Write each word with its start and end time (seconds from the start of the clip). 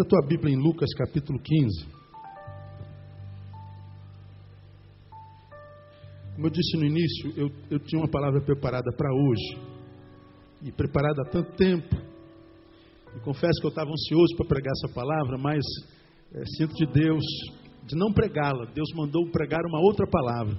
Abra 0.00 0.02
a 0.02 0.04
tua 0.04 0.26
Bíblia 0.26 0.54
em 0.54 0.58
Lucas 0.58 0.88
capítulo 0.96 1.38
15. 1.38 1.86
Como 6.34 6.46
eu 6.46 6.50
disse 6.50 6.76
no 6.78 6.86
início, 6.86 7.32
eu, 7.36 7.50
eu 7.70 7.78
tinha 7.80 8.00
uma 8.00 8.08
palavra 8.08 8.40
preparada 8.40 8.90
para 8.96 9.12
hoje. 9.12 9.58
E 10.62 10.72
preparada 10.72 11.22
há 11.22 11.30
tanto 11.30 11.52
tempo. 11.54 11.94
E 13.14 13.20
confesso 13.20 13.60
que 13.60 13.66
eu 13.66 13.70
estava 13.70 13.90
ansioso 13.90 14.36
para 14.36 14.46
pregar 14.46 14.72
essa 14.72 14.94
palavra, 14.94 15.36
mas 15.36 15.62
é, 16.34 16.44
sinto 16.56 16.74
de 16.74 16.86
Deus 16.86 17.24
de 17.86 17.94
não 17.96 18.12
pregá-la. 18.12 18.66
Deus 18.72 18.88
mandou 18.94 19.30
pregar 19.30 19.60
uma 19.66 19.80
outra 19.80 20.06
palavra. 20.06 20.58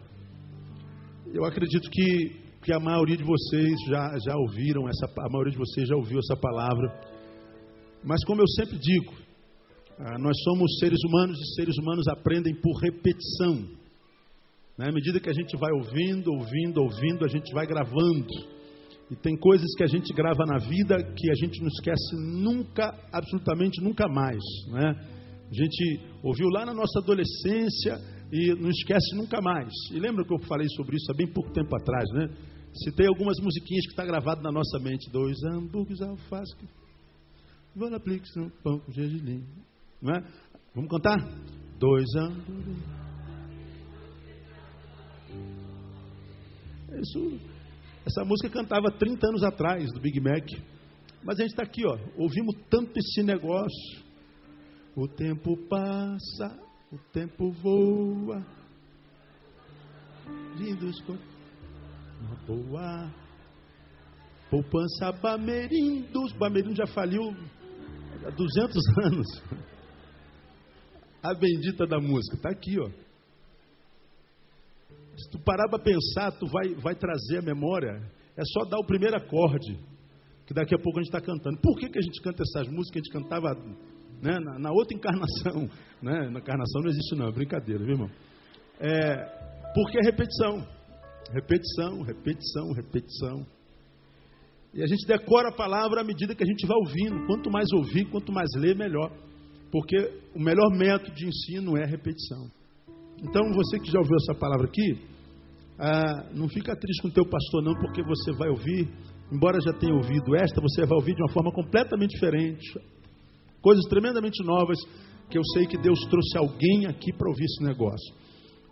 Eu 1.33 1.45
acredito 1.45 1.89
que, 1.89 2.35
que 2.61 2.73
a 2.73 2.79
maioria 2.79 3.17
de 3.17 3.23
vocês 3.23 3.75
já, 3.87 4.11
já 4.23 4.35
ouviram 4.37 4.87
essa, 4.87 5.07
a 5.07 5.29
maioria 5.31 5.53
de 5.53 5.57
vocês 5.57 5.87
já 5.87 5.95
ouviu 5.95 6.19
essa 6.19 6.35
palavra. 6.35 7.09
Mas 8.03 8.23
como 8.25 8.41
eu 8.41 8.47
sempre 8.47 8.77
digo, 8.77 9.20
ah, 10.03 10.17
nós 10.17 10.35
somos 10.43 10.79
seres 10.79 10.97
humanos 11.05 11.39
e 11.39 11.55
seres 11.55 11.77
humanos 11.77 12.07
aprendem 12.07 12.55
por 12.55 12.73
repetição. 12.79 13.53
Né? 14.75 14.89
À 14.89 14.91
medida 14.91 15.19
que 15.19 15.29
a 15.29 15.33
gente 15.33 15.55
vai 15.57 15.71
ouvindo, 15.73 16.31
ouvindo, 16.33 16.81
ouvindo, 16.81 17.23
a 17.23 17.27
gente 17.27 17.53
vai 17.53 17.67
gravando. 17.67 18.25
E 19.11 19.15
tem 19.15 19.37
coisas 19.37 19.67
que 19.75 19.83
a 19.83 19.87
gente 19.87 20.11
grava 20.11 20.43
na 20.47 20.57
vida 20.57 20.97
que 21.03 21.29
a 21.29 21.35
gente 21.35 21.61
não 21.61 21.67
esquece 21.67 22.15
nunca, 22.15 22.97
absolutamente 23.13 23.79
nunca 23.83 24.07
mais. 24.07 24.41
Né? 24.69 24.89
A 25.51 25.53
gente 25.53 25.99
ouviu 26.23 26.47
lá 26.49 26.65
na 26.65 26.73
nossa 26.73 26.97
adolescência 26.99 27.99
e 28.31 28.55
não 28.55 28.71
esquece 28.71 29.15
nunca 29.15 29.39
mais. 29.39 29.71
E 29.91 29.99
lembra 29.99 30.25
que 30.25 30.33
eu 30.33 30.39
falei 30.47 30.67
sobre 30.77 30.95
isso 30.95 31.11
há 31.11 31.15
bem 31.15 31.27
pouco 31.27 31.51
tempo 31.51 31.75
atrás, 31.75 32.09
né? 32.13 32.27
Citei 32.73 33.05
algumas 33.05 33.37
musiquinhas 33.39 33.85
que 33.85 33.91
está 33.91 34.05
gravado 34.05 34.41
na 34.41 34.51
nossa 34.51 34.79
mente. 34.79 35.11
Dois 35.11 35.37
hambúrgueres, 35.43 36.01
alface, 36.01 36.55
valaplix, 37.75 38.29
pão 38.63 38.79
com 38.79 38.91
gergelim. 38.93 39.43
Não 40.01 40.13
é? 40.15 40.23
Vamos 40.73 40.89
cantar? 40.89 41.19
Dois 41.77 42.05
hambúrgueres. 42.15 43.01
Isso, 47.01 47.39
essa 48.05 48.23
música 48.25 48.49
cantava 48.49 48.91
30 48.91 49.27
anos 49.27 49.43
atrás, 49.43 49.91
do 49.91 49.99
Big 49.99 50.19
Mac. 50.19 50.45
Mas 51.23 51.39
a 51.39 51.43
gente 51.43 51.51
está 51.51 51.63
aqui, 51.63 51.85
ó, 51.85 51.97
ouvimos 52.17 52.55
tanto 52.69 52.97
esse 52.97 53.23
negócio. 53.23 54.03
O 54.95 55.07
tempo 55.07 55.55
passa, 55.67 56.59
o 56.91 56.97
tempo 57.11 57.51
voa. 57.51 58.45
Lindos 60.57 61.01
uma 62.21 62.35
boa. 62.45 63.11
Poupança 64.49 65.11
Bamerindos. 65.11 66.33
Bamerindos 66.33 66.77
já 66.77 66.87
faliu 66.87 67.35
há 68.25 68.29
200 68.29 68.83
anos. 69.05 69.27
A 71.21 71.33
bendita 71.33 71.85
da 71.85 71.99
música. 71.99 72.35
Está 72.35 72.49
aqui, 72.49 72.79
ó. 72.79 72.89
Se 75.17 75.29
tu 75.29 75.39
parar 75.39 75.67
para 75.69 75.83
pensar, 75.83 76.31
tu 76.31 76.47
vai, 76.47 76.73
vai 76.75 76.95
trazer 76.95 77.39
a 77.39 77.41
memória. 77.41 78.01
É 78.35 78.43
só 78.43 78.65
dar 78.65 78.79
o 78.79 78.85
primeiro 78.85 79.15
acorde. 79.15 79.77
Que 80.45 80.53
daqui 80.53 80.73
a 80.73 80.79
pouco 80.79 80.99
a 80.99 81.03
gente 81.03 81.13
está 81.13 81.21
cantando. 81.21 81.59
Por 81.61 81.77
que, 81.77 81.89
que 81.89 81.99
a 81.99 82.01
gente 82.01 82.21
canta 82.21 82.43
essas 82.43 82.67
músicas? 82.67 83.01
A 83.01 83.03
gente 83.03 83.13
cantava 83.13 83.53
né, 84.21 84.39
na, 84.39 84.59
na, 84.59 84.71
outra 84.71 84.95
encarnação. 84.97 85.69
Né? 86.01 86.31
Na 86.31 86.39
encarnação 86.39 86.81
não 86.81 86.89
existe 86.89 87.15
não, 87.15 87.27
é 87.27 87.31
brincadeira, 87.31 87.83
viu 87.83 87.93
irmão? 87.93 88.09
É, 88.79 89.71
porque 89.75 89.99
é 89.99 90.01
repetição. 90.03 90.67
Repetição, 91.31 92.01
repetição, 92.01 92.71
repetição. 92.73 93.45
E 94.73 94.81
a 94.81 94.87
gente 94.87 95.05
decora 95.05 95.49
a 95.49 95.55
palavra 95.55 96.01
à 96.01 96.03
medida 96.03 96.33
que 96.33 96.43
a 96.43 96.47
gente 96.47 96.65
vai 96.65 96.75
ouvindo. 96.77 97.27
Quanto 97.27 97.51
mais 97.51 97.71
ouvir, 97.71 98.05
quanto 98.05 98.31
mais 98.31 98.49
ler, 98.55 98.75
melhor. 98.75 99.11
Porque 99.71 99.97
o 100.35 100.39
melhor 100.39 100.69
método 100.75 101.15
de 101.15 101.27
ensino 101.27 101.77
é 101.77 101.85
repetição. 101.85 102.49
Então, 103.23 103.51
você 103.53 103.79
que 103.79 103.91
já 103.91 103.99
ouviu 103.99 104.15
essa 104.17 104.33
palavra 104.37 104.67
aqui, 104.67 104.99
ah, 105.79 106.29
não 106.33 106.49
fica 106.49 106.75
triste 106.75 107.01
com 107.01 107.07
o 107.07 107.11
teu 107.11 107.25
pastor 107.25 107.63
não, 107.63 107.73
porque 107.75 108.03
você 108.03 108.31
vai 108.33 108.49
ouvir, 108.49 108.89
embora 109.31 109.59
já 109.61 109.73
tenha 109.73 109.93
ouvido 109.93 110.35
esta, 110.35 110.61
você 110.61 110.85
vai 110.85 110.97
ouvir 110.97 111.15
de 111.15 111.21
uma 111.21 111.31
forma 111.31 111.51
completamente 111.51 112.11
diferente, 112.11 112.79
Coisas 113.61 113.85
tremendamente 113.85 114.43
novas 114.43 114.79
que 115.29 115.37
eu 115.37 115.43
sei 115.53 115.67
que 115.67 115.77
Deus 115.77 115.99
trouxe 116.09 116.37
alguém 116.37 116.87
aqui 116.87 117.13
para 117.13 117.29
ouvir 117.29 117.45
esse 117.45 117.63
negócio. 117.63 118.13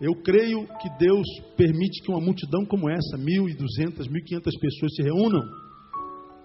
Eu 0.02 0.16
creio 0.16 0.66
que 0.82 0.90
Deus 0.98 1.26
permite 1.56 2.02
que 2.02 2.10
uma 2.10 2.20
multidão 2.20 2.66
como 2.66 2.90
essa, 2.90 3.18
1.200, 3.18 4.08
1.500 4.08 4.60
pessoas 4.60 4.96
se 4.96 5.04
reúnam, 5.04 5.42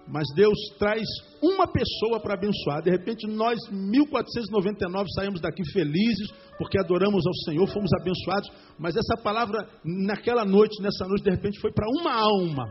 mas 0.07 0.23
Deus 0.35 0.57
traz 0.77 1.03
uma 1.41 1.67
pessoa 1.67 2.19
para 2.19 2.35
abençoar. 2.35 2.81
De 2.81 2.91
repente, 2.91 3.27
nós, 3.27 3.57
1.499, 3.71 5.05
saímos 5.15 5.41
daqui 5.41 5.63
felizes, 5.71 6.31
porque 6.57 6.79
adoramos 6.79 7.25
ao 7.25 7.33
Senhor, 7.45 7.67
fomos 7.67 7.89
abençoados, 7.99 8.51
mas 8.77 8.95
essa 8.95 9.17
palavra, 9.21 9.67
naquela 9.83 10.45
noite, 10.45 10.81
nessa 10.81 11.07
noite, 11.07 11.23
de 11.23 11.31
repente, 11.31 11.59
foi 11.59 11.71
para 11.71 11.87
uma 11.89 12.13
alma. 12.13 12.69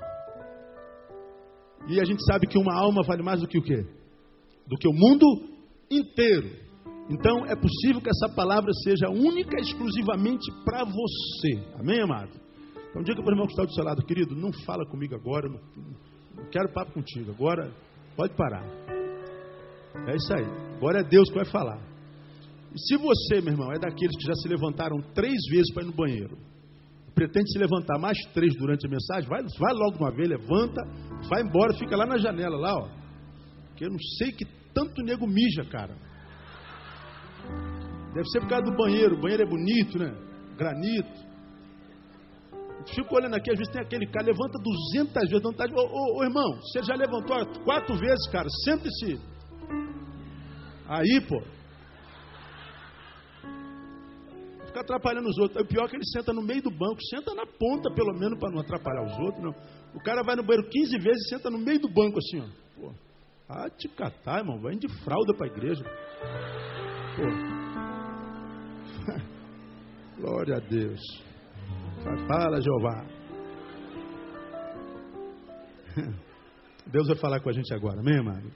E 1.88 2.00
a 2.00 2.04
gente 2.04 2.24
sabe 2.24 2.46
que 2.46 2.58
uma 2.58 2.74
alma 2.74 3.02
vale 3.02 3.22
mais 3.22 3.40
do 3.40 3.48
que 3.48 3.58
o 3.58 3.62
quê? 3.62 3.84
Do 4.66 4.76
que 4.76 4.88
o 4.88 4.92
mundo 4.92 5.26
inteiro. 5.90 6.64
Então 7.10 7.44
é 7.44 7.54
possível 7.54 8.00
que 8.00 8.08
essa 8.08 8.34
palavra 8.34 8.72
seja 8.82 9.10
única 9.10 9.60
exclusivamente 9.60 10.50
para 10.64 10.84
você. 10.84 11.62
Amém, 11.78 12.00
amado? 12.00 12.30
Então 12.88 13.02
diga 13.02 13.22
para 13.22 13.30
o 13.30 13.34
irmão 13.34 13.46
que 13.46 13.52
está 13.52 13.64
do 13.64 13.74
seu 13.74 13.84
lado, 13.84 14.06
querido, 14.06 14.34
não 14.34 14.52
fala 14.64 14.86
comigo 14.86 15.14
agora, 15.14 15.48
não, 15.48 15.60
não 16.36 16.44
quero 16.50 16.72
papo 16.72 16.92
contigo. 16.92 17.30
Agora 17.32 17.72
pode 18.16 18.34
parar. 18.34 18.64
É 20.06 20.16
isso 20.16 20.34
aí. 20.34 20.44
Agora 20.76 21.00
é 21.00 21.04
Deus 21.04 21.28
que 21.28 21.36
vai 21.36 21.44
falar. 21.44 21.80
E 22.74 22.78
se 22.78 22.96
você, 22.96 23.40
meu 23.40 23.52
irmão, 23.52 23.72
é 23.72 23.78
daqueles 23.78 24.16
que 24.16 24.26
já 24.26 24.34
se 24.34 24.48
levantaram 24.48 25.00
três 25.14 25.36
vezes 25.48 25.72
para 25.72 25.84
ir 25.84 25.86
no 25.86 25.92
banheiro, 25.92 26.36
pretende 27.14 27.52
se 27.52 27.58
levantar 27.58 27.98
mais 27.98 28.18
três 28.32 28.52
durante 28.56 28.86
a 28.86 28.90
mensagem, 28.90 29.28
vai, 29.28 29.40
vai 29.42 29.72
logo 29.72 29.98
uma 29.98 30.10
vez, 30.10 30.28
levanta, 30.28 30.82
vai 31.28 31.42
embora, 31.42 31.72
fica 31.74 31.96
lá 31.96 32.04
na 32.04 32.18
janela, 32.18 32.56
lá, 32.56 32.74
ó. 32.74 32.88
Que 33.76 33.84
eu 33.84 33.90
não 33.90 33.98
sei 34.18 34.32
que 34.32 34.44
tanto 34.74 35.02
nego 35.02 35.26
mija, 35.26 35.64
cara. 35.70 35.94
Deve 38.12 38.28
ser 38.28 38.40
por 38.40 38.48
causa 38.48 38.64
do 38.64 38.76
banheiro. 38.76 39.16
O 39.16 39.20
banheiro 39.20 39.42
é 39.42 39.46
bonito, 39.46 39.98
né? 39.98 40.14
Granito. 40.56 41.33
Fico 42.92 43.16
olhando 43.16 43.34
aqui, 43.34 43.50
às 43.50 43.58
vezes 43.58 43.72
tem 43.72 43.82
aquele 43.82 44.06
cara, 44.06 44.26
levanta 44.26 44.58
200 44.58 45.30
vezes, 45.30 45.42
não 45.42 45.52
tá, 45.52 45.64
ô, 45.64 45.80
ô, 45.80 46.18
ô, 46.18 46.24
irmão, 46.24 46.60
você 46.60 46.82
já 46.82 46.94
levantou 46.94 47.36
quatro 47.64 47.96
vezes, 47.96 48.26
cara, 48.28 48.48
sente-se. 48.64 49.18
Aí, 50.86 51.20
pô. 51.26 51.42
Fica 54.66 54.80
atrapalhando 54.80 55.28
os 55.28 55.38
outros. 55.38 55.62
O 55.62 55.66
pior 55.66 55.86
é 55.86 55.88
que 55.88 55.96
ele 55.96 56.04
senta 56.12 56.32
no 56.32 56.42
meio 56.42 56.60
do 56.60 56.70
banco, 56.70 57.00
senta 57.08 57.34
na 57.34 57.46
ponta, 57.46 57.90
pelo 57.94 58.12
menos, 58.12 58.38
para 58.38 58.50
não 58.50 58.60
atrapalhar 58.60 59.06
os 59.06 59.18
outros. 59.18 59.42
Não. 59.42 59.54
O 59.94 60.02
cara 60.02 60.22
vai 60.22 60.36
no 60.36 60.42
banheiro 60.42 60.68
15 60.68 60.98
vezes 60.98 61.26
e 61.26 61.28
senta 61.28 61.48
no 61.48 61.58
meio 61.58 61.80
do 61.80 61.88
banco, 61.88 62.18
assim, 62.18 62.40
ó. 62.40 62.46
Pô. 62.80 62.92
Ah, 63.48 63.70
te 63.70 63.88
catar, 63.88 64.40
irmão. 64.40 64.60
Vai 64.60 64.76
de 64.76 64.88
fralda 65.02 65.32
para 65.34 65.46
a 65.46 65.50
igreja. 65.50 65.84
Pô. 67.16 67.22
Glória 70.20 70.56
a 70.56 70.60
Deus. 70.60 71.00
Fala, 72.04 72.60
Jeová. 72.60 73.06
Deus 76.86 77.06
vai 77.08 77.16
falar 77.16 77.40
com 77.40 77.48
a 77.48 77.52
gente 77.52 77.72
agora, 77.72 77.98
amém, 78.00 78.18
amado? 78.18 78.52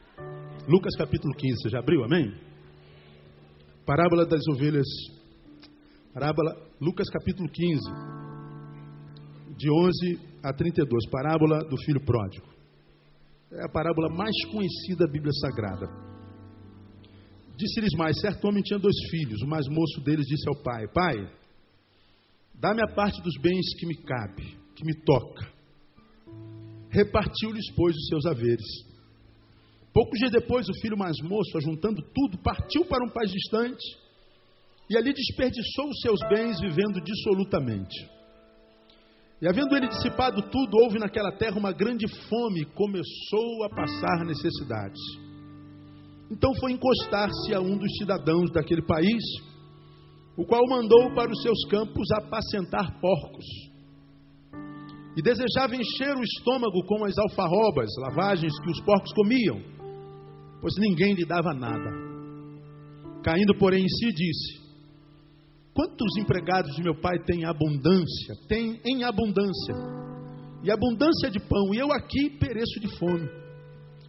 Lucas 0.69 0.95
capítulo 0.99 1.35
15, 1.35 1.63
você 1.63 1.71
já 1.71 1.79
abriu, 1.79 2.05
amém? 2.05 2.31
Parábola 3.87 4.27
das 4.27 4.47
ovelhas. 4.49 4.87
Parábola, 6.13 6.55
Lucas 6.79 7.09
capítulo 7.09 7.49
15, 7.49 7.81
de 9.57 9.71
11 9.71 10.21
a 10.43 10.53
32. 10.53 11.09
Parábola 11.11 11.61
do 11.61 11.77
filho 11.85 12.05
pródigo. 12.05 12.47
É 13.51 13.65
a 13.65 13.69
parábola 13.71 14.11
mais 14.11 14.37
conhecida 14.53 15.07
da 15.07 15.11
Bíblia 15.11 15.33
Sagrada. 15.41 15.87
Disse-lhes 17.57 17.95
mais: 17.97 18.21
certo 18.21 18.47
homem 18.47 18.63
tinha 18.63 18.79
dois 18.79 18.95
filhos. 19.11 19.41
O 19.41 19.47
mais 19.47 19.67
moço 19.69 20.03
deles 20.05 20.27
disse 20.27 20.47
ao 20.49 20.63
pai: 20.63 20.87
Pai, 20.93 21.38
dá-me 22.61 22.83
a 22.83 22.95
parte 22.95 23.21
dos 23.23 23.35
bens 23.41 23.75
que 23.79 23.87
me 23.87 23.97
cabe, 23.97 24.59
que 24.75 24.85
me 24.85 24.95
toca. 25.05 25.51
Repartiu-lhes, 26.91 27.71
pois, 27.77 27.95
os 27.95 28.07
seus 28.09 28.27
haveres. 28.27 28.67
Poucos 29.93 30.19
dias 30.19 30.31
depois, 30.31 30.69
o 30.69 30.81
filho 30.81 30.97
mais 30.97 31.17
moço, 31.23 31.57
ajuntando 31.57 32.03
tudo, 32.15 32.39
partiu 32.43 32.85
para 32.85 33.05
um 33.05 33.11
país 33.11 33.31
distante 33.31 33.85
e 34.91 34.97
ali 34.97 35.13
desperdiçou 35.13 35.89
os 35.89 36.01
seus 36.01 36.21
bens 36.29 36.61
vivendo 36.61 37.01
dissolutamente. 37.01 38.09
E 39.41 39.47
havendo 39.47 39.77
ele 39.77 39.87
dissipado 39.87 40.43
tudo, 40.51 40.79
houve 40.83 40.99
naquela 40.99 41.31
terra 41.33 41.57
uma 41.57 41.73
grande 41.73 42.07
fome 42.29 42.63
e 42.63 42.65
começou 42.65 43.65
a 43.65 43.69
passar 43.69 44.25
necessidades. 44.25 45.01
Então 46.31 46.53
foi 46.57 46.73
encostar-se 46.73 47.55
a 47.55 47.61
um 47.61 47.77
dos 47.77 47.97
cidadãos 47.99 48.51
daquele 48.51 48.83
país, 48.83 49.23
o 50.39 50.45
qual 50.45 50.63
mandou 50.69 51.13
para 51.17 51.33
os 51.33 51.43
seus 51.43 51.65
campos 51.69 52.09
apacentar 52.13 53.01
porcos. 53.01 53.45
E 55.17 55.21
desejava 55.21 55.75
encher 55.75 56.17
o 56.17 56.23
estômago 56.23 56.81
com 56.87 57.05
as 57.05 57.19
alfarrobas, 57.19 57.91
lavagens 57.99 58.53
que 58.61 58.71
os 58.71 58.81
porcos 58.83 59.13
comiam, 59.15 59.61
pois 60.61 60.77
ninguém 60.79 61.15
lhe 61.15 61.27
dava 61.27 61.53
nada. 61.53 61.91
Caindo, 63.25 63.59
porém, 63.59 63.83
em 63.83 63.89
si, 63.89 64.15
disse: 64.15 64.61
Quantos 65.75 66.17
empregados 66.19 66.73
de 66.77 66.85
meu 66.85 66.95
pai 67.01 67.19
têm 67.25 67.45
abundância? 67.45 68.35
Tem 68.49 68.81
em 68.87 69.03
abundância. 69.03 69.75
E 70.63 70.71
abundância 70.71 71.31
de 71.33 71.41
pão, 71.41 71.75
e 71.75 71.79
eu 71.79 71.93
aqui 71.93 72.31
pereço 72.39 72.79
de 72.81 72.97
fome. 72.97 73.29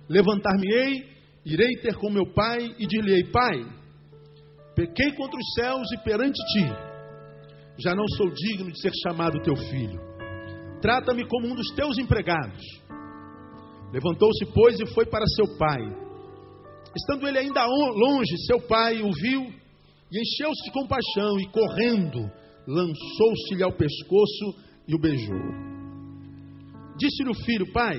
Levantar-me-ei, 0.08 1.08
irei 1.44 1.76
ter 1.82 1.96
com 1.96 2.12
meu 2.12 2.32
pai 2.34 2.76
e 2.78 2.86
dir-lhe-ei: 2.86 3.32
Pai, 3.32 3.79
pequei 4.76 5.12
contra 5.14 5.38
os 5.38 5.54
céus 5.54 5.92
e 5.92 5.98
perante 6.04 6.40
ti, 6.54 6.66
já 7.78 7.96
não 7.96 8.08
sou 8.18 8.30
digno 8.30 8.72
de 8.72 8.82
ser 8.82 8.92
chamado 9.04 9.42
teu 9.42 9.56
filho. 9.56 10.00
Trata-me 10.82 11.28
como 11.28 11.48
um 11.48 11.56
dos 11.56 11.70
teus 11.76 11.98
empregados. 11.98 12.62
Levantou-se, 13.92 14.46
pois, 14.54 14.80
e 14.80 14.86
foi 14.94 15.06
para 15.06 15.26
seu 15.36 15.58
pai. 15.58 15.82
Estando 16.96 17.28
ele 17.28 17.38
ainda 17.38 17.66
longe, 17.66 18.38
seu 18.46 18.62
pai 18.62 19.02
o 19.02 19.12
viu 19.12 19.60
e 20.12 20.22
encheu-se 20.22 20.64
de 20.66 20.72
compaixão 20.72 21.40
e, 21.40 21.48
correndo, 21.52 22.32
lançou-se-lhe 22.68 23.64
ao 23.64 23.72
pescoço 23.72 24.56
e 24.88 24.96
o 24.96 25.00
beijou. 25.00 25.70
Disse-lhe 26.98 27.30
o 27.30 27.46
filho: 27.46 27.72
Pai, 27.72 27.98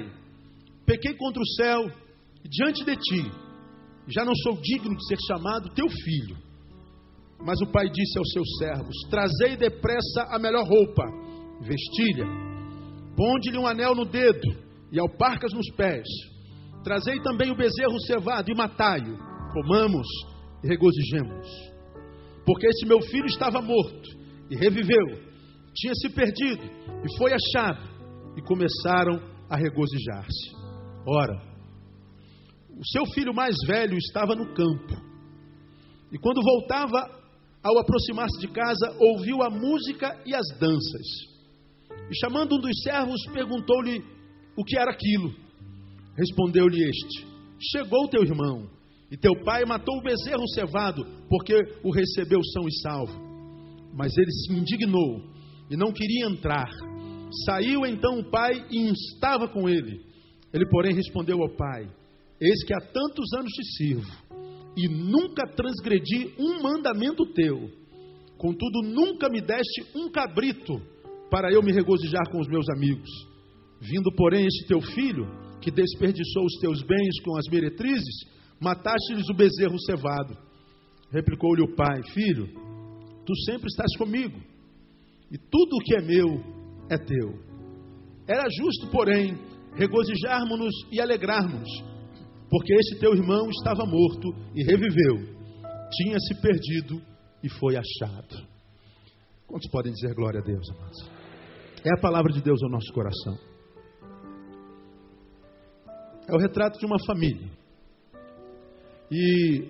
pequei 0.84 1.14
contra 1.14 1.40
o 1.40 1.46
céu 1.56 1.84
diante 2.44 2.84
de 2.84 2.96
ti, 2.96 3.30
já 4.08 4.24
não 4.24 4.34
sou 4.34 4.60
digno 4.60 4.96
de 4.96 5.06
ser 5.06 5.18
chamado 5.26 5.72
teu 5.74 5.88
filho. 5.88 6.36
Mas 7.44 7.60
o 7.60 7.70
pai 7.70 7.88
disse 7.88 8.18
aos 8.18 8.30
seus 8.32 8.48
servos: 8.58 8.94
Trazei 9.10 9.56
depressa 9.56 10.24
a 10.30 10.38
melhor 10.38 10.66
roupa, 10.66 11.04
vestilha, 11.62 12.26
ponde-lhe 13.16 13.58
um 13.58 13.66
anel 13.66 13.94
no 13.94 14.04
dedo 14.04 14.48
e 14.92 14.98
alparcas 14.98 15.52
nos 15.52 15.70
pés. 15.76 16.06
Trazei 16.82 17.20
também 17.20 17.50
o 17.50 17.56
bezerro 17.56 17.98
cevado 18.06 18.50
e 18.50 18.54
matai-o. 18.54 19.18
Comamos 19.52 20.06
e 20.62 20.68
regozijemos. 20.68 21.46
Porque 22.46 22.66
esse 22.66 22.86
meu 22.86 23.00
filho 23.02 23.26
estava 23.26 23.60
morto 23.60 24.08
e 24.50 24.56
reviveu, 24.56 25.06
tinha 25.74 25.94
se 25.94 26.08
perdido 26.10 26.64
e 27.04 27.18
foi 27.18 27.32
achado. 27.32 27.90
E 28.36 28.42
começaram 28.42 29.20
a 29.48 29.56
regozijar-se. 29.56 30.54
Ora, 31.06 31.34
o 32.78 32.86
seu 32.86 33.04
filho 33.06 33.34
mais 33.34 33.56
velho 33.66 33.98
estava 33.98 34.34
no 34.34 34.54
campo. 34.54 34.94
E 36.12 36.18
quando 36.18 36.42
voltava, 36.42 37.19
ao 37.62 37.78
aproximar-se 37.78 38.38
de 38.40 38.48
casa, 38.48 38.96
ouviu 38.98 39.42
a 39.42 39.50
música 39.50 40.18
e 40.24 40.34
as 40.34 40.46
danças. 40.58 41.06
E 42.10 42.18
chamando 42.20 42.56
um 42.56 42.60
dos 42.60 42.82
servos, 42.82 43.20
perguntou-lhe 43.32 44.02
o 44.56 44.64
que 44.64 44.78
era 44.78 44.90
aquilo? 44.90 45.34
Respondeu-lhe 46.16 46.82
este: 46.82 47.26
Chegou 47.72 48.08
teu 48.08 48.22
irmão, 48.22 48.68
e 49.10 49.16
teu 49.16 49.32
pai 49.44 49.64
matou 49.64 49.98
o 49.98 50.02
bezerro 50.02 50.46
cevado, 50.54 51.04
porque 51.28 51.54
o 51.84 51.92
recebeu 51.92 52.40
são 52.52 52.66
e 52.66 52.72
salvo. 52.80 53.30
Mas 53.94 54.16
ele 54.16 54.30
se 54.30 54.52
indignou 54.52 55.22
e 55.70 55.76
não 55.76 55.92
queria 55.92 56.26
entrar. 56.26 56.68
Saiu 57.44 57.86
então 57.86 58.18
o 58.18 58.30
pai 58.30 58.52
e 58.70 58.90
estava 58.90 59.48
com 59.48 59.68
ele. 59.68 60.00
Ele, 60.52 60.68
porém, 60.68 60.94
respondeu 60.94 61.40
ao 61.42 61.50
pai: 61.56 61.88
Eis 62.40 62.64
que 62.64 62.74
há 62.74 62.80
tantos 62.80 63.32
anos 63.34 63.52
te 63.52 63.64
sirvo, 63.76 64.10
e 64.76 64.88
nunca 64.88 65.46
transgredi 65.46 66.34
um 66.38 66.62
mandamento 66.62 67.24
teu. 67.32 67.70
Contudo, 68.38 68.82
nunca 68.82 69.28
me 69.28 69.40
deste 69.40 69.84
um 69.94 70.10
cabrito 70.10 70.80
para 71.30 71.52
eu 71.52 71.62
me 71.62 71.72
regozijar 71.72 72.30
com 72.30 72.40
os 72.40 72.48
meus 72.48 72.68
amigos. 72.70 73.10
Vindo, 73.80 74.10
porém, 74.16 74.46
este 74.46 74.66
teu 74.66 74.80
filho, 74.80 75.26
que 75.60 75.70
desperdiçou 75.70 76.44
os 76.44 76.58
teus 76.60 76.82
bens 76.82 77.20
com 77.22 77.36
as 77.36 77.46
meretrizes, 77.50 78.24
mataste-lhes 78.60 79.28
o 79.28 79.34
bezerro 79.34 79.78
cevado. 79.80 80.36
Replicou-lhe 81.10 81.62
o 81.62 81.74
pai: 81.74 82.02
Filho, 82.12 82.46
tu 83.26 83.34
sempre 83.44 83.68
estás 83.68 83.96
comigo, 83.96 84.38
e 85.30 85.38
tudo 85.38 85.76
o 85.76 85.84
que 85.84 85.96
é 85.96 86.00
meu 86.00 86.42
é 86.90 86.96
teu. 86.96 87.38
Era 88.26 88.48
justo, 88.50 88.88
porém, 88.90 89.36
regozijarmos-nos 89.74 90.74
e 90.92 91.00
alegrarmos, 91.00 91.68
porque 92.50 92.74
este 92.74 92.98
teu 92.98 93.14
irmão 93.14 93.48
estava 93.48 93.86
morto 93.86 94.28
e 94.54 94.64
reviveu, 94.64 95.16
tinha 95.92 96.18
se 96.18 96.34
perdido 96.40 97.00
e 97.42 97.48
foi 97.48 97.76
achado. 97.76 98.46
Quantos 99.46 99.70
podem 99.70 99.92
dizer 99.92 100.14
glória 100.14 100.40
a 100.40 100.44
Deus, 100.44 100.68
amados? 100.70 101.10
É 101.84 101.96
a 101.96 102.00
palavra 102.00 102.32
de 102.32 102.42
Deus 102.42 102.62
ao 102.62 102.70
nosso 102.70 102.92
coração 102.92 103.50
é 106.30 106.34
o 106.34 106.38
retrato 106.38 106.78
de 106.78 106.86
uma 106.86 106.98
família. 107.04 107.50
E 109.10 109.68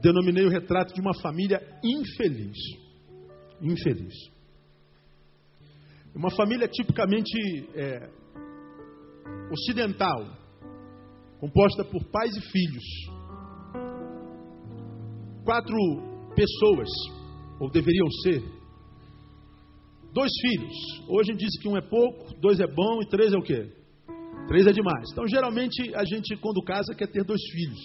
denominei 0.00 0.46
o 0.46 0.50
retrato 0.50 0.94
de 0.94 1.00
uma 1.00 1.14
família 1.20 1.60
infeliz. 1.82 2.56
Infeliz. 3.60 4.14
Uma 6.14 6.30
família 6.30 6.68
tipicamente 6.68 7.32
é, 7.74 8.08
ocidental, 9.50 10.24
composta 11.44 11.84
por 11.84 12.02
pais 12.04 12.34
e 12.34 12.40
filhos. 12.40 12.84
Quatro 15.44 15.76
pessoas, 16.34 16.88
ou 17.60 17.70
deveriam 17.70 18.10
ser, 18.22 18.42
dois 20.10 20.32
filhos. 20.40 20.74
Hoje 21.06 21.34
diz 21.36 21.60
que 21.60 21.68
um 21.68 21.76
é 21.76 21.82
pouco, 21.82 22.34
dois 22.40 22.60
é 22.60 22.66
bom 22.66 23.02
e 23.02 23.08
três 23.08 23.34
é 23.34 23.36
o 23.36 23.42
quê? 23.42 23.70
Três 24.48 24.66
é 24.66 24.72
demais. 24.72 25.04
Então, 25.12 25.28
geralmente, 25.28 25.94
a 25.94 26.04
gente, 26.06 26.34
quando 26.36 26.64
casa, 26.64 26.94
quer 26.94 27.08
ter 27.08 27.22
dois 27.24 27.42
filhos. 27.52 27.80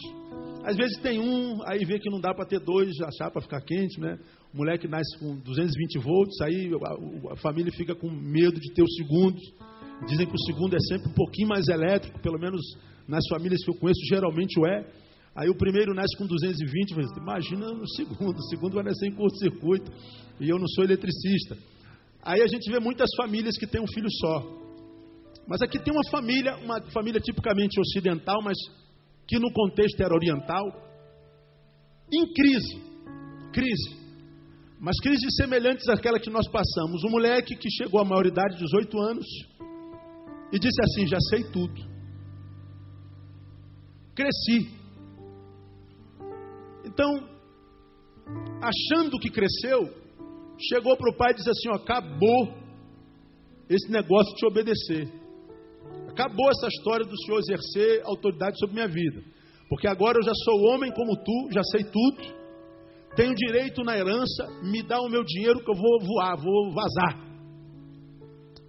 Às 0.64 0.78
vezes 0.78 0.98
tem 1.02 1.20
um, 1.20 1.62
aí 1.66 1.84
vê 1.84 2.00
que 2.00 2.10
não 2.10 2.22
dá 2.22 2.34
para 2.34 2.46
ter 2.46 2.62
dois, 2.62 2.90
achar 3.02 3.30
para 3.30 3.42
ficar 3.42 3.60
quente, 3.62 4.00
né? 4.00 4.18
O 4.54 4.58
moleque 4.58 4.88
nasce 4.88 5.20
com 5.20 5.36
220 5.36 6.00
volts, 6.00 6.40
aí 6.42 6.72
a, 6.74 7.34
a, 7.34 7.36
família 7.38 7.74
fica 7.74 7.94
com 7.94 8.10
medo 8.10 8.58
de 8.58 8.74
ter 8.74 8.84
o 8.84 8.90
segundo. 8.90 9.38
Dizem 10.08 10.26
que 10.26 10.34
o 10.34 10.46
segundo 10.46 10.76
é 10.76 10.80
sempre 10.80 11.10
um 11.10 11.14
pouquinho 11.14 11.50
mais 11.50 11.68
elétrico, 11.68 12.20
pelo 12.22 12.40
menos 12.40 12.62
nas 13.10 13.28
famílias 13.28 13.64
que 13.64 13.72
eu 13.72 13.76
conheço, 13.76 14.00
geralmente 14.08 14.60
o 14.60 14.68
é. 14.68 14.86
Aí 15.36 15.50
o 15.50 15.58
primeiro 15.58 15.94
nasce 15.94 16.16
com 16.16 16.28
220, 16.28 16.96
mas 16.96 17.08
imagina 17.18 17.72
o 17.72 17.88
segundo, 17.88 18.38
o 18.38 18.50
segundo 18.50 18.76
vai 18.76 18.84
nascer 18.84 19.08
em 19.08 19.16
curto-circuito, 19.16 19.92
e 20.40 20.48
eu 20.48 20.60
não 20.60 20.68
sou 20.68 20.84
eletricista. 20.84 21.58
Aí 22.22 22.42
a 22.42 22.48
gente 22.48 22.70
vê 22.70 22.80
muitas 22.80 23.10
famílias 23.18 23.58
que 23.58 23.66
têm 23.66 23.82
um 23.82 23.88
filho 23.88 24.10
só. 24.12 24.60
Mas 25.48 25.62
aqui 25.62 25.80
tem 25.80 25.92
uma 25.92 26.08
família, 26.12 26.56
uma 26.58 26.80
família 26.92 27.20
tipicamente 27.20 27.80
ocidental, 27.80 28.42
mas 28.44 28.56
que 29.28 29.40
no 29.40 29.52
contexto 29.52 30.00
era 30.02 30.14
oriental, 30.14 30.66
em 32.14 32.32
crise. 32.34 32.82
Crise. 33.52 33.98
Mas 34.80 35.00
crises 35.02 35.36
semelhantes 35.36 35.88
àquela 35.90 36.20
que 36.20 36.30
nós 36.30 36.48
passamos. 36.48 37.04
Um 37.04 37.10
moleque 37.10 37.56
que 37.56 37.70
chegou 37.72 38.00
à 38.00 38.06
maioridade, 38.06 38.58
18 38.58 39.00
anos, 39.00 39.26
e 40.54 40.60
disse 40.60 40.82
assim: 40.82 41.08
Já 41.08 41.20
sei 41.30 41.44
tudo. 41.52 41.99
Cresci. 44.20 44.70
Então, 46.84 47.10
achando 48.62 49.18
que 49.18 49.30
cresceu, 49.30 49.88
chegou 50.60 50.98
para 50.98 51.10
o 51.10 51.16
pai 51.16 51.32
e 51.32 51.36
disse 51.36 51.50
assim: 51.50 51.70
ó, 51.70 51.76
Acabou 51.76 52.54
esse 53.70 53.90
negócio 53.90 54.34
de 54.34 54.40
te 54.40 54.46
obedecer. 54.46 55.08
Acabou 56.10 56.50
essa 56.50 56.68
história 56.68 57.06
do 57.06 57.18
Senhor 57.18 57.40
exercer 57.40 58.02
autoridade 58.04 58.60
sobre 58.60 58.76
minha 58.76 58.90
vida. 58.90 59.24
Porque 59.70 59.88
agora 59.88 60.18
eu 60.18 60.24
já 60.24 60.34
sou 60.44 60.74
homem 60.74 60.92
como 60.92 61.16
tu, 61.16 61.50
já 61.54 61.64
sei 61.64 61.86
tudo. 61.86 62.40
Tenho 63.16 63.34
direito 63.34 63.84
na 63.86 63.98
herança, 63.98 64.48
me 64.64 64.84
dá 64.84 65.00
o 65.00 65.08
meu 65.08 65.24
dinheiro 65.24 65.64
que 65.64 65.72
eu 65.72 65.76
vou 65.76 65.98
voar, 66.02 66.36
vou 66.36 66.74
vazar. 66.74 67.26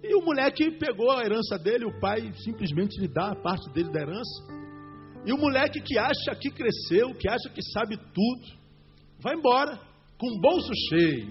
E 0.01 0.15
o 0.15 0.23
moleque 0.23 0.71
pegou 0.79 1.11
a 1.11 1.25
herança 1.25 1.57
dele, 1.57 1.83
o 1.83 1.99
pai 1.99 2.31
simplesmente 2.35 3.01
lhe 3.01 3.09
dá 3.09 3.31
a 3.31 3.35
parte 3.35 3.69
dele 3.73 3.91
da 3.91 3.99
herança. 3.99 4.60
E 5.25 5.31
o 5.31 5.37
moleque 5.37 5.81
que 5.81 5.97
acha 5.97 6.35
que 6.39 6.49
cresceu, 6.49 7.13
que 7.15 7.29
acha 7.29 7.49
que 7.53 7.61
sabe 7.71 7.97
tudo, 7.97 8.59
vai 9.19 9.35
embora 9.35 9.79
com 10.17 10.27
o 10.27 10.39
bolso 10.39 10.71
cheio. 10.89 11.27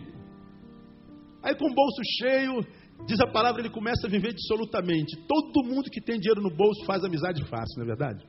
Aí 1.43 1.55
com 1.55 1.71
o 1.71 1.75
bolso 1.75 2.03
cheio, 2.19 2.65
Diz 3.07 3.21
a 3.21 3.27
palavra, 3.27 3.63
ele 3.63 3.71
começa 3.71 4.07
a 4.07 4.11
viver 4.11 4.33
dissolutamente. 4.35 5.17
Todo 5.27 5.67
mundo 5.67 5.91
que 5.91 6.01
tem 6.01 6.19
dinheiro 6.19 6.43
no 6.43 6.51
bolso 6.51 6.85
faz 6.85 7.05
amizade 7.05 7.43
fácil, 7.45 7.79
não 7.79 7.85
é 7.85 7.87
verdade? 7.87 8.25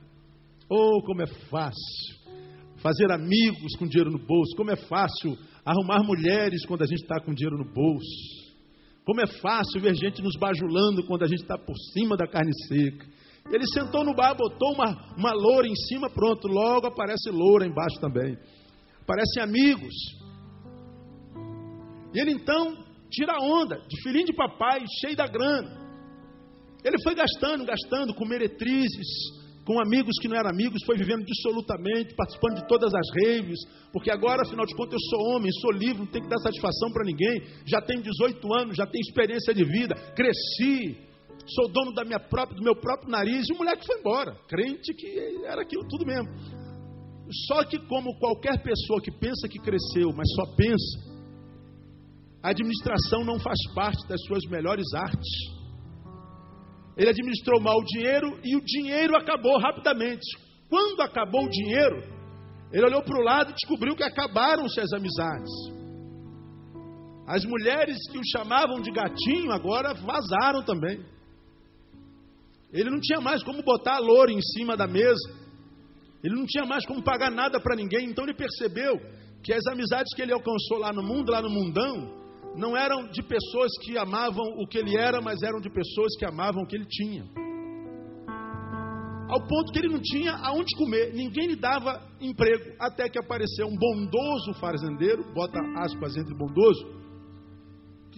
Oh, 0.68 1.02
como 1.04 1.22
é 1.22 1.26
fácil 1.26 2.22
fazer 2.78 3.10
amigos 3.12 3.76
com 3.78 3.86
dinheiro 3.86 4.10
no 4.10 4.18
bolso. 4.18 4.56
Como 4.56 4.70
é 4.70 4.76
fácil 4.76 5.36
arrumar 5.64 6.02
mulheres 6.02 6.64
quando 6.66 6.82
a 6.82 6.86
gente 6.86 7.02
está 7.02 7.20
com 7.20 7.34
dinheiro 7.34 7.56
no 7.56 7.72
bolso. 7.72 8.42
Como 9.04 9.20
é 9.20 9.26
fácil 9.26 9.80
ver 9.80 9.94
gente 9.94 10.22
nos 10.22 10.36
bajulando 10.36 11.04
quando 11.04 11.24
a 11.24 11.28
gente 11.28 11.42
está 11.42 11.58
por 11.58 11.76
cima 11.92 12.16
da 12.16 12.26
carne 12.26 12.52
seca. 12.68 13.06
Ele 13.50 13.64
sentou 13.74 14.04
no 14.04 14.14
bar, 14.14 14.34
botou 14.34 14.72
uma, 14.72 15.14
uma 15.16 15.32
loura 15.32 15.66
em 15.66 15.74
cima, 15.88 16.08
pronto, 16.08 16.48
logo 16.48 16.86
aparece 16.86 17.30
loura 17.30 17.66
embaixo 17.66 18.00
também. 18.00 18.36
Aparecem 19.02 19.42
amigos. 19.42 19.94
E 22.14 22.20
ele 22.20 22.32
então 22.32 22.76
tira 23.10 23.38
onda, 23.42 23.76
de 23.88 24.02
filhinho 24.02 24.26
de 24.26 24.34
papai, 24.34 24.80
cheio 25.00 25.16
da 25.16 25.26
grana. 25.26 25.80
Ele 26.84 26.96
foi 27.02 27.14
gastando, 27.14 27.64
gastando 27.64 28.14
com 28.14 28.26
meretrizes, 28.26 29.06
com 29.64 29.80
amigos 29.80 30.18
que 30.20 30.28
não 30.28 30.36
eram 30.36 30.50
amigos, 30.50 30.82
foi 30.84 30.96
vivendo 30.96 31.24
dissolutamente, 31.24 32.14
participando 32.16 32.56
de 32.56 32.66
todas 32.66 32.92
as 32.92 33.06
raves, 33.14 33.58
porque 33.92 34.10
agora, 34.10 34.42
afinal 34.42 34.66
de 34.66 34.74
contas, 34.74 34.94
eu 34.94 35.10
sou 35.10 35.36
homem, 35.36 35.52
sou 35.60 35.70
livre, 35.70 35.98
não 35.98 36.06
tenho 36.06 36.24
que 36.24 36.30
dar 36.30 36.38
satisfação 36.38 36.90
para 36.92 37.04
ninguém, 37.04 37.42
já 37.66 37.80
tenho 37.80 38.02
18 38.02 38.54
anos, 38.54 38.76
já 38.76 38.86
tenho 38.86 39.02
experiência 39.02 39.54
de 39.54 39.64
vida, 39.64 39.94
cresci, 40.16 40.98
sou 41.46 41.68
dono 41.70 41.92
da 41.92 42.04
minha 42.04 42.20
própria, 42.20 42.56
do 42.56 42.62
meu 42.62 42.76
próprio 42.76 43.10
nariz, 43.10 43.46
e 43.48 43.52
o 43.52 43.58
moleque 43.58 43.86
foi 43.86 43.98
embora, 43.98 44.34
crente 44.48 44.94
que 44.94 45.44
era 45.44 45.62
aquilo 45.62 45.86
tudo 45.88 46.06
mesmo. 46.06 46.28
Só 47.46 47.64
que, 47.64 47.78
como 47.86 48.18
qualquer 48.18 48.62
pessoa 48.62 49.00
que 49.00 49.10
pensa 49.10 49.48
que 49.48 49.58
cresceu, 49.58 50.12
mas 50.14 50.28
só 50.34 50.54
pensa, 50.54 51.12
a 52.42 52.50
administração 52.50 53.24
não 53.24 53.38
faz 53.38 53.58
parte 53.74 54.06
das 54.08 54.20
suas 54.26 54.44
melhores 54.50 54.84
artes. 54.94 55.30
Ele 56.96 57.08
administrou 57.08 57.60
mal 57.60 57.78
o 57.78 57.84
dinheiro 57.84 58.38
e 58.44 58.56
o 58.56 58.60
dinheiro 58.60 59.16
acabou 59.16 59.58
rapidamente. 59.58 60.26
Quando 60.68 61.00
acabou 61.00 61.44
o 61.44 61.48
dinheiro, 61.48 62.02
ele 62.72 62.86
olhou 62.86 63.02
para 63.02 63.18
o 63.18 63.22
lado 63.22 63.50
e 63.50 63.54
descobriu 63.54 63.94
que 63.94 64.02
acabaram-se 64.02 64.80
as 64.80 64.92
amizades. 64.92 65.50
As 67.26 67.44
mulheres 67.44 67.96
que 68.10 68.18
o 68.18 68.28
chamavam 68.32 68.80
de 68.80 68.90
gatinho 68.90 69.52
agora 69.52 69.94
vazaram 69.94 70.62
também. 70.64 71.00
Ele 72.72 72.90
não 72.90 73.00
tinha 73.00 73.20
mais 73.20 73.42
como 73.42 73.62
botar 73.62 73.96
a 73.96 74.00
loura 74.00 74.32
em 74.32 74.40
cima 74.40 74.76
da 74.76 74.86
mesa. 74.86 75.30
Ele 76.24 76.34
não 76.34 76.46
tinha 76.46 76.64
mais 76.64 76.86
como 76.86 77.02
pagar 77.02 77.30
nada 77.30 77.60
para 77.60 77.76
ninguém. 77.76 78.06
Então 78.08 78.24
ele 78.24 78.34
percebeu 78.34 78.98
que 79.42 79.52
as 79.52 79.66
amizades 79.66 80.14
que 80.14 80.22
ele 80.22 80.32
alcançou 80.32 80.78
lá 80.78 80.92
no 80.92 81.02
mundo, 81.02 81.32
lá 81.32 81.42
no 81.42 81.50
mundão, 81.50 82.22
não 82.56 82.76
eram 82.76 83.08
de 83.08 83.22
pessoas 83.22 83.70
que 83.82 83.98
amavam 83.98 84.44
o 84.58 84.66
que 84.66 84.78
ele 84.78 84.96
era, 84.96 85.20
mas 85.20 85.42
eram 85.42 85.60
de 85.60 85.70
pessoas 85.70 86.16
que 86.18 86.24
amavam 86.24 86.62
o 86.62 86.66
que 86.66 86.76
ele 86.76 86.86
tinha. 86.86 87.24
Ao 89.28 89.40
ponto 89.46 89.72
que 89.72 89.78
ele 89.78 89.88
não 89.88 90.00
tinha 90.00 90.32
aonde 90.32 90.76
comer, 90.76 91.14
ninguém 91.14 91.48
lhe 91.48 91.56
dava 91.56 92.06
emprego, 92.20 92.74
até 92.78 93.08
que 93.08 93.18
apareceu 93.18 93.66
um 93.66 93.76
bondoso 93.76 94.52
fazendeiro, 94.60 95.24
bota 95.32 95.58
aspas 95.78 96.16
entre 96.16 96.34
bondoso, 96.34 97.01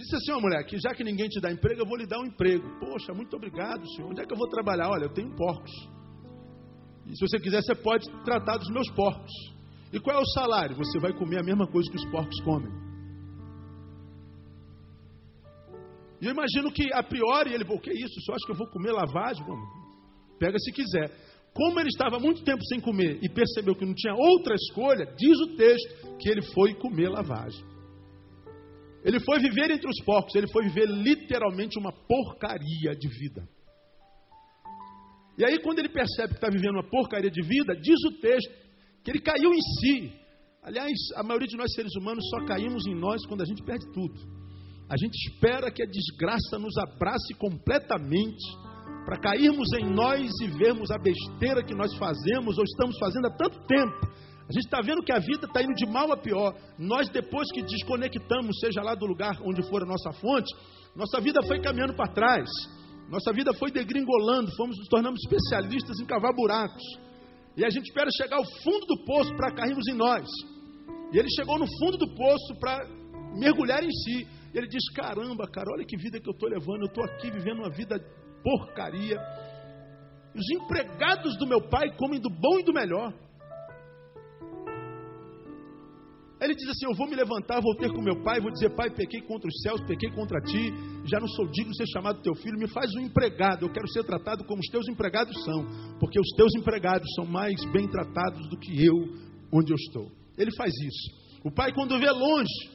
disse 0.03 0.17
assim: 0.17 0.33
Ó 0.33 0.41
mulher, 0.41 0.65
que 0.65 0.79
já 0.79 0.95
que 0.95 1.05
ninguém 1.05 1.29
te 1.29 1.41
dá 1.41 1.51
emprego, 1.53 1.83
eu 1.83 1.87
vou 1.87 1.97
lhe 1.97 2.07
dar 2.07 2.19
um 2.21 2.27
emprego. 2.27 2.65
Poxa, 2.81 3.13
muito 3.15 3.37
obrigado, 3.37 3.87
senhor. 3.95 4.11
Onde 4.11 4.23
é 4.23 4.27
que 4.27 4.33
eu 4.33 4.39
vou 4.39 4.49
trabalhar? 4.49 4.91
Olha, 4.91 5.05
eu 5.05 5.13
tenho 5.13 5.35
porcos. 5.37 5.73
E 7.07 7.17
se 7.17 7.21
você 7.21 7.39
quiser, 7.39 7.63
você 7.63 7.75
pode 7.75 8.05
tratar 8.25 8.57
dos 8.57 8.69
meus 8.71 8.91
porcos. 8.91 9.33
E 9.93 10.01
qual 10.01 10.17
é 10.17 10.21
o 10.21 10.27
salário? 10.27 10.77
Você 10.77 10.99
vai 10.99 11.13
comer 11.13 11.39
a 11.39 11.43
mesma 11.43 11.67
coisa 11.67 11.91
que 11.91 11.97
os 11.97 12.05
porcos 12.11 12.41
comem. 12.43 12.73
E 16.21 16.27
eu 16.27 16.33
imagino 16.33 16.73
que 16.73 16.93
a 16.93 17.03
priori 17.03 17.53
ele 17.53 17.65
O 17.65 17.79
que 17.79 17.91
é 17.91 17.95
isso? 17.95 18.21
Você 18.21 18.33
acha 18.33 18.47
que 18.47 18.53
eu 18.53 18.57
vou 18.57 18.67
comer 18.69 18.93
lavagem? 18.93 19.45
Pega 20.39 20.59
se 20.59 20.73
quiser. 20.73 21.11
Como 21.53 21.79
ele 21.79 21.89
estava 21.89 22.19
muito 22.19 22.43
tempo 22.43 22.65
sem 22.65 22.81
comer 22.81 23.21
e 23.23 23.29
percebeu 23.29 23.77
que 23.77 23.87
não 23.87 23.95
tinha 23.95 24.15
outra 24.15 24.55
escolha, 24.57 25.07
diz 25.17 25.39
o 25.39 25.57
texto 25.57 26.17
que 26.19 26.29
ele 26.29 26.43
foi 26.43 26.75
comer 26.75 27.09
lavagem. 27.09 27.65
Ele 29.05 29.21
foi 29.21 29.39
viver 29.39 29.71
entre 29.71 29.89
os 29.89 30.03
porcos, 30.05 30.35
ele 30.35 30.51
foi 30.51 30.65
viver 30.65 30.87
literalmente 30.87 31.79
uma 31.79 31.93
porcaria 31.93 32.97
de 32.99 33.09
vida. 33.09 33.47
E 35.37 35.45
aí, 35.45 35.61
quando 35.61 35.81
ele 35.81 35.89
percebe 35.89 36.29
que 36.31 36.35
está 36.37 36.49
vivendo 36.49 36.75
uma 36.75 36.89
porcaria 36.89 37.31
de 37.31 37.43
vida, 37.43 37.75
diz 37.77 37.99
o 38.07 38.21
texto 38.21 38.51
que 39.05 39.11
ele 39.11 39.21
caiu 39.21 39.53
em 39.53 39.61
si. 39.61 40.13
Aliás, 40.63 40.97
a 41.17 41.23
maioria 41.23 41.49
de 41.49 41.57
nós 41.57 41.73
seres 41.75 41.95
humanos 41.97 42.25
só 42.31 42.47
caímos 42.47 42.87
em 42.87 42.95
nós 42.95 43.27
quando 43.27 43.43
a 43.43 43.45
gente 43.45 43.63
perde 43.63 43.85
tudo. 43.93 44.15
A 44.89 44.97
gente 44.97 45.15
espera 45.29 45.71
que 45.71 45.83
a 45.83 45.87
desgraça 45.87 46.59
nos 46.59 46.77
abrace 46.79 47.35
completamente 47.35 48.43
para 49.05 49.19
cairmos 49.19 49.69
em 49.79 49.93
nós 49.93 50.31
e 50.41 50.49
vermos 50.49 50.91
a 50.91 50.99
besteira 50.99 51.63
que 51.63 51.75
nós 51.75 51.95
fazemos 51.97 52.57
ou 52.57 52.65
estamos 52.65 52.97
fazendo 52.99 53.27
há 53.27 53.31
tanto 53.31 53.67
tempo. 53.67 54.15
A 54.49 54.53
gente 54.53 54.67
está 54.67 54.81
vendo 54.83 55.03
que 55.03 55.13
a 55.13 55.19
vida 55.19 55.47
está 55.47 55.63
indo 55.63 55.75
de 55.75 55.87
mal 55.87 56.13
a 56.13 56.17
pior. 56.17 56.55
Nós, 56.79 57.09
depois 57.09 57.51
que 57.51 57.63
desconectamos, 57.63 58.59
seja 58.61 58.83
lá 58.83 58.95
do 58.95 59.07
lugar 59.07 59.41
onde 59.43 59.63
for 59.71 59.83
a 59.83 59.87
nossa 59.87 60.13
fonte, 60.13 60.55
nossa 60.95 61.21
vida 61.21 61.43
foi 61.43 61.61
caminhando 61.61 61.95
para 61.95 62.13
trás. 62.13 62.49
Nossa 63.09 63.33
vida 63.33 63.55
foi 63.55 63.71
degringolando, 63.71 64.55
fomos 64.57 64.77
nos 64.77 64.89
tornamos 64.89 65.21
especialistas 65.25 65.99
em 65.99 66.07
cavar 66.07 66.35
buracos. 66.35 66.83
E 67.57 67.65
a 67.65 67.71
gente 67.71 67.87
espera 67.87 68.11
chegar 68.11 68.37
ao 68.37 68.45
fundo 68.45 68.87
do 68.87 69.05
poço 69.05 69.35
para 69.37 69.55
cairmos 69.55 69.87
em 69.89 69.95
nós. 69.95 70.27
E 71.13 71.19
ele 71.19 71.29
chegou 71.37 71.59
no 71.59 71.67
fundo 71.79 71.97
do 71.97 72.15
poço 72.15 72.55
para 72.59 72.87
mergulhar 73.39 73.83
em 73.83 73.91
si. 73.91 74.27
E 74.53 74.59
ele 74.59 74.69
diz: 74.69 74.83
Caramba, 74.95 75.47
cara, 75.51 75.71
olha 75.73 75.85
que 75.87 75.97
vida 75.97 76.21
que 76.21 76.29
eu 76.29 76.33
estou 76.33 76.49
levando. 76.49 76.83
Eu 76.83 76.89
estou 76.89 77.05
aqui 77.05 77.31
vivendo 77.31 77.61
uma 77.61 77.71
vida 77.71 77.99
porcaria. 78.43 79.19
Os 80.35 80.51
empregados 80.51 81.37
do 81.39 81.47
meu 81.47 81.61
pai 81.69 81.95
comem 81.97 82.21
do 82.21 82.29
bom 82.29 82.59
e 82.59 82.65
do 82.65 82.73
melhor. 82.73 83.13
Ele 86.41 86.55
diz 86.55 86.69
assim: 86.69 86.87
Eu 86.87 86.95
vou 86.95 87.09
me 87.09 87.15
levantar, 87.15 87.61
vou 87.61 87.75
ter 87.77 87.91
com 87.93 88.03
meu 88.03 88.23
pai, 88.23 88.41
vou 88.41 88.51
dizer, 88.51 88.71
pai, 88.75 88.91
pequei 88.91 89.21
contra 89.23 89.49
os 89.49 89.63
céus, 89.63 89.81
pequei 89.83 90.11
contra 90.11 90.41
ti, 90.41 90.73
já 91.05 91.21
não 91.21 91.29
sou 91.29 91.47
digno 91.47 91.71
de 91.71 91.77
ser 91.77 91.87
chamado 91.93 92.23
teu 92.23 92.35
filho, 92.35 92.59
me 92.59 92.69
faz 92.69 92.93
um 92.95 93.01
empregado, 93.01 93.65
eu 93.65 93.73
quero 93.73 93.89
ser 93.89 94.05
tratado 94.05 94.45
como 94.45 94.61
os 94.61 94.69
teus 94.69 94.89
empregados 94.89 95.35
são, 95.45 95.65
porque 95.99 96.19
os 96.19 96.29
teus 96.37 96.55
empregados 96.55 97.07
são 97.15 97.25
mais 97.25 97.55
bem 97.73 97.89
tratados 97.89 98.49
do 98.49 98.59
que 98.59 98.85
eu, 98.85 98.95
onde 99.53 99.73
eu 99.73 99.77
estou. 99.77 100.11
Ele 100.37 100.51
faz 100.57 100.73
isso. 100.73 101.25
O 101.45 101.51
pai, 101.51 101.73
quando 101.73 101.99
vê 101.99 102.11
longe, 102.11 102.71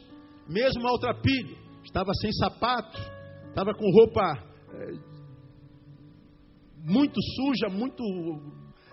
mesmo 0.48 0.82
maltrapilho, 0.82 1.58
estava 1.84 2.12
sem 2.22 2.32
sapato, 2.34 3.00
estava 3.50 3.74
com 3.74 3.92
roupa 3.92 4.22
é, 4.74 5.10
muito 6.86 7.20
suja, 7.36 7.68
muito 7.70 8.04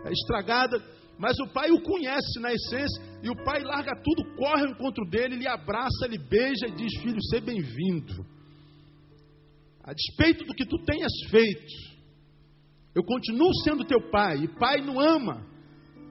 é, 0.04 0.10
estragada, 0.10 0.82
mas 1.18 1.38
o 1.40 1.46
pai 1.48 1.70
o 1.70 1.82
conhece 1.82 2.38
na 2.40 2.52
essência, 2.52 3.02
e 3.22 3.30
o 3.30 3.44
pai 3.44 3.62
larga 3.62 3.92
tudo, 4.02 4.36
corre 4.36 4.62
ao 4.62 4.70
encontro 4.70 5.04
dele, 5.08 5.34
ele 5.34 5.48
abraça, 5.48 6.04
ele 6.04 6.18
beija 6.18 6.66
e 6.68 6.72
diz: 6.72 7.00
Filho, 7.00 7.22
seja 7.22 7.44
bem-vindo. 7.44 8.26
A 9.82 9.92
despeito 9.92 10.44
do 10.44 10.54
que 10.54 10.66
tu 10.66 10.76
tenhas 10.84 11.12
feito, 11.30 11.72
eu 12.94 13.02
continuo 13.02 13.54
sendo 13.62 13.84
teu 13.84 14.00
pai, 14.10 14.44
e 14.44 14.48
pai 14.58 14.80
não 14.80 15.00
ama 15.00 15.46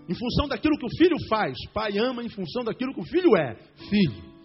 em 0.08 0.14
função 0.14 0.48
daquilo 0.48 0.78
que 0.78 0.86
o 0.86 0.98
filho 0.98 1.18
faz, 1.30 1.58
pai 1.74 1.98
ama 1.98 2.24
em 2.24 2.30
função 2.30 2.64
daquilo 2.64 2.94
que 2.94 3.02
o 3.02 3.08
filho 3.08 3.36
é, 3.36 3.56
filho. 3.90 4.36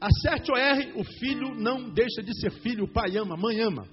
Acerte 0.00 0.50
ou 0.50 0.58
erre, 0.58 0.92
o 0.94 1.04
filho 1.04 1.54
não 1.54 1.90
deixa 1.90 2.22
de 2.22 2.38
ser 2.38 2.50
filho, 2.60 2.84
o 2.84 2.92
pai 2.92 3.16
ama, 3.16 3.34
a 3.34 3.38
mãe 3.38 3.60
ama. 3.60 3.88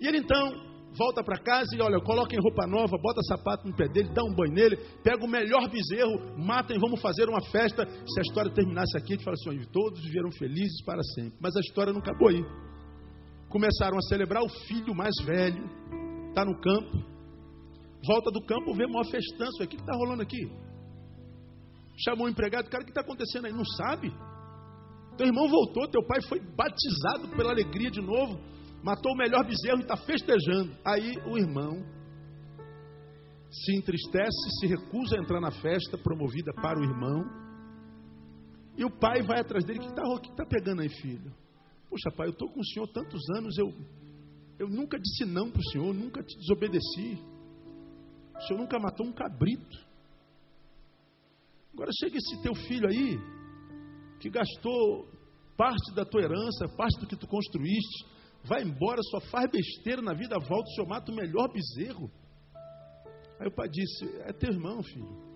E 0.00 0.06
ele 0.06 0.18
então 0.18 0.71
volta 0.96 1.22
para 1.24 1.38
casa 1.38 1.74
e 1.76 1.80
olha, 1.80 2.00
coloca 2.00 2.34
em 2.34 2.40
roupa 2.40 2.66
nova, 2.66 2.96
bota 3.00 3.22
sapato 3.22 3.66
no 3.66 3.74
pé 3.74 3.88
dele, 3.88 4.10
dá 4.10 4.22
um 4.22 4.34
banho 4.34 4.52
nele, 4.52 4.76
pega 5.02 5.24
o 5.24 5.28
melhor 5.28 5.68
bezerro, 5.68 6.36
matem, 6.38 6.78
vamos 6.78 7.00
fazer 7.00 7.28
uma 7.28 7.40
festa. 7.50 7.86
Se 7.86 8.20
a 8.20 8.22
história 8.22 8.52
terminasse 8.52 8.96
aqui, 8.96 9.14
a 9.14 9.16
gente 9.16 9.24
fala 9.24 9.34
assim: 9.34 9.64
todos 9.72 10.02
viveram 10.02 10.30
felizes 10.32 10.82
para 10.84 11.02
sempre. 11.14 11.38
Mas 11.40 11.56
a 11.56 11.60
história 11.60 11.92
não 11.92 12.00
acabou 12.00 12.28
aí. 12.28 12.44
Começaram 13.48 13.98
a 13.98 14.02
celebrar 14.02 14.42
o 14.42 14.48
filho 14.66 14.94
mais 14.94 15.14
velho, 15.24 15.64
está 16.28 16.44
no 16.44 16.58
campo, 16.60 17.04
volta 18.06 18.30
do 18.30 18.44
campo, 18.44 18.74
vê 18.74 18.86
maior 18.86 19.04
festança. 19.04 19.64
O 19.64 19.68
que 19.68 19.76
está 19.76 19.94
rolando 19.96 20.22
aqui? 20.22 20.40
Chamou 22.04 22.26
o 22.26 22.30
empregado, 22.30 22.68
cara, 22.68 22.82
o 22.82 22.86
que 22.86 22.90
está 22.90 23.02
acontecendo 23.02 23.46
aí? 23.46 23.52
Não 23.52 23.64
sabe? 23.64 24.10
Teu 25.16 25.26
irmão 25.26 25.46
voltou, 25.48 25.86
teu 25.88 26.02
pai 26.06 26.22
foi 26.22 26.40
batizado 26.40 27.28
pela 27.36 27.50
alegria 27.50 27.90
de 27.90 28.00
novo 28.00 28.40
matou 28.82 29.12
o 29.12 29.16
melhor 29.16 29.44
bezerro 29.44 29.78
e 29.78 29.82
está 29.82 29.96
festejando. 29.96 30.76
Aí 30.84 31.14
o 31.26 31.38
irmão 31.38 31.82
se 33.50 33.76
entristece, 33.76 34.50
se 34.60 34.66
recusa 34.66 35.16
a 35.16 35.22
entrar 35.22 35.40
na 35.40 35.50
festa 35.50 35.96
promovida 35.98 36.52
para 36.54 36.80
o 36.80 36.84
irmão. 36.84 37.24
E 38.76 38.84
o 38.84 38.90
pai 38.90 39.22
vai 39.22 39.40
atrás 39.40 39.64
dele: 39.64 39.78
que 39.78 39.86
está 39.86 40.02
tá 40.36 40.46
pegando 40.46 40.82
aí, 40.82 40.88
filho? 40.88 41.32
Poxa, 41.88 42.10
pai, 42.16 42.28
eu 42.28 42.32
estou 42.32 42.48
com 42.48 42.60
o 42.60 42.64
senhor 42.64 42.88
tantos 42.88 43.20
anos, 43.36 43.56
eu, 43.58 43.68
eu 44.58 44.68
nunca 44.68 44.98
disse 44.98 45.26
não 45.26 45.50
para 45.50 45.60
o 45.60 45.70
senhor, 45.70 45.94
nunca 45.94 46.22
te 46.22 46.38
desobedeci. 46.38 47.22
O 48.34 48.40
senhor 48.46 48.58
nunca 48.58 48.78
matou 48.78 49.06
um 49.06 49.12
cabrito. 49.12 49.92
Agora 51.74 51.90
chega 52.00 52.16
esse 52.16 52.42
teu 52.42 52.54
filho 52.54 52.88
aí, 52.88 53.18
que 54.20 54.30
gastou 54.30 55.06
parte 55.56 55.94
da 55.94 56.04
tua 56.04 56.22
herança, 56.22 56.68
parte 56.76 56.98
do 56.98 57.06
que 57.06 57.16
tu 57.16 57.26
construíste, 57.26 58.06
vai 58.44 58.62
embora, 58.62 59.00
só 59.10 59.20
faz 59.20 59.50
besteira 59.50 60.02
na 60.02 60.14
vida, 60.14 60.36
volta, 60.38 60.68
o 60.68 60.74
senhor 60.74 60.88
mata 60.88 61.12
o 61.12 61.14
melhor 61.14 61.48
bezerro. 61.52 62.10
Aí 63.38 63.46
o 63.46 63.54
pai 63.54 63.68
disse: 63.68 64.04
É 64.22 64.32
teu 64.32 64.52
irmão, 64.52 64.82
filho. 64.82 65.32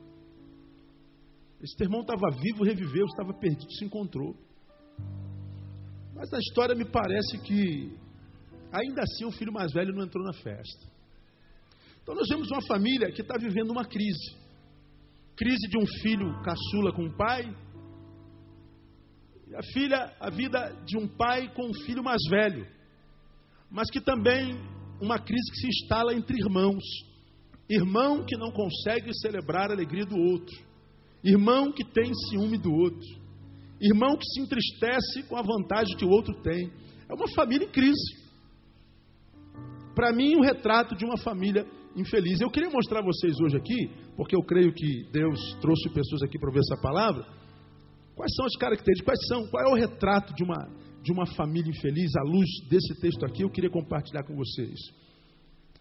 Esse 1.62 1.76
teu 1.76 1.86
irmão 1.86 2.00
estava 2.00 2.30
vivo, 2.40 2.64
reviveu, 2.64 3.06
estava 3.06 3.32
perdido, 3.32 3.72
se 3.72 3.84
encontrou. 3.84 4.36
Mas 6.14 6.30
na 6.30 6.38
história 6.38 6.74
me 6.74 6.84
parece 6.84 7.38
que, 7.38 7.96
ainda 8.72 9.02
assim, 9.02 9.24
o 9.24 9.32
filho 9.32 9.52
mais 9.52 9.72
velho 9.72 9.94
não 9.94 10.04
entrou 10.04 10.24
na 10.24 10.32
festa. 10.32 10.86
Então 12.02 12.14
nós 12.14 12.28
vemos 12.28 12.50
uma 12.50 12.62
família 12.62 13.10
que 13.10 13.22
está 13.22 13.36
vivendo 13.38 13.70
uma 13.70 13.84
crise. 13.84 14.36
Crise 15.36 15.68
de 15.68 15.78
um 15.78 15.86
filho 16.02 16.42
caçula 16.42 16.92
com 16.92 17.06
o 17.06 17.16
pai. 17.16 17.44
E 19.48 19.54
a 19.54 19.62
filha, 19.72 20.16
a 20.20 20.30
vida 20.30 20.70
de 20.84 20.98
um 20.98 21.08
pai 21.08 21.52
com 21.54 21.66
um 21.66 21.74
filho 21.84 22.02
mais 22.02 22.20
velho 22.28 22.75
mas 23.70 23.90
que 23.90 24.00
também 24.00 24.56
uma 25.00 25.18
crise 25.18 25.50
que 25.52 25.58
se 25.58 25.68
instala 25.68 26.14
entre 26.14 26.36
irmãos. 26.38 26.82
Irmão 27.68 28.24
que 28.24 28.36
não 28.36 28.50
consegue 28.50 29.12
celebrar 29.20 29.70
a 29.70 29.74
alegria 29.74 30.06
do 30.06 30.16
outro. 30.16 30.56
Irmão 31.22 31.72
que 31.72 31.84
tem 31.84 32.12
ciúme 32.30 32.56
do 32.58 32.72
outro. 32.72 33.08
Irmão 33.80 34.16
que 34.16 34.24
se 34.24 34.40
entristece 34.40 35.24
com 35.28 35.36
a 35.36 35.42
vantagem 35.42 35.96
que 35.96 36.04
o 36.04 36.10
outro 36.10 36.34
tem. 36.42 36.70
É 37.08 37.14
uma 37.14 37.28
família 37.34 37.66
em 37.66 37.70
crise. 37.70 38.26
Para 39.94 40.12
mim, 40.12 40.36
um 40.36 40.42
retrato 40.42 40.94
de 40.94 41.04
uma 41.04 41.16
família 41.18 41.66
infeliz. 41.96 42.40
Eu 42.40 42.50
queria 42.50 42.70
mostrar 42.70 43.00
a 43.00 43.04
vocês 43.04 43.34
hoje 43.40 43.56
aqui, 43.56 43.90
porque 44.16 44.36
eu 44.36 44.42
creio 44.42 44.72
que 44.72 45.10
Deus 45.10 45.54
trouxe 45.60 45.88
pessoas 45.88 46.22
aqui 46.22 46.38
para 46.38 46.52
ver 46.52 46.60
essa 46.60 46.80
palavra. 46.80 47.24
Quais 48.14 48.32
são 48.34 48.46
as 48.46 48.56
características? 48.56 49.04
Quais 49.04 49.26
são? 49.26 49.50
Qual 49.50 49.66
é 49.66 49.70
o 49.70 49.74
retrato 49.74 50.34
de 50.34 50.44
uma, 50.44 50.68
de 51.06 51.12
uma 51.12 51.24
família 51.24 51.70
infeliz 51.70 52.10
à 52.16 52.22
luz 52.22 52.48
desse 52.68 53.00
texto 53.00 53.24
aqui? 53.24 53.42
Eu 53.42 53.50
queria 53.50 53.70
compartilhar 53.70 54.24
com 54.24 54.34
vocês. 54.34 54.76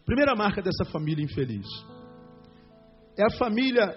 Primeira 0.05 0.35
marca 0.35 0.61
dessa 0.61 0.85
família 0.91 1.25
infeliz 1.25 1.65
é 3.17 3.23
a 3.23 3.35
família 3.35 3.87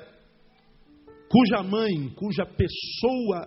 cuja 1.29 1.63
mãe, 1.63 2.09
cuja 2.17 2.47
pessoa 2.47 3.47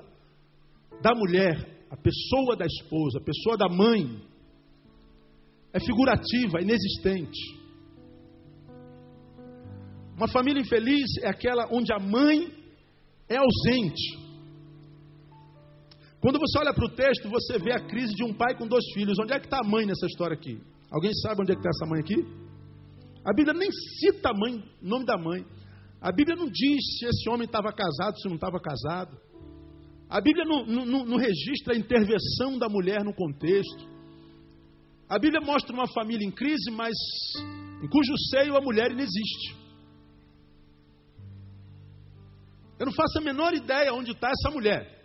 da 1.01 1.15
mulher, 1.15 1.57
a 1.89 1.97
pessoa 1.97 2.55
da 2.55 2.67
esposa, 2.67 3.17
a 3.17 3.23
pessoa 3.23 3.57
da 3.57 3.67
mãe, 3.67 4.21
é 5.73 5.79
figurativa, 5.79 6.61
inexistente. 6.61 7.59
Uma 10.15 10.27
família 10.27 10.61
infeliz 10.61 11.17
é 11.23 11.29
aquela 11.29 11.67
onde 11.71 11.91
a 11.91 11.97
mãe 11.97 12.47
é 13.27 13.37
ausente. 13.37 14.30
Quando 16.21 16.37
você 16.37 16.59
olha 16.59 16.71
para 16.71 16.85
o 16.85 16.95
texto, 16.95 17.27
você 17.27 17.57
vê 17.57 17.73
a 17.73 17.79
crise 17.79 18.13
de 18.13 18.23
um 18.23 18.31
pai 18.31 18.55
com 18.55 18.67
dois 18.67 18.85
filhos. 18.93 19.17
Onde 19.19 19.33
é 19.33 19.39
que 19.39 19.47
está 19.47 19.57
a 19.57 19.67
mãe 19.67 19.87
nessa 19.87 20.05
história 20.05 20.35
aqui? 20.35 20.61
Alguém 20.91 21.11
sabe 21.15 21.41
onde 21.41 21.51
é 21.51 21.55
que 21.55 21.61
está 21.61 21.69
essa 21.69 21.89
mãe 21.89 21.99
aqui? 21.99 22.15
A 23.25 23.33
Bíblia 23.33 23.55
nem 23.55 23.69
cita 23.71 24.29
a 24.29 24.33
mãe, 24.33 24.63
o 24.81 24.87
nome 24.87 25.05
da 25.05 25.17
mãe. 25.17 25.43
A 25.99 26.11
Bíblia 26.11 26.35
não 26.35 26.45
diz 26.45 26.99
se 26.99 27.05
esse 27.07 27.27
homem 27.27 27.45
estava 27.45 27.73
casado, 27.73 28.19
se 28.19 28.27
não 28.27 28.35
estava 28.35 28.59
casado. 28.59 29.17
A 30.07 30.21
Bíblia 30.21 30.45
não, 30.45 30.65
não, 30.65 31.05
não, 31.05 31.17
registra 31.17 31.73
a 31.73 31.77
intervenção 31.77 32.57
da 32.59 32.69
mulher 32.69 33.03
no 33.03 33.13
contexto. 33.13 33.89
A 35.09 35.17
Bíblia 35.17 35.41
mostra 35.41 35.73
uma 35.73 35.87
família 35.87 36.25
em 36.25 36.31
crise, 36.31 36.69
mas 36.71 36.93
em 37.83 37.87
cujo 37.87 38.13
seio 38.29 38.55
a 38.55 38.61
mulher 38.61 38.91
inexiste. 38.91 39.55
Eu 42.79 42.85
não 42.87 42.93
faço 42.93 43.19
a 43.19 43.21
menor 43.21 43.53
ideia 43.53 43.93
onde 43.93 44.11
está 44.11 44.29
essa 44.29 44.53
mulher. 44.53 45.00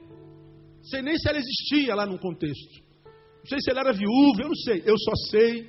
Sei 0.90 1.02
nem 1.02 1.16
se 1.16 1.28
ela 1.28 1.38
existia 1.38 1.95
lá 1.95 2.07
no 2.07 2.19
contexto. 2.19 2.85
Não 3.05 3.47
sei 3.47 3.59
se 3.61 3.71
ela 3.71 3.81
era 3.81 3.93
viúva, 3.93 4.43
eu 4.43 4.49
não 4.49 4.55
sei. 4.55 4.83
Eu 4.85 4.97
só 4.99 5.14
sei 5.31 5.69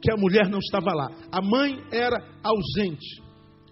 que 0.00 0.12
a 0.12 0.16
mulher 0.16 0.48
não 0.48 0.58
estava 0.58 0.92
lá. 0.92 1.08
A 1.30 1.40
mãe 1.40 1.76
era 1.90 2.16
ausente. 2.42 3.22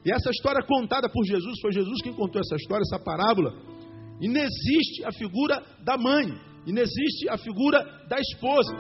E 0.05 0.13
essa 0.13 0.31
história 0.31 0.65
contada 0.67 1.09
por 1.11 1.25
Jesus, 1.25 1.61
foi 1.61 1.73
Jesus 1.73 2.01
quem 2.03 2.15
contou 2.15 2.41
essa 2.41 2.57
história, 2.57 2.83
essa 2.83 3.03
parábola. 3.03 3.53
E 4.21 4.29
não 4.29 4.41
existe 4.41 5.05
a 5.05 5.13
figura 5.13 5.63
da 5.85 5.97
mãe, 5.99 6.27
e 6.67 6.73
não 6.73 6.83
existe 6.83 7.29
a 7.29 7.37
figura 7.37 7.83
da 8.09 8.19
esposa. 8.19 8.75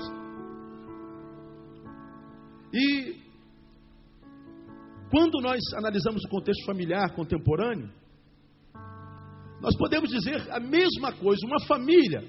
E 2.73 3.16
quando 5.11 5.40
nós 5.42 5.61
analisamos 5.76 6.25
o 6.25 6.28
contexto 6.28 6.64
familiar 6.64 7.14
contemporâneo, 7.14 7.90
nós 9.61 9.76
podemos 9.76 10.11
dizer 10.11 10.50
a 10.50 10.59
mesma 10.59 11.12
coisa, 11.12 11.47
uma 11.47 11.61
família 11.67 12.23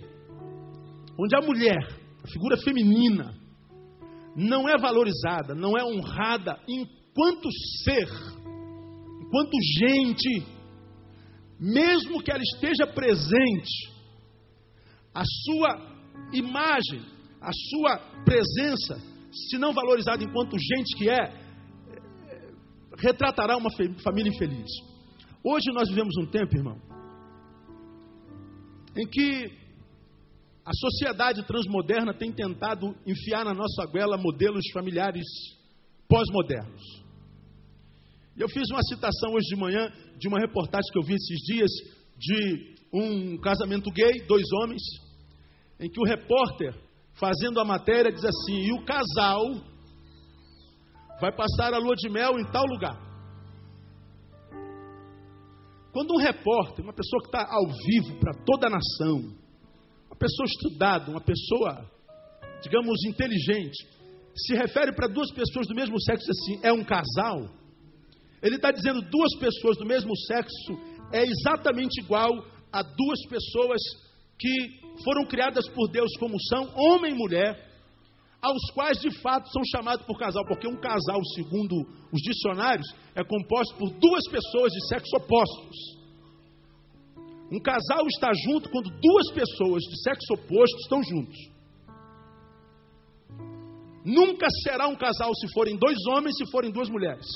onde 1.18 1.36
a 1.36 1.42
mulher, 1.42 1.77
a 2.24 2.27
figura 2.27 2.58
feminina, 2.58 3.34
não 4.36 4.68
é 4.68 4.77
valorizada, 4.77 5.53
não 5.53 5.77
é 5.77 5.84
honrada 5.84 6.60
enquanto 6.68 7.50
ser, 7.84 8.08
enquanto 9.22 9.51
gente, 9.79 10.46
mesmo 11.60 12.22
que 12.22 12.32
ela 12.32 12.42
esteja 12.42 12.88
presente, 12.88 13.92
a 15.14 15.24
sua 15.44 15.92
imagem, 16.34 17.01
a 17.42 17.51
sua 17.70 17.98
presença, 18.24 19.00
se 19.32 19.58
não 19.58 19.74
valorizada 19.74 20.24
enquanto 20.24 20.58
gente 20.58 20.98
que 20.98 21.10
é, 21.10 21.42
retratará 22.98 23.58
uma 23.58 23.70
família 24.03 24.29
infeliz. 24.29 24.70
Hoje 25.44 25.72
nós 25.74 25.90
vivemos 25.90 26.16
um 26.18 26.27
tempo, 26.27 26.55
irmão, 26.55 26.91
em 28.96 29.08
que 29.08 29.62
a 30.66 30.72
sociedade 30.74 31.44
transmoderna 31.44 32.14
tem 32.14 32.32
tentado 32.32 32.96
enfiar 33.06 33.44
na 33.46 33.54
nossa 33.54 33.86
goela 33.86 34.18
modelos 34.18 34.64
familiares 34.74 35.25
pós-modernos. 36.08 37.01
Eu 38.38 38.48
fiz 38.48 38.70
uma 38.72 38.84
citação 38.84 39.34
hoje 39.34 39.48
de 39.48 39.56
manhã 39.56 39.92
de 40.18 40.27
uma 40.27 40.40
reportagem 40.40 40.92
que 40.92 41.00
eu 41.00 41.04
vi 41.04 41.14
esses 41.14 41.40
dias 41.46 41.72
de 42.18 42.75
um 42.94 43.38
casamento 43.38 43.90
gay, 43.92 44.25
dois 44.27 44.44
homens, 44.62 44.82
em 45.80 45.90
que 45.90 46.00
o 46.00 46.06
repórter, 46.06 46.74
fazendo 47.14 47.60
a 47.60 47.66
matéria, 47.66 48.12
diz 48.12 48.24
assim: 48.24 48.58
e 48.62 48.72
o 48.74 48.86
casal 48.86 49.42
vai 51.20 51.32
passar 51.36 51.74
a 51.74 51.77
lua 51.77 51.96
de 51.96 52.10
mel 52.10 52.40
em 52.40 52.46
tal 52.51 52.66
lugar. 52.66 53.11
Quando 55.92 56.14
um 56.14 56.18
repórter, 56.18 56.84
uma 56.84 56.94
pessoa 56.94 57.22
que 57.22 57.27
está 57.27 57.48
ao 57.50 57.68
vivo 57.68 58.20
para 58.20 58.34
toda 58.46 58.68
a 58.68 58.70
nação, 58.70 59.42
pessoa 60.22 60.46
estudada, 60.46 61.10
uma 61.10 61.20
pessoa, 61.20 61.84
digamos, 62.62 63.04
inteligente, 63.06 63.88
se 64.36 64.54
refere 64.54 64.94
para 64.94 65.08
duas 65.08 65.32
pessoas 65.32 65.66
do 65.68 65.74
mesmo 65.74 66.00
sexo 66.00 66.30
assim, 66.30 66.60
é 66.62 66.72
um 66.72 66.84
casal, 66.84 67.50
ele 68.44 68.56
está 68.56 68.72
dizendo 68.72 69.01
duas 69.01 69.36
pessoas 69.40 69.77
do 69.77 69.86
mesmo 69.86 70.16
sexo 70.27 70.74
é 71.12 71.24
exatamente 71.25 72.00
igual 72.01 72.32
a 72.72 72.84
duas 72.84 73.20
pessoas 73.27 73.82
que 74.40 75.04
foram 75.04 75.25
criadas 75.25 75.68
por 75.70 75.90
Deus 75.90 76.12
como 76.20 76.40
são, 76.50 76.72
homem 76.75 77.14
e 77.14 77.18
mulher, 77.18 77.71
aos 78.42 78.72
quais 78.74 79.00
de 79.00 79.12
fato 79.22 79.48
são 79.50 79.62
chamados 79.66 80.06
por 80.06 80.18
casal, 80.18 80.44
porque 80.46 80.68
um 80.68 80.80
casal, 80.80 81.22
segundo 81.36 81.86
os 82.12 82.22
dicionários, 82.22 82.88
é 83.16 83.24
composto 83.24 83.75
por 83.75 83.90
duas 83.92 84.24
pessoas 84.30 84.72
de 84.72 84.88
sexo 84.88 85.16
opostos. 85.16 85.77
Um 87.51 87.60
casal 87.60 88.08
está 88.08 88.32
junto 88.46 88.70
quando 88.70 88.90
duas 88.90 89.32
pessoas 89.34 89.84
de 89.84 90.01
sexo 90.01 90.34
oposto 90.34 90.77
estão 90.80 91.04
juntos. 91.04 91.38
Nunca 94.04 94.48
será 94.64 94.88
um 94.88 94.96
casal 94.96 95.32
se 95.36 95.54
forem 95.54 95.77
dois 95.77 95.98
homens, 96.08 96.36
se 96.38 96.50
forem 96.50 96.72
duas 96.72 96.90
mulheres. 96.90 97.27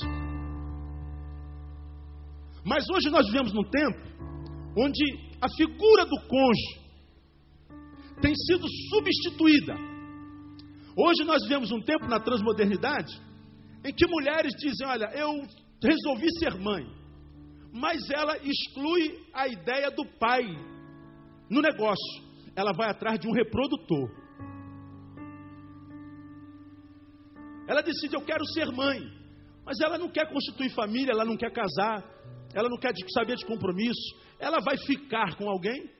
Mas 2.64 2.84
hoje 2.90 3.08
nós 3.10 3.26
vivemos 3.26 3.52
num 3.52 3.62
tempo 3.62 4.00
onde 4.76 5.26
a 5.40 5.48
figura 5.56 6.04
do 6.04 6.16
cônjuge 6.26 6.86
tem 8.20 8.34
sido 8.34 8.66
substituída. 8.90 9.95
Hoje 10.96 11.24
nós 11.24 11.42
vivemos 11.42 11.70
um 11.70 11.80
tempo 11.80 12.06
na 12.06 12.18
transmodernidade 12.18 13.20
em 13.84 13.92
que 13.92 14.06
mulheres 14.06 14.52
dizem: 14.58 14.86
Olha, 14.86 15.10
eu 15.14 15.30
resolvi 15.82 16.26
ser 16.38 16.54
mãe 16.58 16.96
mas 17.76 18.08
ela 18.10 18.38
exclui 18.38 19.22
a 19.34 19.46
ideia 19.46 19.90
do 19.90 20.04
pai 20.18 20.42
no 21.50 21.60
negócio. 21.60 22.24
Ela 22.56 22.72
vai 22.72 22.88
atrás 22.88 23.18
de 23.18 23.28
um 23.28 23.32
reprodutor. 23.32 24.10
Ela 27.68 27.82
decide, 27.82 28.14
eu 28.14 28.24
quero 28.24 28.46
ser 28.46 28.72
mãe, 28.72 28.98
mas 29.64 29.78
ela 29.80 29.98
não 29.98 30.08
quer 30.08 30.26
constituir 30.32 30.70
família, 30.70 31.12
ela 31.12 31.24
não 31.24 31.36
quer 31.36 31.52
casar, 31.52 32.02
ela 32.54 32.68
não 32.68 32.78
quer 32.78 32.94
saber 33.12 33.36
de 33.36 33.44
compromisso. 33.44 34.16
Ela 34.38 34.58
vai 34.60 34.78
ficar 34.78 35.36
com 35.36 35.50
alguém, 35.50 35.90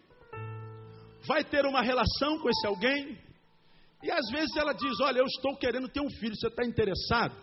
vai 1.27 1.45
ter 1.45 1.67
uma 1.67 1.83
relação 1.83 2.39
com 2.39 2.49
esse 2.49 2.67
alguém, 2.67 3.19
e 4.07 4.11
às 4.11 4.31
vezes 4.31 4.55
ela 4.57 4.73
diz: 4.73 5.01
Olha, 5.01 5.19
eu 5.19 5.27
estou 5.27 5.57
querendo 5.57 5.89
ter 5.89 6.01
um 6.01 6.11
filho, 6.11 6.35
você 6.35 6.49
está 6.49 6.65
interessado? 6.65 7.35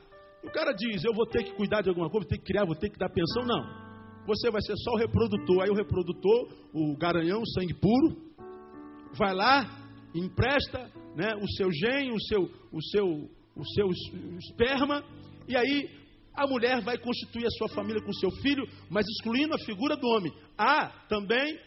O 0.44 0.52
cara 0.52 0.72
diz: 0.74 1.04
Eu 1.04 1.14
vou 1.14 1.26
ter 1.28 1.44
que 1.44 1.52
cuidar 1.54 1.82
de 1.82 1.90
alguma 1.90 2.10
coisa, 2.10 2.26
vou 2.26 2.30
ter 2.30 2.38
que 2.38 2.46
criar, 2.46 2.66
vou 2.66 2.76
ter 2.76 2.90
que 2.90 2.98
dar 2.98 3.10
pensão. 3.10 3.44
Não 3.44 3.84
você 4.26 4.50
vai 4.50 4.62
ser 4.62 4.76
só 4.78 4.92
o 4.92 4.98
reprodutor. 4.98 5.64
Aí 5.64 5.70
o 5.70 5.76
reprodutor, 5.76 6.48
o 6.74 6.96
garanhão, 6.98 7.46
sangue 7.46 7.74
puro, 7.74 8.18
vai 9.18 9.34
lá, 9.34 9.66
empresta 10.16 10.90
né, 11.16 11.36
o 11.36 11.48
seu 11.56 11.72
gene, 11.72 12.12
o 12.12 12.22
seu, 12.22 12.44
o, 12.72 12.82
seu, 12.92 13.06
o 13.56 13.66
seu 13.76 13.90
esperma, 14.40 15.04
e 15.48 15.56
aí 15.56 15.90
a 16.36 16.48
mulher 16.48 16.82
vai 16.82 16.98
constituir 16.98 17.46
a 17.46 17.58
sua 17.58 17.70
família 17.70 18.02
com 18.02 18.12
seu 18.14 18.32
filho, 18.42 18.66
mas 18.90 19.06
excluindo 19.08 19.54
a 19.54 19.66
figura 19.66 19.96
do 19.96 20.08
homem. 20.08 20.34
Há 20.58 20.88
também 21.08 21.60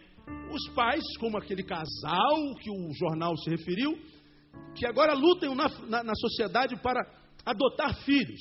os 0.51 0.69
pais, 0.75 1.05
como 1.21 1.39
aquele 1.39 1.63
casal 1.63 2.55
que 2.61 2.71
o 2.71 2.93
jornal 2.95 3.37
se 3.37 3.51
referiu, 3.51 3.97
que 4.75 4.87
agora 4.87 5.15
lutam 5.15 5.55
na, 5.55 5.69
na, 5.89 6.05
na 6.05 6.15
sociedade 6.15 6.77
para 6.83 7.01
adotar 7.45 7.95
filhos. 8.03 8.41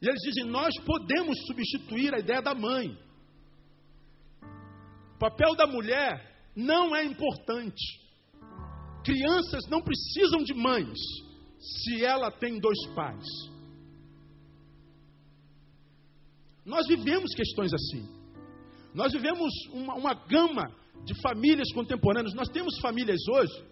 E 0.00 0.08
eles 0.08 0.20
dizem: 0.22 0.44
nós 0.44 0.72
podemos 0.84 1.38
substituir 1.46 2.14
a 2.14 2.18
ideia 2.18 2.40
da 2.40 2.54
mãe. 2.54 2.96
O 5.14 5.18
papel 5.18 5.54
da 5.54 5.66
mulher 5.66 6.50
não 6.54 6.94
é 6.94 7.04
importante. 7.04 8.06
Crianças 9.04 9.64
não 9.68 9.80
precisam 9.82 10.42
de 10.42 10.52
mães 10.54 10.98
se 11.58 12.04
ela 12.04 12.30
tem 12.30 12.58
dois 12.58 12.86
pais. 12.94 13.24
Nós 16.64 16.86
vivemos 16.86 17.32
questões 17.34 17.72
assim. 17.72 18.08
Nós 18.92 19.12
vivemos 19.12 19.52
uma, 19.72 19.94
uma 19.94 20.14
gama 20.14 20.74
de 21.04 21.14
famílias 21.22 21.72
contemporâneas. 21.72 22.34
Nós 22.34 22.48
temos 22.48 22.78
famílias 22.80 23.20
hoje 23.28 23.64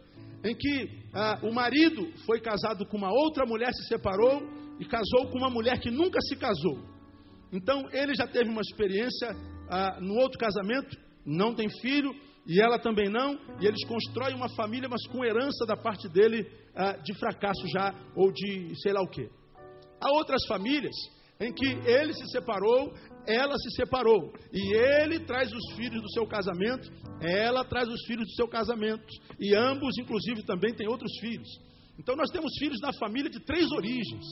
em 0.45 0.55
que 0.55 1.04
ah, 1.15 1.39
o 1.43 1.53
marido 1.53 2.13
foi 2.27 2.41
casado 2.41 2.85
com 2.87 2.97
uma 2.97 3.13
outra 3.13 3.47
mulher, 3.47 3.73
se 3.73 3.87
separou 3.87 4.43
e 4.81 4.85
casou 4.85 5.31
com 5.31 5.39
uma 5.39 5.51
mulher 5.51 5.79
que 5.79 5.91
nunca 5.91 6.21
se 6.23 6.37
casou. 6.37 6.79
Então 7.53 7.89
ele 7.93 8.15
já 8.15 8.27
teve 8.27 8.51
uma 8.51 8.61
experiência 8.61 9.29
ah, 9.71 9.99
no 10.01 10.15
outro 10.15 10.39
casamento, 10.39 10.97
não 11.25 11.55
tem 11.55 11.69
filho 11.81 12.13
e 12.47 12.61
ela 12.61 12.79
também 12.79 13.09
não, 13.09 13.39
e 13.61 13.67
eles 13.67 13.85
constroem 13.87 14.35
uma 14.35 14.49
família, 14.51 14.89
mas 14.89 15.07
com 15.07 15.25
herança 15.25 15.65
da 15.67 15.77
parte 15.77 16.09
dele 16.09 16.47
ah, 16.75 16.93
de 16.97 17.15
fracasso 17.15 17.67
já 17.69 17.95
ou 18.17 18.33
de 18.33 18.75
sei 18.83 18.93
lá 18.93 19.01
o 19.01 19.09
que. 19.09 19.29
Há 20.01 20.11
outras 20.19 20.45
famílias 20.47 20.95
em 21.41 21.53
que 21.53 21.67
ele 21.89 22.13
se 22.13 22.27
separou, 22.31 22.93
ela 23.27 23.57
se 23.57 23.71
separou. 23.77 24.33
E 24.53 24.75
ele 24.75 25.21
traz 25.21 25.53
os 25.53 25.77
filhos 25.77 26.03
do 26.03 26.11
seu 26.13 26.27
casamento, 26.27 26.91
ela 27.21 27.65
traz 27.65 27.89
os 27.89 28.05
filhos 28.07 28.27
do 28.27 28.35
seu 28.35 28.49
casamento. 28.49 29.07
E 29.41 29.55
ambos, 29.55 29.97
inclusive, 29.99 30.45
também 30.45 30.75
têm 30.75 30.89
outros 30.89 31.13
filhos. 31.21 31.49
Então 31.99 32.17
nós 32.17 32.31
temos 32.31 32.53
filhos 32.59 32.81
na 32.81 32.93
família 32.93 33.31
de 33.31 33.41
três 33.41 33.71
origens. 33.71 34.25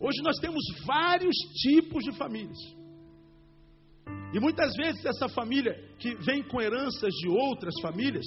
Hoje 0.00 0.22
nós 0.22 0.38
temos 0.38 0.62
vários 0.86 1.34
tipos 1.54 2.04
de 2.04 2.12
famílias. 2.16 2.58
E 4.32 4.38
muitas 4.38 4.74
vezes 4.76 5.04
essa 5.04 5.28
família 5.28 5.74
que 5.98 6.14
vem 6.16 6.42
com 6.42 6.60
heranças 6.60 7.12
de 7.14 7.28
outras 7.28 7.74
famílias, 7.80 8.24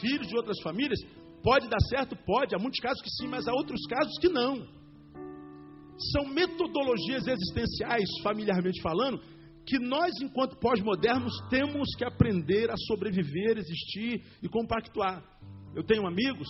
filhos 0.00 0.26
de 0.26 0.36
outras 0.36 0.60
famílias, 0.62 0.98
pode 1.42 1.68
dar 1.68 1.80
certo? 1.88 2.16
Pode. 2.16 2.54
Há 2.54 2.58
muitos 2.58 2.80
casos 2.80 3.00
que 3.00 3.10
sim, 3.10 3.28
mas 3.28 3.46
há 3.46 3.52
outros 3.52 3.80
casos 3.86 4.12
que 4.20 4.28
não. 4.28 4.66
São 6.12 6.26
metodologias 6.26 7.26
existenciais, 7.26 8.08
familiarmente 8.22 8.80
falando, 8.82 9.20
que 9.66 9.78
nós, 9.78 10.12
enquanto 10.22 10.56
pós-modernos, 10.58 11.32
temos 11.50 11.88
que 11.96 12.04
aprender 12.04 12.70
a 12.70 12.76
sobreviver, 12.76 13.58
existir 13.58 14.22
e 14.42 14.48
compactuar. 14.48 15.22
Eu 15.74 15.82
tenho 15.82 16.06
amigos 16.06 16.48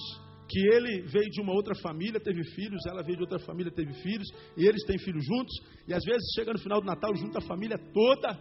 que 0.48 0.61
ele 0.68 1.02
veio 1.02 1.30
de 1.30 1.40
uma 1.40 1.52
outra 1.52 1.74
família, 1.76 2.20
teve 2.20 2.44
filhos, 2.50 2.85
ela 2.87 3.02
veio 3.02 3.16
de 3.16 3.22
outra 3.22 3.38
família, 3.38 3.72
teve 3.72 3.92
filhos, 3.94 4.28
e 4.56 4.64
eles 4.64 4.85
têm 4.85 4.98
filhos 4.98 5.24
juntos, 5.24 5.54
e 5.88 5.94
às 5.94 6.04
vezes 6.04 6.22
chega 6.37 6.52
no 6.52 6.59
final 6.59 6.80
do 6.80 6.87
Natal, 6.87 7.14
junta 7.16 7.38
a 7.38 7.42
família 7.42 7.78
toda, 7.92 8.38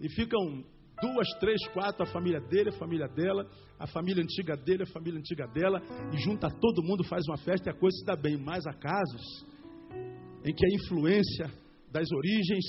e 0.00 0.08
ficam 0.10 0.64
duas, 1.00 1.28
três, 1.38 1.66
quatro, 1.68 2.02
a 2.02 2.06
família 2.06 2.40
dele, 2.40 2.70
a 2.70 2.78
família 2.78 3.08
dela, 3.08 3.48
a 3.78 3.86
família 3.86 4.22
antiga 4.22 4.56
dele, 4.56 4.82
a 4.82 4.92
família 4.92 5.18
antiga 5.18 5.46
dela, 5.46 5.80
e 6.12 6.18
junta 6.18 6.48
todo 6.50 6.82
mundo, 6.82 7.04
faz 7.04 7.24
uma 7.26 7.38
festa 7.38 7.70
e 7.70 7.72
a 7.72 7.78
coisa 7.78 7.96
se 7.96 8.04
dá 8.04 8.16
bem. 8.16 8.36
Mas 8.36 8.66
há 8.66 8.74
casos 8.74 9.22
em 10.44 10.54
que 10.54 10.66
a 10.66 10.74
influência 10.74 11.50
das 11.92 12.10
origens 12.10 12.64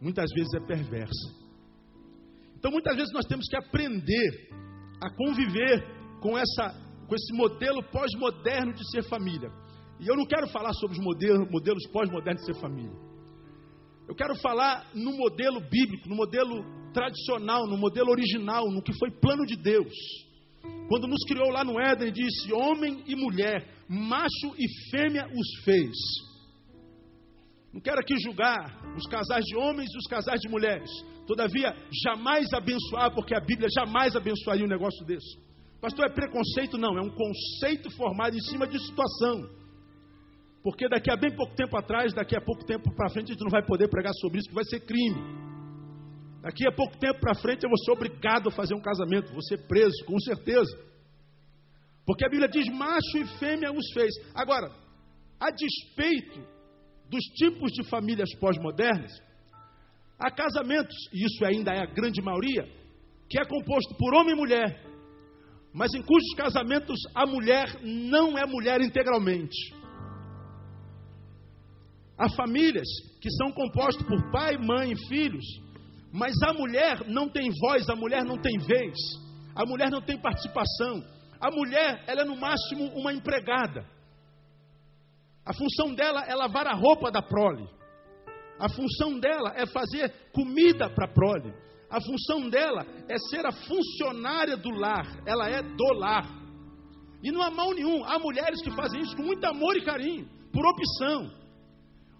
muitas 0.00 0.30
vezes 0.32 0.52
é 0.54 0.60
perversa. 0.60 1.40
Então 2.56 2.70
muitas 2.70 2.96
vezes 2.96 3.12
nós 3.12 3.26
temos 3.26 3.46
que 3.48 3.56
aprender 3.56 4.48
a 5.00 5.10
conviver 5.10 5.84
com 6.20 6.36
essa 6.36 6.90
com 7.06 7.14
esse 7.16 7.32
modelo 7.32 7.82
pós-moderno 7.90 8.72
de 8.72 8.88
ser 8.92 9.02
família. 9.02 9.50
E 9.98 10.06
eu 10.06 10.16
não 10.16 10.24
quero 10.24 10.46
falar 10.48 10.72
sobre 10.74 10.96
os 10.96 11.04
modelos, 11.04 11.50
modelos 11.50 11.84
pós-modernos 11.88 12.42
de 12.42 12.54
ser 12.54 12.60
família. 12.60 12.96
Eu 14.08 14.14
quero 14.14 14.36
falar 14.36 14.88
no 14.94 15.12
modelo 15.16 15.60
bíblico, 15.60 16.08
no 16.08 16.14
modelo 16.14 16.64
tradicional, 16.92 17.66
no 17.66 17.76
modelo 17.76 18.10
original, 18.10 18.70
no 18.70 18.80
que 18.80 18.96
foi 18.96 19.10
plano 19.10 19.44
de 19.44 19.56
Deus. 19.56 19.92
Quando 20.88 21.08
nos 21.08 21.24
criou 21.24 21.50
lá 21.50 21.64
no 21.64 21.80
Éden, 21.80 22.12
disse: 22.12 22.52
homem 22.52 23.02
e 23.06 23.16
mulher, 23.16 23.66
macho 23.88 24.54
e 24.56 24.90
fêmea 24.90 25.26
os 25.26 25.64
fez. 25.64 25.96
Não 27.72 27.80
quero 27.80 28.00
aqui 28.00 28.14
julgar 28.18 28.94
os 28.96 29.06
casais 29.06 29.44
de 29.44 29.56
homens 29.56 29.88
e 29.94 29.98
os 29.98 30.06
casais 30.06 30.40
de 30.40 30.48
mulheres. 30.48 30.90
Todavia, 31.26 31.74
jamais 32.04 32.52
abençoar, 32.52 33.14
porque 33.14 33.34
a 33.34 33.40
Bíblia 33.40 33.68
jamais 33.72 34.16
abençoaria 34.16 34.64
um 34.64 34.68
negócio 34.68 35.04
desse. 35.06 35.38
Pastor, 35.80 36.06
é 36.06 36.12
preconceito? 36.12 36.76
Não, 36.76 36.98
é 36.98 37.00
um 37.00 37.10
conceito 37.10 37.90
formado 37.92 38.36
em 38.36 38.40
cima 38.40 38.66
de 38.66 38.78
situação. 38.84 39.48
Porque 40.62 40.88
daqui 40.88 41.10
a 41.10 41.16
bem 41.16 41.34
pouco 41.34 41.54
tempo 41.54 41.76
atrás, 41.76 42.12
daqui 42.12 42.36
a 42.36 42.40
pouco 42.40 42.64
tempo 42.64 42.92
para 42.94 43.08
frente, 43.08 43.30
a 43.30 43.32
gente 43.32 43.44
não 43.44 43.50
vai 43.50 43.64
poder 43.64 43.88
pregar 43.88 44.12
sobre 44.14 44.40
isso, 44.40 44.48
que 44.48 44.54
vai 44.54 44.64
ser 44.64 44.80
crime. 44.80 45.16
Daqui 46.42 46.66
a 46.66 46.72
pouco 46.72 46.98
tempo 46.98 47.20
para 47.20 47.34
frente, 47.34 47.62
eu 47.62 47.70
vou 47.70 47.78
ser 47.78 47.92
obrigado 47.92 48.48
a 48.48 48.52
fazer 48.52 48.74
um 48.74 48.80
casamento, 48.80 49.32
vou 49.32 49.42
ser 49.42 49.66
preso, 49.68 50.04
com 50.04 50.18
certeza. 50.20 50.76
Porque 52.04 52.26
a 52.26 52.28
Bíblia 52.28 52.48
diz: 52.48 52.66
macho 52.68 53.16
e 53.16 53.26
fêmea 53.38 53.72
os 53.72 53.92
fez. 53.94 54.12
Agora, 54.34 54.70
a 55.38 55.50
despeito 55.50 56.40
dos 57.10 57.24
tipos 57.34 57.72
de 57.72 57.82
famílias 57.84 58.32
pós-modernas, 58.38 59.12
há 60.18 60.30
casamentos, 60.30 60.96
e 61.12 61.26
isso 61.26 61.44
ainda 61.44 61.72
é 61.72 61.82
a 61.82 61.92
grande 61.92 62.22
maioria, 62.22 62.64
que 63.28 63.40
é 63.40 63.44
composto 63.44 63.94
por 63.96 64.14
homem 64.14 64.34
e 64.34 64.36
mulher, 64.36 64.82
mas 65.72 65.92
em 65.94 66.02
cujos 66.02 66.34
casamentos 66.36 66.98
a 67.14 67.26
mulher 67.26 67.80
não 67.82 68.38
é 68.38 68.46
mulher 68.46 68.80
integralmente. 68.80 69.56
Há 72.18 72.28
famílias 72.30 72.86
que 73.20 73.30
são 73.30 73.50
compostas 73.52 74.06
por 74.06 74.30
pai, 74.30 74.56
mãe 74.58 74.92
e 74.92 75.08
filhos, 75.08 75.44
mas 76.12 76.34
a 76.42 76.52
mulher 76.52 77.08
não 77.08 77.28
tem 77.28 77.50
voz, 77.60 77.88
a 77.88 77.96
mulher 77.96 78.24
não 78.24 78.36
tem 78.36 78.58
vez, 78.58 78.96
a 79.54 79.64
mulher 79.64 79.90
não 79.90 80.02
tem 80.02 80.20
participação. 80.20 81.02
A 81.40 81.50
mulher, 81.50 82.04
ela 82.06 82.22
é 82.22 82.24
no 82.24 82.36
máximo 82.36 82.88
uma 82.94 83.12
empregada. 83.12 83.86
A 85.44 85.54
função 85.54 85.94
dela 85.94 86.24
é 86.26 86.34
lavar 86.34 86.66
a 86.66 86.74
roupa 86.74 87.10
da 87.10 87.22
prole. 87.22 87.68
A 88.58 88.68
função 88.68 89.18
dela 89.18 89.52
é 89.56 89.66
fazer 89.66 90.12
comida 90.32 90.90
para 90.90 91.06
a 91.06 91.12
prole. 91.12 91.52
A 91.88 92.00
função 92.00 92.48
dela 92.48 92.86
é 93.08 93.18
ser 93.30 93.44
a 93.46 93.52
funcionária 93.52 94.56
do 94.56 94.70
lar. 94.70 95.06
Ela 95.26 95.48
é 95.48 95.62
do 95.62 95.92
lar. 95.94 96.26
E 97.22 97.32
não 97.32 97.42
há 97.42 97.50
mal 97.50 97.72
nenhum. 97.72 98.04
Há 98.04 98.18
mulheres 98.18 98.62
que 98.62 98.70
fazem 98.70 99.00
isso 99.00 99.16
com 99.16 99.22
muito 99.22 99.44
amor 99.44 99.76
e 99.76 99.84
carinho, 99.84 100.28
por 100.52 100.64
opção. 100.66 101.30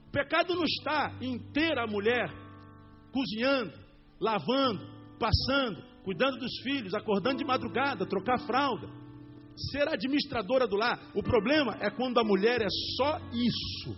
O 0.08 0.10
pecado 0.10 0.54
não 0.54 0.64
está 0.64 1.16
em 1.20 1.38
ter 1.52 1.78
a 1.78 1.86
mulher 1.86 2.28
cozinhando, 3.12 3.72
lavando, 4.20 4.80
passando, 5.18 5.82
cuidando 6.04 6.38
dos 6.38 6.52
filhos, 6.62 6.94
acordando 6.94 7.38
de 7.38 7.44
madrugada, 7.44 8.06
trocar 8.06 8.38
fralda 8.40 9.00
ser 9.70 9.88
administradora 9.88 10.66
do 10.66 10.76
lar. 10.76 10.98
O 11.14 11.22
problema 11.22 11.76
é 11.80 11.90
quando 11.90 12.18
a 12.18 12.24
mulher 12.24 12.60
é 12.60 12.68
só 12.96 13.18
isso. 13.32 13.96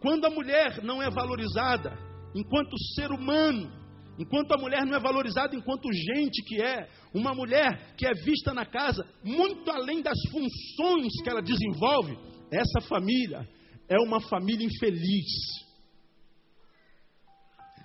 Quando 0.00 0.24
a 0.26 0.30
mulher 0.30 0.82
não 0.82 1.02
é 1.02 1.10
valorizada 1.10 1.98
enquanto 2.34 2.78
ser 2.94 3.10
humano, 3.10 3.70
enquanto 4.18 4.52
a 4.52 4.58
mulher 4.58 4.84
não 4.86 4.96
é 4.96 5.00
valorizada 5.00 5.56
enquanto 5.56 5.92
gente 5.92 6.42
que 6.44 6.62
é, 6.62 6.88
uma 7.12 7.34
mulher 7.34 7.94
que 7.96 8.06
é 8.06 8.12
vista 8.12 8.54
na 8.54 8.64
casa 8.64 9.04
muito 9.24 9.70
além 9.70 10.02
das 10.02 10.18
funções 10.30 11.12
que 11.22 11.28
ela 11.28 11.42
desenvolve, 11.42 12.16
essa 12.50 12.80
família 12.88 13.48
é 13.88 13.98
uma 14.00 14.20
família 14.20 14.66
infeliz. 14.66 15.67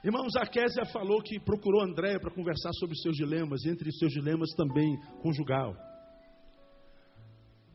Irmão, 0.03 0.29
Zaquésia 0.29 0.83
falou 0.91 1.21
que 1.21 1.39
procurou 1.39 1.81
Andréia 1.81 2.19
para 2.19 2.33
conversar 2.33 2.73
sobre 2.73 2.93
seus 2.97 3.15
dilemas, 3.15 3.65
entre 3.65 3.89
seus 3.93 4.11
dilemas 4.11 4.49
também 4.49 4.99
conjugal. 5.21 5.73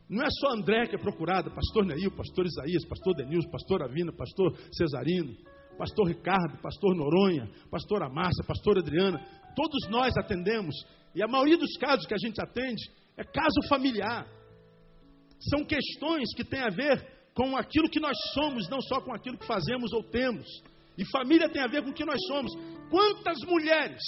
Não 0.07 0.23
é 0.23 0.27
só 0.39 0.53
André 0.53 0.85
que 0.85 0.95
é 0.95 0.99
procurada, 0.99 1.49
pastor 1.49 1.85
Neil, 1.85 2.11
pastor 2.15 2.45
Isaías, 2.45 2.85
pastor 2.85 3.15
Denilson, 3.15 3.49
pastor 3.49 3.83
Avina, 3.83 4.11
pastor 4.11 4.55
Cesarino, 4.71 5.35
pastor 5.75 6.07
Ricardo, 6.07 6.61
pastor 6.61 6.95
Noronha, 6.95 7.49
pastor 7.71 8.07
Márcia, 8.13 8.43
pastor 8.45 8.77
Adriana. 8.77 9.19
Todos 9.55 9.89
nós 9.89 10.15
atendemos, 10.15 10.75
e 11.15 11.23
a 11.23 11.27
maioria 11.27 11.57
dos 11.57 11.77
casos 11.77 12.05
que 12.05 12.13
a 12.13 12.17
gente 12.17 12.39
atende 12.39 12.91
é 13.17 13.23
caso 13.23 13.67
familiar. 13.67 14.27
São 15.49 15.65
questões 15.65 16.31
que 16.35 16.43
têm 16.43 16.61
a 16.61 16.69
ver 16.69 17.07
com 17.33 17.57
aquilo 17.57 17.89
que 17.89 17.99
nós 17.99 18.17
somos, 18.33 18.69
não 18.69 18.81
só 18.81 19.01
com 19.01 19.13
aquilo 19.15 19.37
que 19.37 19.47
fazemos 19.47 19.91
ou 19.93 20.03
temos. 20.03 20.47
E 20.99 21.05
família 21.05 21.49
tem 21.49 21.61
a 21.61 21.67
ver 21.67 21.81
com 21.81 21.91
o 21.91 21.93
que 21.93 22.03
nós 22.03 22.19
somos. 22.27 22.51
Quantas 22.89 23.37
mulheres 23.47 24.01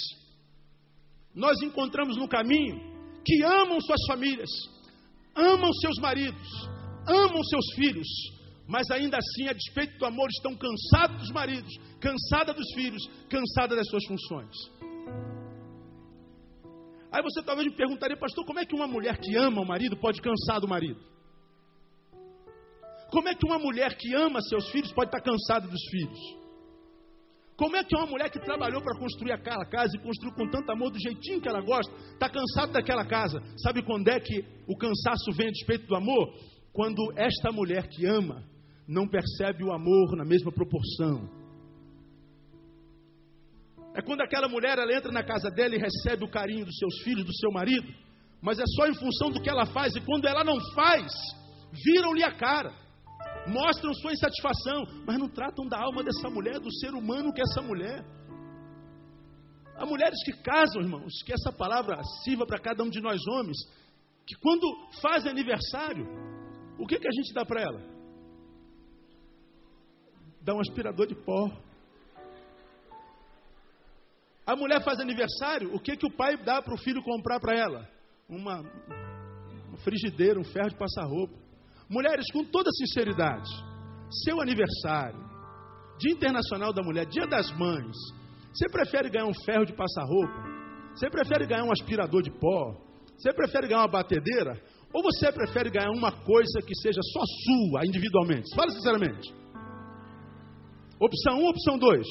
nós 1.34 1.56
encontramos 1.62 2.18
no 2.18 2.28
caminho 2.28 2.76
que 3.24 3.42
amam 3.42 3.80
suas 3.80 4.04
famílias, 4.06 4.50
amam 5.34 5.72
seus 5.72 5.96
maridos, 6.02 6.48
amam 7.08 7.42
seus 7.44 7.64
filhos, 7.76 8.06
mas 8.68 8.90
ainda 8.90 9.16
assim, 9.16 9.48
a 9.48 9.54
despeito 9.54 9.98
do 9.98 10.04
amor, 10.04 10.28
estão 10.28 10.54
cansados 10.54 11.16
dos 11.16 11.30
maridos, 11.30 11.72
cansada 11.98 12.52
dos 12.52 12.70
filhos, 12.74 13.02
cansada 13.30 13.74
das 13.74 13.88
suas 13.88 14.04
funções. 14.04 14.54
Aí 17.10 17.22
você 17.22 17.42
talvez 17.42 17.68
me 17.70 17.74
perguntaria, 17.74 18.18
pastor, 18.18 18.44
como 18.44 18.60
é 18.60 18.66
que 18.66 18.74
uma 18.74 18.86
mulher 18.86 19.16
que 19.18 19.34
ama 19.34 19.62
o 19.62 19.66
marido 19.66 19.96
pode 19.96 20.20
cansar 20.20 20.60
do 20.60 20.68
marido? 20.68 21.00
Como 23.10 23.28
é 23.28 23.34
que 23.34 23.46
uma 23.46 23.58
mulher 23.58 23.96
que 23.96 24.14
ama 24.14 24.42
seus 24.42 24.68
filhos 24.70 24.92
pode 24.92 25.08
estar 25.08 25.22
cansada 25.22 25.66
dos 25.66 25.82
filhos? 25.90 26.41
Como 27.56 27.76
é 27.76 27.84
que 27.84 27.96
uma 27.96 28.06
mulher 28.06 28.30
que 28.30 28.40
trabalhou 28.40 28.82
para 28.82 28.98
construir 28.98 29.32
aquela 29.32 29.64
casa 29.66 29.96
e 29.96 30.02
construiu 30.02 30.34
com 30.34 30.50
tanto 30.50 30.70
amor, 30.72 30.90
do 30.90 31.00
jeitinho 31.00 31.40
que 31.40 31.48
ela 31.48 31.60
gosta, 31.60 31.94
está 32.12 32.28
cansada 32.28 32.72
daquela 32.72 33.04
casa? 33.04 33.40
Sabe 33.58 33.82
quando 33.82 34.08
é 34.08 34.18
que 34.18 34.44
o 34.66 34.76
cansaço 34.76 35.32
vem 35.32 35.48
a 35.48 35.50
despeito 35.50 35.86
do 35.86 35.94
amor? 35.94 36.32
quando 36.72 37.12
esta 37.16 37.52
mulher 37.52 37.86
que 37.88 38.06
ama 38.06 38.42
não 38.88 39.06
percebe 39.06 39.62
o 39.62 39.72
amor 39.72 40.16
na 40.16 40.24
mesma 40.24 40.50
proporção. 40.50 41.28
É 43.94 44.00
quando 44.00 44.22
aquela 44.22 44.48
mulher 44.48 44.78
ela 44.78 44.92
entra 44.92 45.12
na 45.12 45.22
casa 45.22 45.50
dela 45.50 45.76
e 45.76 45.78
recebe 45.78 46.24
o 46.24 46.30
carinho 46.30 46.64
dos 46.64 46.76
seus 46.76 47.02
filhos, 47.02 47.24
do 47.24 47.36
seu 47.36 47.52
marido, 47.52 47.86
mas 48.40 48.58
é 48.58 48.64
só 48.66 48.86
em 48.86 48.94
função 48.94 49.30
do 49.30 49.40
que 49.40 49.50
ela 49.50 49.66
faz, 49.66 49.94
e 49.94 50.00
quando 50.00 50.26
ela 50.26 50.42
não 50.42 50.58
faz, 50.74 51.12
viram-lhe 51.84 52.24
a 52.24 52.32
cara, 52.32 52.72
mostram 53.46 53.92
sua 53.94 54.12
insatisfação, 54.12 54.84
mas 55.06 55.18
não 55.18 55.28
tratam 55.28 55.66
da 55.66 55.78
alma 55.78 56.02
dessa 56.02 56.28
mulher, 56.30 56.60
do 56.60 56.72
ser 56.78 56.94
humano 56.94 57.32
que 57.32 57.40
é 57.40 57.44
essa 57.44 57.62
mulher. 57.62 58.04
Há 59.76 59.86
mulheres 59.86 60.22
que 60.24 60.32
casam, 60.42 60.82
irmãos, 60.82 61.22
que 61.24 61.32
essa 61.32 61.50
palavra 61.50 62.00
sirva 62.24 62.46
para 62.46 62.60
cada 62.60 62.82
um 62.82 62.90
de 62.90 63.00
nós 63.00 63.20
homens, 63.26 63.56
que 64.26 64.34
quando 64.36 64.64
fazem 65.00 65.30
aniversário, 65.30 66.06
o 66.78 66.86
que, 66.86 66.98
que 66.98 67.08
a 67.08 67.12
gente 67.12 67.32
dá 67.34 67.44
para 67.44 67.62
ela? 67.62 67.80
Dá 70.40 70.54
um 70.54 70.60
aspirador 70.60 71.06
de 71.06 71.14
pó. 71.14 71.50
A 74.46 74.56
mulher 74.56 74.82
faz 74.82 75.00
aniversário, 75.00 75.74
o 75.74 75.80
que, 75.80 75.96
que 75.96 76.06
o 76.06 76.16
pai 76.16 76.36
dá 76.36 76.60
para 76.60 76.74
o 76.74 76.78
filho 76.78 77.02
comprar 77.02 77.40
para 77.40 77.56
ela? 77.56 77.88
Uma, 78.28 78.60
uma 79.68 79.78
frigideira, 79.78 80.38
um 80.38 80.44
ferro 80.44 80.68
de 80.68 80.76
passar 80.76 81.04
roupa. 81.04 81.41
Mulheres, 81.92 82.24
com 82.32 82.42
toda 82.42 82.70
sinceridade, 82.72 83.50
seu 84.24 84.40
aniversário, 84.40 85.20
Dia 85.98 86.12
Internacional 86.12 86.72
da 86.72 86.82
Mulher, 86.82 87.04
Dia 87.04 87.26
das 87.26 87.52
Mães, 87.52 87.94
você 88.50 88.66
prefere 88.70 89.10
ganhar 89.10 89.26
um 89.26 89.34
ferro 89.44 89.66
de 89.66 89.74
passar 89.74 90.02
roupa? 90.04 90.42
Você 90.94 91.10
prefere 91.10 91.46
ganhar 91.46 91.64
um 91.64 91.70
aspirador 91.70 92.22
de 92.22 92.30
pó? 92.30 92.74
Você 93.18 93.30
prefere 93.34 93.68
ganhar 93.68 93.80
uma 93.80 93.88
batedeira? 93.88 94.58
Ou 94.94 95.02
você 95.02 95.30
prefere 95.30 95.68
ganhar 95.68 95.90
uma 95.90 96.10
coisa 96.10 96.60
que 96.66 96.74
seja 96.76 97.00
só 97.12 97.20
sua, 97.44 97.86
individualmente? 97.86 98.54
Fala 98.56 98.70
sinceramente. 98.70 99.30
Opção 100.98 101.40
1 101.40 101.42
um, 101.42 101.48
opção 101.48 101.78
2? 101.78 102.06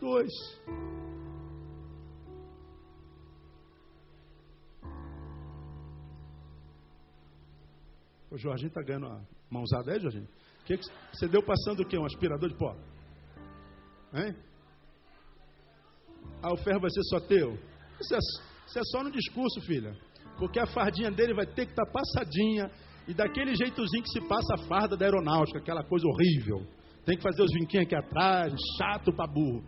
2. 0.00 0.26
O 8.30 8.38
Jorginho 8.38 8.68
está 8.68 8.82
ganhando 8.82 9.06
uma 9.06 9.26
mãozada 9.50 9.92
aí, 9.92 10.00
Jorginho? 10.00 10.28
Que 10.64 10.76
que 10.76 10.84
você 11.12 11.26
deu 11.26 11.42
passando 11.42 11.80
o 11.80 11.86
quê? 11.86 11.98
Um 11.98 12.04
aspirador 12.04 12.48
de 12.48 12.56
pó? 12.56 12.76
Hein? 14.14 14.36
Ah, 16.42 16.52
o 16.52 16.56
ferro 16.56 16.80
vai 16.80 16.90
ser 16.90 17.02
só 17.04 17.20
teu? 17.20 17.58
Isso 18.00 18.14
é, 18.14 18.18
isso 18.66 18.78
é 18.78 18.82
só 18.84 19.02
no 19.02 19.10
discurso, 19.10 19.60
filha. 19.62 19.96
Porque 20.38 20.58
a 20.58 20.66
fardinha 20.66 21.10
dele 21.10 21.34
vai 21.34 21.46
ter 21.46 21.66
que 21.66 21.72
estar 21.72 21.84
tá 21.84 21.92
passadinha. 21.92 22.70
E 23.08 23.14
daquele 23.14 23.54
jeitozinho 23.54 24.02
que 24.02 24.10
se 24.10 24.20
passa 24.28 24.54
a 24.54 24.68
farda 24.68 24.96
da 24.96 25.04
aeronáutica, 25.04 25.58
aquela 25.58 25.82
coisa 25.82 26.06
horrível. 26.06 26.66
Tem 27.04 27.16
que 27.16 27.22
fazer 27.22 27.42
os 27.42 27.52
vinquinhos 27.52 27.86
aqui 27.86 27.96
atrás, 27.96 28.52
chato 28.78 29.12
pra 29.12 29.26
burro. 29.26 29.64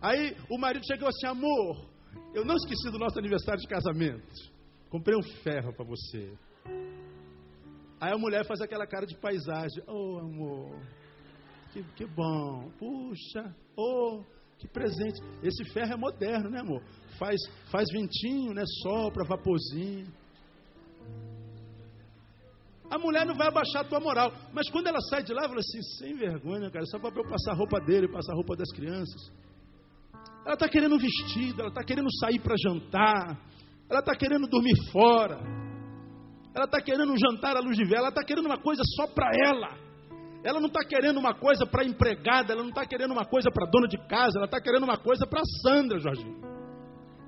Aí 0.00 0.36
o 0.50 0.58
marido 0.58 0.84
chegou 0.84 1.08
assim, 1.08 1.26
amor, 1.26 1.88
eu 2.34 2.44
não 2.44 2.56
esqueci 2.56 2.90
do 2.90 2.98
nosso 2.98 3.18
aniversário 3.18 3.60
de 3.60 3.68
casamento. 3.68 4.26
Comprei 4.90 5.16
um 5.16 5.22
ferro 5.42 5.72
para 5.74 5.84
você. 5.84 6.32
Aí 8.02 8.12
a 8.12 8.18
mulher 8.18 8.44
faz 8.44 8.60
aquela 8.60 8.84
cara 8.84 9.06
de 9.06 9.16
paisagem. 9.16 9.80
Oh, 9.86 10.18
amor, 10.18 10.76
que, 11.72 11.84
que 11.94 12.04
bom. 12.04 12.68
Puxa, 12.76 13.54
oh, 13.76 14.24
que 14.58 14.66
presente. 14.66 15.22
Esse 15.40 15.64
ferro 15.72 15.92
é 15.92 15.96
moderno, 15.96 16.50
né, 16.50 16.62
amor? 16.62 16.82
Faz, 17.16 17.36
faz 17.70 17.88
ventinho, 17.92 18.52
né? 18.54 18.64
Sopra, 18.82 19.24
vaporzinho. 19.24 20.12
A 22.90 22.98
mulher 22.98 23.24
não 23.24 23.36
vai 23.36 23.46
abaixar 23.46 23.82
a 23.82 23.88
tua 23.88 24.00
moral. 24.00 24.32
Mas 24.52 24.68
quando 24.68 24.88
ela 24.88 25.00
sai 25.02 25.22
de 25.22 25.32
lá, 25.32 25.42
ela 25.42 25.50
fala 25.50 25.60
assim, 25.60 25.80
sem 26.00 26.16
vergonha, 26.16 26.72
cara, 26.72 26.84
só 26.86 26.98
para 26.98 27.16
eu 27.16 27.30
passar 27.30 27.52
a 27.52 27.56
roupa 27.56 27.78
dele, 27.82 28.08
passar 28.08 28.32
a 28.32 28.34
roupa 28.34 28.56
das 28.56 28.72
crianças. 28.72 29.32
Ela 30.44 30.54
está 30.54 30.68
querendo 30.68 30.96
um 30.96 30.98
vestido, 30.98 31.60
ela 31.60 31.68
está 31.68 31.84
querendo 31.84 32.12
sair 32.18 32.40
para 32.40 32.56
jantar, 32.60 33.40
ela 33.88 34.00
está 34.00 34.16
querendo 34.16 34.48
dormir 34.48 34.74
fora, 34.90 35.38
ela 36.54 36.66
está 36.66 36.80
querendo 36.80 37.12
um 37.12 37.16
jantar 37.16 37.56
à 37.56 37.60
luz 37.60 37.76
de 37.76 37.84
vela, 37.84 38.02
ela 38.02 38.08
está 38.08 38.22
querendo 38.24 38.46
uma 38.46 38.58
coisa 38.58 38.82
só 38.96 39.06
para 39.06 39.30
ela. 39.46 39.68
Ela 40.44 40.60
não 40.60 40.66
está 40.66 40.84
querendo 40.84 41.18
uma 41.18 41.34
coisa 41.34 41.64
para 41.64 41.84
empregada, 41.84 42.52
ela 42.52 42.62
não 42.62 42.70
está 42.70 42.84
querendo 42.84 43.12
uma 43.12 43.24
coisa 43.24 43.50
para 43.50 43.70
dona 43.70 43.86
de 43.86 43.96
casa, 44.08 44.38
ela 44.38 44.46
está 44.46 44.60
querendo 44.60 44.82
uma 44.82 44.98
coisa 44.98 45.26
para 45.26 45.40
Sandra, 45.62 45.98
Jorginho. 45.98 46.42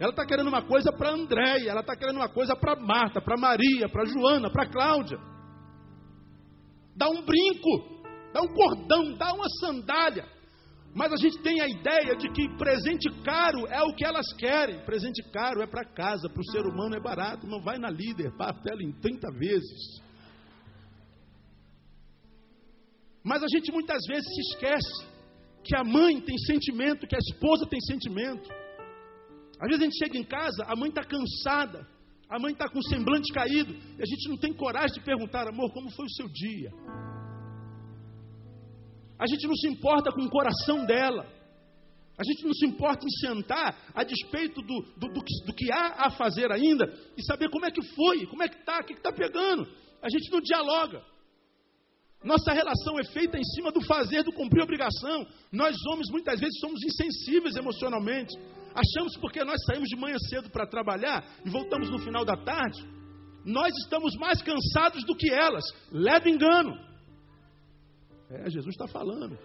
Ela 0.01 0.11
está 0.11 0.27
querendo 0.27 0.49
uma 0.49 0.63
coisa 0.63 0.93
para 0.93 1.11
Andréia, 1.13 1.71
ela 1.71 1.81
está 1.81 1.97
querendo 1.97 2.17
uma 2.17 2.29
coisa 2.29 2.57
para 2.57 2.75
Marta, 2.75 3.21
para 3.21 3.37
Maria, 3.37 3.89
para 3.89 4.05
Joana, 4.05 4.51
para 4.51 4.67
Cláudia. 4.69 5.19
Dá 6.97 7.09
um 7.09 7.25
brinco, 7.25 8.03
dá 8.33 8.43
um 8.43 8.49
cordão, 8.49 9.15
dá 9.17 9.33
uma 9.33 9.49
sandália. 9.61 10.34
Mas 10.95 11.13
a 11.13 11.17
gente 11.17 11.39
tem 11.43 11.61
a 11.61 11.69
ideia 11.69 12.17
de 12.17 12.31
que 12.31 12.49
presente 12.57 13.11
caro 13.25 13.67
é 13.67 13.83
o 13.83 13.95
que 13.95 14.05
elas 14.05 14.33
querem. 14.39 14.79
Presente 14.85 15.23
caro 15.33 15.61
é 15.61 15.67
para 15.67 15.85
casa, 15.85 16.29
para 16.29 16.41
o 16.41 16.51
ser 16.53 16.65
humano 16.65 16.95
é 16.95 17.01
barato. 17.01 17.49
Não 17.49 17.61
vai 17.61 17.79
na 17.79 17.91
líder, 17.91 18.37
papel 18.37 18.81
em 18.81 18.93
30 18.93 19.29
vezes. 19.33 20.01
Mas 23.25 23.43
a 23.43 23.47
gente 23.49 23.73
muitas 23.73 24.07
vezes 24.07 24.25
se 24.25 24.41
esquece 24.53 25.15
que 25.65 25.75
a 25.75 25.83
mãe 25.83 26.21
tem 26.21 26.39
sentimento, 26.39 27.07
que 27.09 27.17
a 27.17 27.19
esposa 27.19 27.67
tem 27.67 27.81
sentimento. 27.81 28.49
Às 29.61 29.69
vezes 29.69 29.81
a 29.81 29.85
gente 29.85 29.99
chega 29.99 30.19
em 30.19 30.25
casa, 30.25 30.65
a 30.65 30.77
mãe 30.77 30.91
está 30.91 31.03
cansada, 31.03 31.89
a 32.29 32.39
mãe 32.39 32.53
está 32.53 32.69
com 32.69 32.79
o 32.79 32.83
semblante 32.85 33.33
caído, 33.33 33.73
e 33.73 34.03
a 34.03 34.07
gente 34.07 34.29
não 34.29 34.37
tem 34.37 34.53
coragem 34.53 34.95
de 34.95 35.01
perguntar, 35.01 35.49
amor, 35.49 35.73
como 35.73 35.91
foi 35.91 36.05
o 36.05 36.11
seu 36.11 36.29
dia? 36.29 36.71
A 39.19 39.27
gente 39.27 39.47
não 39.47 39.55
se 39.55 39.69
importa 39.69 40.11
com 40.13 40.23
o 40.23 40.31
coração 40.31 40.85
dela. 40.85 41.27
A 42.17 42.23
gente 42.23 42.45
não 42.45 42.53
se 42.53 42.67
importa 42.67 43.05
em 43.05 43.11
sentar 43.27 43.77
a 43.93 44.05
despeito 44.05 44.63
do, 44.63 44.83
do, 44.97 45.09
do, 45.13 45.25
que, 45.25 45.47
do 45.47 45.53
que 45.53 45.73
há 45.73 46.07
a 46.07 46.11
fazer 46.11 46.51
ainda 46.53 46.85
e 47.17 47.25
saber 47.25 47.51
como 47.51 47.67
é 47.67 47.71
que 47.71 47.83
foi, 47.95 48.27
como 48.27 48.43
é 48.43 48.49
que 48.49 48.57
está, 48.57 48.81
o 48.81 48.85
que 48.85 48.93
está 48.93 49.13
pegando. 49.13 49.67
A 50.01 50.09
gente 50.09 50.31
não 50.31 50.41
dialoga. 50.41 51.03
Nossa 52.23 52.53
relação 52.53 52.99
é 52.99 53.05
feita 53.05 53.37
em 53.37 53.45
cima 53.45 53.71
do 53.71 53.83
fazer, 53.83 54.23
do 54.23 54.33
cumprir 54.33 54.63
obrigação. 54.63 55.27
Nós 55.53 55.77
homens 55.91 56.09
muitas 56.11 56.41
vezes 56.41 56.59
somos 56.61 56.81
insensíveis 56.83 57.57
emocionalmente. 57.57 58.35
Achamos 58.75 59.17
porque 59.21 59.45
nós 59.45 59.61
saímos 59.67 59.89
de 59.89 59.97
manhã 59.97 60.17
cedo 60.31 60.51
para 60.51 60.67
trabalhar 60.67 61.25
e 61.45 61.51
voltamos 61.51 61.91
no 61.91 61.99
final 61.99 62.25
da 62.25 62.37
tarde, 62.37 62.83
nós 63.45 63.73
estamos 63.83 64.15
mais 64.17 64.41
cansados 64.41 65.05
do 65.05 65.15
que 65.15 65.33
elas. 65.33 65.65
Leve 65.93 66.31
engano. 66.31 66.75
É, 68.35 68.51
Jesus 68.51 68.75
está 68.75 68.87
falando. 68.89 69.39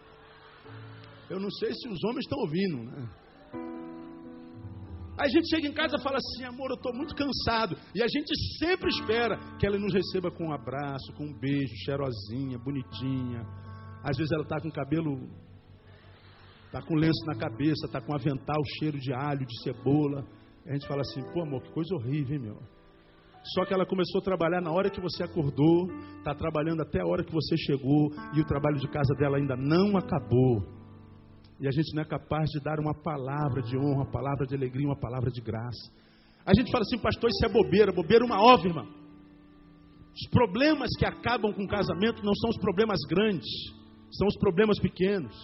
Eu 1.29 1.39
não 1.39 1.49
sei 1.51 1.71
se 1.73 1.87
os 1.87 2.03
homens 2.03 2.25
estão 2.25 2.39
ouvindo, 2.39 2.83
né? 2.83 3.09
Aí 5.19 5.27
a 5.27 5.29
gente 5.29 5.49
chega 5.49 5.67
em 5.67 5.73
casa 5.73 5.97
e 5.97 6.01
fala 6.01 6.17
assim: 6.17 6.45
amor, 6.45 6.71
eu 6.71 6.75
estou 6.75 6.93
muito 6.93 7.13
cansado. 7.13 7.77
E 7.93 8.01
a 8.01 8.07
gente 8.07 8.33
sempre 8.57 8.89
espera 8.89 9.37
que 9.59 9.67
ela 9.67 9.77
nos 9.77 9.93
receba 9.93 10.31
com 10.31 10.47
um 10.47 10.53
abraço, 10.53 11.13
com 11.17 11.25
um 11.25 11.33
beijo, 11.33 11.75
cheirosinha, 11.83 12.57
bonitinha. 12.57 13.45
Às 14.01 14.17
vezes 14.17 14.31
ela 14.31 14.43
está 14.43 14.61
com 14.61 14.71
cabelo, 14.71 15.29
está 16.65 16.81
com 16.81 16.95
lenço 16.95 17.23
na 17.27 17.37
cabeça, 17.37 17.85
está 17.85 17.99
com 17.99 18.15
avental 18.15 18.61
cheiro 18.79 18.97
de 18.97 19.13
alho, 19.13 19.45
de 19.45 19.61
cebola. 19.61 20.25
a 20.65 20.71
gente 20.71 20.87
fala 20.87 21.01
assim: 21.01 21.21
pô, 21.33 21.41
amor, 21.41 21.61
que 21.63 21.71
coisa 21.73 21.93
horrível, 21.95 22.35
hein, 22.35 22.41
meu? 22.41 22.78
Só 23.43 23.65
que 23.65 23.73
ela 23.73 23.85
começou 23.85 24.19
a 24.19 24.23
trabalhar 24.23 24.61
na 24.61 24.71
hora 24.71 24.89
que 24.89 25.01
você 25.01 25.23
acordou, 25.23 25.87
está 26.17 26.35
trabalhando 26.35 26.81
até 26.81 27.01
a 27.01 27.05
hora 27.05 27.23
que 27.23 27.33
você 27.33 27.55
chegou, 27.57 28.11
e 28.33 28.41
o 28.41 28.45
trabalho 28.45 28.77
de 28.77 28.87
casa 28.87 29.13
dela 29.15 29.37
ainda 29.37 29.55
não 29.55 29.97
acabou 29.97 30.79
e 31.59 31.67
a 31.67 31.71
gente 31.71 31.93
não 31.93 32.01
é 32.01 32.05
capaz 32.05 32.49
de 32.51 32.59
dar 32.61 32.79
uma 32.79 32.93
palavra 32.93 33.61
de 33.61 33.77
honra, 33.77 34.03
uma 34.03 34.11
palavra 34.11 34.47
de 34.47 34.55
alegria, 34.55 34.87
uma 34.87 34.99
palavra 34.99 35.29
de 35.29 35.41
graça. 35.41 35.91
A 36.45 36.53
gente 36.53 36.71
fala 36.71 36.83
assim, 36.83 36.97
pastor, 36.97 37.29
isso 37.29 37.45
é 37.45 37.49
bobeira, 37.49 37.91
bobeira 37.91 38.23
uma 38.23 38.41
ova, 38.41 38.65
irmão. 38.65 38.87
Os 40.15 40.29
problemas 40.29 40.89
que 40.97 41.05
acabam 41.05 41.51
com 41.51 41.63
o 41.63 41.67
casamento 41.67 42.23
não 42.23 42.33
são 42.33 42.49
os 42.49 42.57
problemas 42.57 42.99
grandes, 43.09 43.49
são 44.11 44.27
os 44.27 44.37
problemas 44.37 44.79
pequenos. 44.79 45.35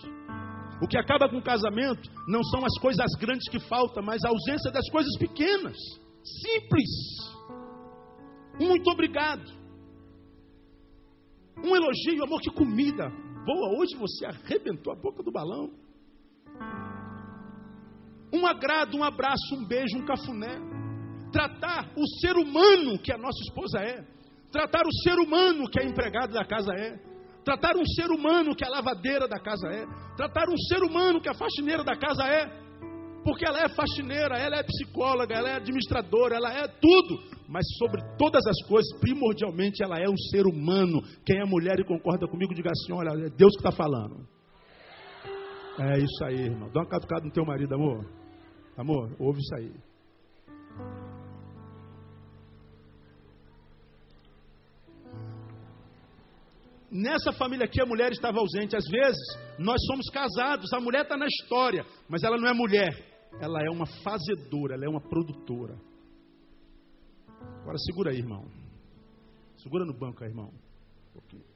O 0.81 0.87
que 0.87 0.97
acaba 0.97 1.29
com 1.29 1.37
o 1.37 1.43
casamento 1.43 2.09
não 2.27 2.43
são 2.45 2.65
as 2.65 2.79
coisas 2.79 3.11
grandes 3.19 3.49
que 3.49 3.59
faltam, 3.67 4.01
mas 4.01 4.23
a 4.23 4.29
ausência 4.29 4.71
das 4.71 4.89
coisas 4.89 5.17
pequenas. 5.17 5.77
Simples. 6.23 7.34
Muito 8.59 8.89
obrigado. 8.89 9.45
Um 11.57 11.75
elogio, 11.75 12.23
amor, 12.23 12.41
que 12.41 12.51
comida 12.51 13.09
boa. 13.45 13.79
Hoje 13.79 13.95
você 13.95 14.25
arrebentou 14.25 14.91
a 14.93 14.95
boca 14.95 15.21
do 15.23 15.31
balão. 15.31 15.71
Um 18.33 18.45
agrado, 18.45 18.97
um 18.97 19.03
abraço, 19.03 19.55
um 19.55 19.65
beijo, 19.65 19.97
um 19.97 20.05
cafuné. 20.05 20.59
Tratar 21.31 21.91
o 21.95 22.07
ser 22.19 22.35
humano 22.35 22.97
que 22.99 23.11
a 23.11 23.17
nossa 23.17 23.39
esposa 23.47 23.79
é. 23.79 24.05
Tratar 24.51 24.83
o 24.85 24.93
ser 25.03 25.19
humano 25.19 25.69
que 25.69 25.79
a 25.79 25.85
empregada 25.85 26.33
da 26.33 26.45
casa 26.45 26.73
é. 26.73 26.97
Tratar 27.43 27.75
um 27.77 27.85
ser 27.85 28.09
humano 28.09 28.55
que 28.55 28.65
a 28.65 28.69
lavadeira 28.69 29.27
da 29.27 29.39
casa 29.39 29.67
é. 29.67 29.85
Tratar 30.15 30.49
um 30.49 30.57
ser 30.57 30.81
humano 30.81 31.21
que 31.21 31.29
a 31.29 31.33
faxineira 31.33 31.83
da 31.83 31.95
casa 31.95 32.23
é. 32.23 32.64
Porque 33.25 33.43
ela 33.43 33.59
é 33.59 33.67
faxineira, 33.67 34.37
ela 34.37 34.57
é 34.57 34.63
psicóloga, 34.63 35.33
ela 35.33 35.49
é 35.49 35.55
administradora, 35.55 36.35
ela 36.35 36.53
é 36.53 36.67
tudo. 36.67 37.23
Mas 37.49 37.65
sobre 37.79 37.99
todas 38.19 38.45
as 38.45 38.67
coisas, 38.67 38.87
primordialmente, 38.99 39.83
ela 39.83 39.97
é 39.97 40.07
um 40.07 40.17
ser 40.29 40.45
humano. 40.45 41.01
Quem 41.25 41.39
é 41.39 41.43
mulher 41.43 41.79
e 41.79 41.83
concorda 41.83 42.27
comigo, 42.27 42.53
diga 42.53 42.69
assim: 42.69 42.93
olha, 42.93 43.09
é 43.25 43.29
Deus 43.31 43.53
que 43.53 43.67
está 43.67 43.71
falando. 43.71 44.27
É 45.79 45.97
isso 45.97 46.23
aí, 46.23 46.35
irmão. 46.35 46.69
Dá 46.71 46.81
uma 46.81 46.87
catucada 46.87 47.25
no 47.25 47.31
teu 47.31 47.43
marido, 47.43 47.73
amor. 47.73 48.05
Amor, 48.77 49.15
ouve 49.19 49.39
isso 49.39 49.55
aí. 49.55 49.73
Nessa 56.91 57.33
família 57.33 57.65
aqui 57.65 57.81
a 57.81 57.87
mulher 57.87 58.11
estava 58.11 58.39
ausente. 58.39 58.75
Às 58.75 58.87
vezes, 58.87 59.19
nós 59.57 59.83
somos 59.87 60.09
casados, 60.11 60.71
a 60.71 60.79
mulher 60.79 61.01
está 61.01 61.17
na 61.17 61.25
história, 61.25 61.83
mas 62.07 62.23
ela 62.23 62.37
não 62.37 62.47
é 62.47 62.53
mulher, 62.53 63.14
ela 63.39 63.63
é 63.63 63.69
uma 63.69 63.85
fazedora, 64.03 64.75
ela 64.75 64.85
é 64.85 64.89
uma 64.89 65.01
produtora. 65.01 65.77
Agora 67.61 67.77
segura 67.79 68.11
aí, 68.11 68.17
irmão. 68.17 68.45
Segura 69.57 69.85
no 69.85 69.93
banco 69.93 70.23
aí, 70.23 70.29
irmão. 70.29 70.51
Um 71.15 71.55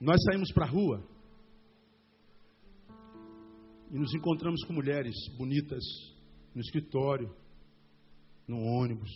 nós 0.00 0.18
saímos 0.22 0.50
para 0.52 0.64
a 0.64 0.70
rua 0.70 1.04
e 3.90 3.98
nos 3.98 4.14
encontramos 4.14 4.64
com 4.64 4.72
mulheres 4.72 5.14
bonitas 5.36 5.84
no 6.54 6.60
escritório, 6.60 7.34
no 8.48 8.58
ônibus, 8.58 9.10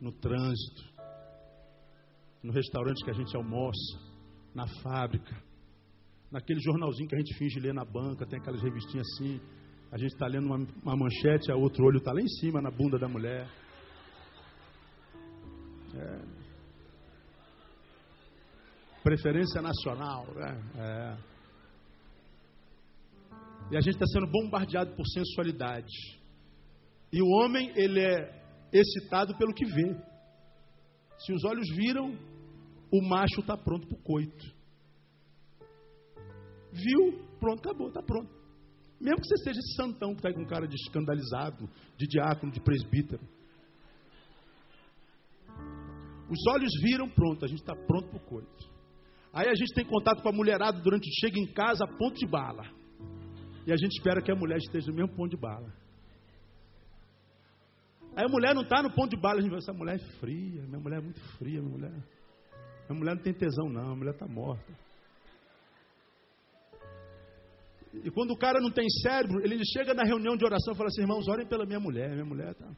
no 0.00 0.12
trânsito 0.12 0.98
no 2.42 2.52
restaurante 2.52 3.04
que 3.04 3.10
a 3.10 3.14
gente 3.14 3.36
almoça, 3.36 3.98
na 4.54 4.66
fábrica, 4.82 5.36
naquele 6.30 6.60
jornalzinho 6.60 7.08
que 7.08 7.14
a 7.14 7.18
gente 7.18 7.36
finge 7.36 7.58
ler 7.58 7.72
na 7.72 7.84
banca, 7.84 8.26
tem 8.26 8.38
aquelas 8.38 8.62
revistinhas 8.62 9.06
assim, 9.14 9.40
a 9.90 9.96
gente 9.96 10.12
está 10.12 10.26
lendo 10.26 10.46
uma, 10.46 10.56
uma 10.82 10.96
manchete, 10.96 11.50
a 11.50 11.56
outro 11.56 11.84
olho 11.84 11.98
está 11.98 12.12
lá 12.12 12.20
em 12.20 12.28
cima, 12.28 12.60
na 12.60 12.70
bunda 12.70 12.98
da 12.98 13.08
mulher. 13.08 13.48
É. 15.94 16.20
Preferência 19.02 19.62
nacional, 19.62 20.26
né? 20.34 20.62
É. 20.76 21.16
E 23.70 23.76
a 23.76 23.80
gente 23.80 23.94
está 23.94 24.06
sendo 24.06 24.26
bombardeado 24.26 24.94
por 24.94 25.06
sensualidade. 25.06 26.18
E 27.10 27.22
o 27.22 27.26
homem, 27.26 27.72
ele 27.74 28.00
é 28.00 28.42
excitado 28.72 29.36
pelo 29.38 29.54
que 29.54 29.64
vê. 29.64 29.96
Se 31.18 31.32
os 31.32 31.44
olhos 31.44 31.66
viram, 31.74 32.14
o 32.92 33.08
macho 33.08 33.40
está 33.40 33.56
pronto 33.56 33.86
para 33.88 33.98
o 33.98 34.02
coito. 34.02 34.57
Viu? 36.72 37.24
Pronto, 37.38 37.60
acabou, 37.60 37.88
está 37.88 38.02
pronto. 38.02 38.30
Mesmo 39.00 39.20
que 39.20 39.28
você 39.28 39.44
seja 39.44 39.60
esse 39.60 39.74
santão 39.76 40.14
que 40.14 40.26
está 40.26 40.32
com 40.32 40.44
cara 40.46 40.66
de 40.66 40.74
escandalizado, 40.74 41.68
de 41.96 42.06
diácono, 42.06 42.52
de 42.52 42.60
presbítero. 42.60 43.22
Os 46.28 46.46
olhos 46.52 46.70
viram, 46.82 47.08
pronto, 47.08 47.44
a 47.44 47.48
gente 47.48 47.60
está 47.60 47.74
pronto 47.74 48.08
para 48.08 48.16
o 48.16 48.26
coito. 48.26 48.78
Aí 49.32 49.48
a 49.48 49.54
gente 49.54 49.72
tem 49.72 49.84
contato 49.84 50.22
com 50.22 50.28
a 50.28 50.32
mulherada 50.32 50.80
durante 50.80 51.08
chega 51.20 51.38
em 51.38 51.46
casa 51.46 51.86
ponto 51.86 52.16
de 52.16 52.26
bala. 52.26 52.64
E 53.66 53.72
a 53.72 53.76
gente 53.76 53.92
espera 53.92 54.20
que 54.20 54.32
a 54.32 54.34
mulher 54.34 54.58
esteja 54.58 54.90
no 54.90 54.96
mesmo 54.96 55.14
ponto 55.14 55.30
de 55.30 55.40
bala. 55.40 55.72
Aí 58.16 58.24
a 58.24 58.28
mulher 58.28 58.54
não 58.54 58.62
está 58.62 58.82
no 58.82 58.90
ponto 58.90 59.10
de 59.14 59.20
bala, 59.20 59.38
a 59.38 59.42
gente 59.42 59.50
vai, 59.50 59.58
essa 59.60 59.72
mulher 59.72 59.96
é 59.96 60.18
fria, 60.18 60.62
minha 60.62 60.80
mulher 60.80 60.98
é 60.98 61.02
muito 61.02 61.20
fria, 61.36 61.60
minha 61.60 61.72
mulher. 61.72 61.92
Minha 62.88 62.98
mulher 62.98 63.14
não 63.14 63.22
tem 63.22 63.32
tesão, 63.32 63.68
não, 63.68 63.92
a 63.92 63.96
mulher 63.96 64.12
está 64.12 64.26
morta. 64.26 64.87
E 67.92 68.10
quando 68.10 68.32
o 68.32 68.36
cara 68.36 68.60
não 68.60 68.70
tem 68.70 68.88
cérebro, 69.02 69.40
ele 69.42 69.64
chega 69.64 69.94
na 69.94 70.04
reunião 70.04 70.36
de 70.36 70.44
oração 70.44 70.74
e 70.74 70.76
fala 70.76 70.88
assim: 70.88 71.02
irmãos, 71.02 71.26
orem 71.28 71.46
pela 71.46 71.66
minha 71.66 71.80
mulher, 71.80 72.10
minha 72.10 72.24
mulher 72.24 72.52
está. 72.52 72.68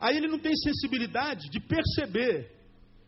Aí 0.00 0.16
ele 0.16 0.28
não 0.28 0.38
tem 0.38 0.54
sensibilidade 0.54 1.48
de 1.50 1.60
perceber 1.60 2.52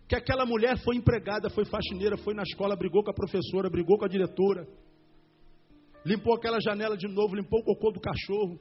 que 0.09 0.17
aquela 0.17 0.47
mulher 0.47 0.79
foi 0.79 0.97
empregada, 0.97 1.51
foi 1.51 1.65
faxineira, 1.65 2.17
foi 2.17 2.35
na 2.35 2.43
escola, 2.43 2.75
brigou 2.77 3.05
com 3.05 3.11
a 3.11 3.15
professora, 3.15 3.69
brigou 3.69 3.99
com 3.99 4.07
a 4.07 4.09
diretora 4.09 4.67
limpou 6.09 6.35
aquela 6.35 6.59
janela 6.61 6.97
de 6.97 7.07
novo, 7.07 7.37
limpou 7.37 7.61
o 7.61 7.65
cocô 7.65 7.91
do 7.91 8.01
cachorro. 8.01 8.59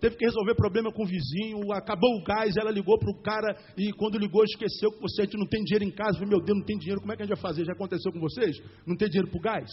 Teve 0.00 0.16
que 0.16 0.24
resolver 0.24 0.54
problema 0.54 0.92
com 0.92 1.02
o 1.02 1.06
vizinho, 1.06 1.72
acabou 1.72 2.10
o 2.16 2.24
gás, 2.24 2.56
ela 2.56 2.70
ligou 2.70 2.98
para 2.98 3.10
o 3.10 3.22
cara 3.22 3.56
e 3.76 3.92
quando 3.92 4.18
ligou 4.18 4.44
esqueceu 4.44 4.90
que 4.92 5.00
você 5.00 5.26
não 5.36 5.46
tem 5.46 5.62
dinheiro 5.64 5.84
em 5.84 5.90
casa. 5.90 6.18
Meu 6.26 6.40
Deus, 6.40 6.58
não 6.58 6.64
tem 6.64 6.76
dinheiro, 6.76 7.00
como 7.00 7.12
é 7.12 7.16
que 7.16 7.22
a 7.22 7.26
gente 7.26 7.34
vai 7.34 7.42
fazer? 7.42 7.64
Já 7.64 7.72
aconteceu 7.72 8.12
com 8.12 8.20
vocês? 8.20 8.56
Não 8.86 8.96
tem 8.96 9.08
dinheiro 9.08 9.30
para 9.30 9.38
o 9.38 9.42
gás? 9.42 9.70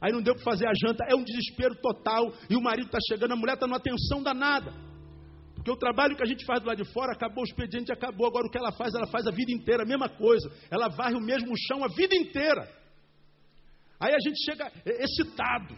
Aí 0.00 0.12
não 0.12 0.22
deu 0.22 0.34
para 0.34 0.44
fazer 0.44 0.66
a 0.66 0.72
janta, 0.74 1.04
é 1.08 1.14
um 1.14 1.22
desespero 1.22 1.74
total. 1.76 2.32
E 2.48 2.56
o 2.56 2.62
marido 2.62 2.86
está 2.86 2.98
chegando, 3.08 3.32
a 3.32 3.36
mulher 3.36 3.54
está 3.54 3.66
numa 3.66 3.76
atenção 3.76 4.22
danada. 4.22 4.72
Porque 5.54 5.70
o 5.70 5.76
trabalho 5.76 6.16
que 6.16 6.22
a 6.22 6.26
gente 6.26 6.44
faz 6.46 6.60
do 6.60 6.68
lado 6.68 6.82
de 6.82 6.90
fora, 6.90 7.12
acabou 7.12 7.44
o 7.44 7.46
expediente, 7.46 7.92
acabou. 7.92 8.26
Agora 8.26 8.46
o 8.46 8.50
que 8.50 8.56
ela 8.56 8.72
faz, 8.72 8.94
ela 8.94 9.06
faz 9.08 9.26
a 9.26 9.30
vida 9.30 9.52
inteira, 9.52 9.82
a 9.82 9.86
mesma 9.86 10.08
coisa. 10.08 10.50
Ela 10.70 10.88
varre 10.88 11.14
o 11.14 11.20
mesmo 11.20 11.52
chão 11.68 11.84
a 11.84 11.88
vida 11.88 12.14
inteira. 12.16 12.66
Aí 14.00 14.14
a 14.14 14.18
gente 14.18 14.42
chega 14.42 14.72
excitado 14.86 15.76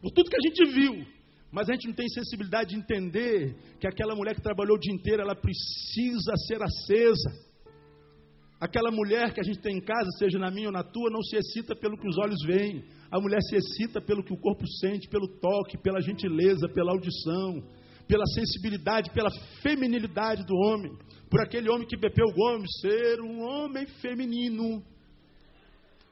por 0.00 0.10
tudo 0.12 0.30
que 0.30 0.36
a 0.36 0.48
gente 0.48 0.72
viu. 0.72 1.17
Mas 1.50 1.68
a 1.68 1.72
gente 1.72 1.88
não 1.88 1.94
tem 1.94 2.08
sensibilidade 2.08 2.70
de 2.70 2.76
entender 2.76 3.56
que 3.80 3.86
aquela 3.86 4.14
mulher 4.14 4.34
que 4.34 4.42
trabalhou 4.42 4.76
o 4.76 4.80
dia 4.80 4.94
inteiro, 4.94 5.22
ela 5.22 5.34
precisa 5.34 6.36
ser 6.46 6.62
acesa. 6.62 7.48
Aquela 8.60 8.90
mulher 8.90 9.32
que 9.32 9.40
a 9.40 9.44
gente 9.44 9.60
tem 9.60 9.76
em 9.76 9.80
casa, 9.80 10.10
seja 10.18 10.38
na 10.38 10.50
minha 10.50 10.66
ou 10.66 10.72
na 10.72 10.82
tua, 10.82 11.10
não 11.10 11.22
se 11.22 11.36
excita 11.36 11.74
pelo 11.76 11.96
que 11.96 12.08
os 12.08 12.18
olhos 12.18 12.42
veem. 12.44 12.84
A 13.10 13.20
mulher 13.20 13.40
se 13.42 13.56
excita 13.56 14.00
pelo 14.00 14.22
que 14.22 14.32
o 14.32 14.40
corpo 14.40 14.66
sente, 14.80 15.08
pelo 15.08 15.28
toque, 15.40 15.78
pela 15.78 16.00
gentileza, 16.00 16.68
pela 16.68 16.92
audição, 16.92 17.62
pela 18.06 18.26
sensibilidade, 18.26 19.10
pela 19.12 19.30
feminilidade 19.62 20.44
do 20.44 20.54
homem. 20.54 20.92
Por 21.30 21.40
aquele 21.40 21.70
homem 21.70 21.86
que 21.86 21.96
bebeu 21.96 22.26
Gomes, 22.34 22.68
ser 22.80 23.20
um 23.20 23.40
homem 23.42 23.86
feminino. 24.02 24.82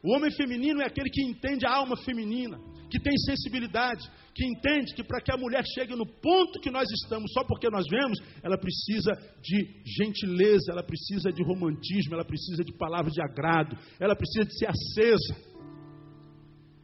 O 0.03 0.15
homem 0.15 0.31
feminino 0.31 0.81
é 0.81 0.87
aquele 0.87 1.11
que 1.11 1.25
entende 1.25 1.67
a 1.67 1.75
alma 1.75 1.97
feminina, 1.97 2.59
que 2.91 3.01
tem 3.01 3.17
sensibilidade, 3.19 4.09
que 4.35 4.47
entende 4.47 4.95
que 4.95 5.03
para 5.03 5.21
que 5.21 5.33
a 5.33 5.37
mulher 5.37 5.65
chegue 5.75 5.97
no 5.97 6.07
ponto 6.07 6.61
que 6.61 6.71
nós 6.71 6.89
estamos, 6.91 7.33
só 7.33 7.45
porque 7.45 7.69
nós 7.71 7.85
vemos, 7.91 8.19
ela 8.43 8.59
precisa 8.59 9.13
de 9.43 9.83
gentileza, 9.85 10.73
ela 10.73 10.83
precisa 10.83 11.31
de 11.31 11.43
romantismo, 11.43 12.15
ela 12.15 12.25
precisa 12.25 12.63
de 12.63 12.73
palavras 12.77 13.13
de 13.13 13.23
agrado, 13.23 13.77
ela 13.99 14.15
precisa 14.15 14.45
de 14.45 14.59
ser 14.59 14.67
acesa. 14.67 15.57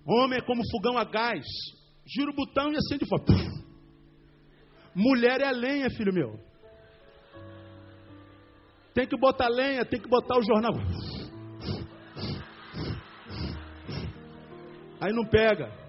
Homem 0.07 0.39
é 0.39 0.43
como 0.43 0.63
fogão 0.71 0.99
a 0.99 1.05
gás, 1.05 1.47
gira 2.07 2.31
o 2.31 2.35
botão 2.35 2.73
e 2.73 2.77
acende 2.77 3.07
fogo. 3.07 3.25
Mulher 4.95 5.41
é 5.41 5.51
lenha, 5.53 5.89
filho 5.91 6.13
meu. 6.13 6.39
Tem 8.95 9.07
que 9.07 9.17
botar 9.17 9.49
lenha, 9.49 9.85
tem 9.85 10.01
que 10.01 10.09
botar 10.09 10.39
o 10.39 10.43
jornal. 10.43 10.73
Aí 15.01 15.13
não 15.13 15.25
pega. 15.25 15.82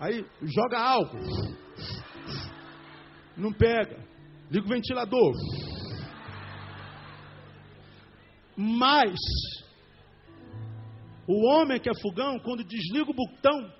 Aí 0.00 0.24
joga 0.42 0.78
álcool. 0.78 1.18
Não 3.36 3.52
pega. 3.52 3.98
Liga 4.50 4.66
o 4.66 4.68
ventilador. 4.68 5.32
Mas 8.56 9.18
o 11.26 11.46
homem 11.46 11.78
que 11.78 11.90
é 11.90 11.92
fogão, 12.00 12.38
quando 12.40 12.64
desliga 12.64 13.10
o 13.10 13.14
botão, 13.14 13.70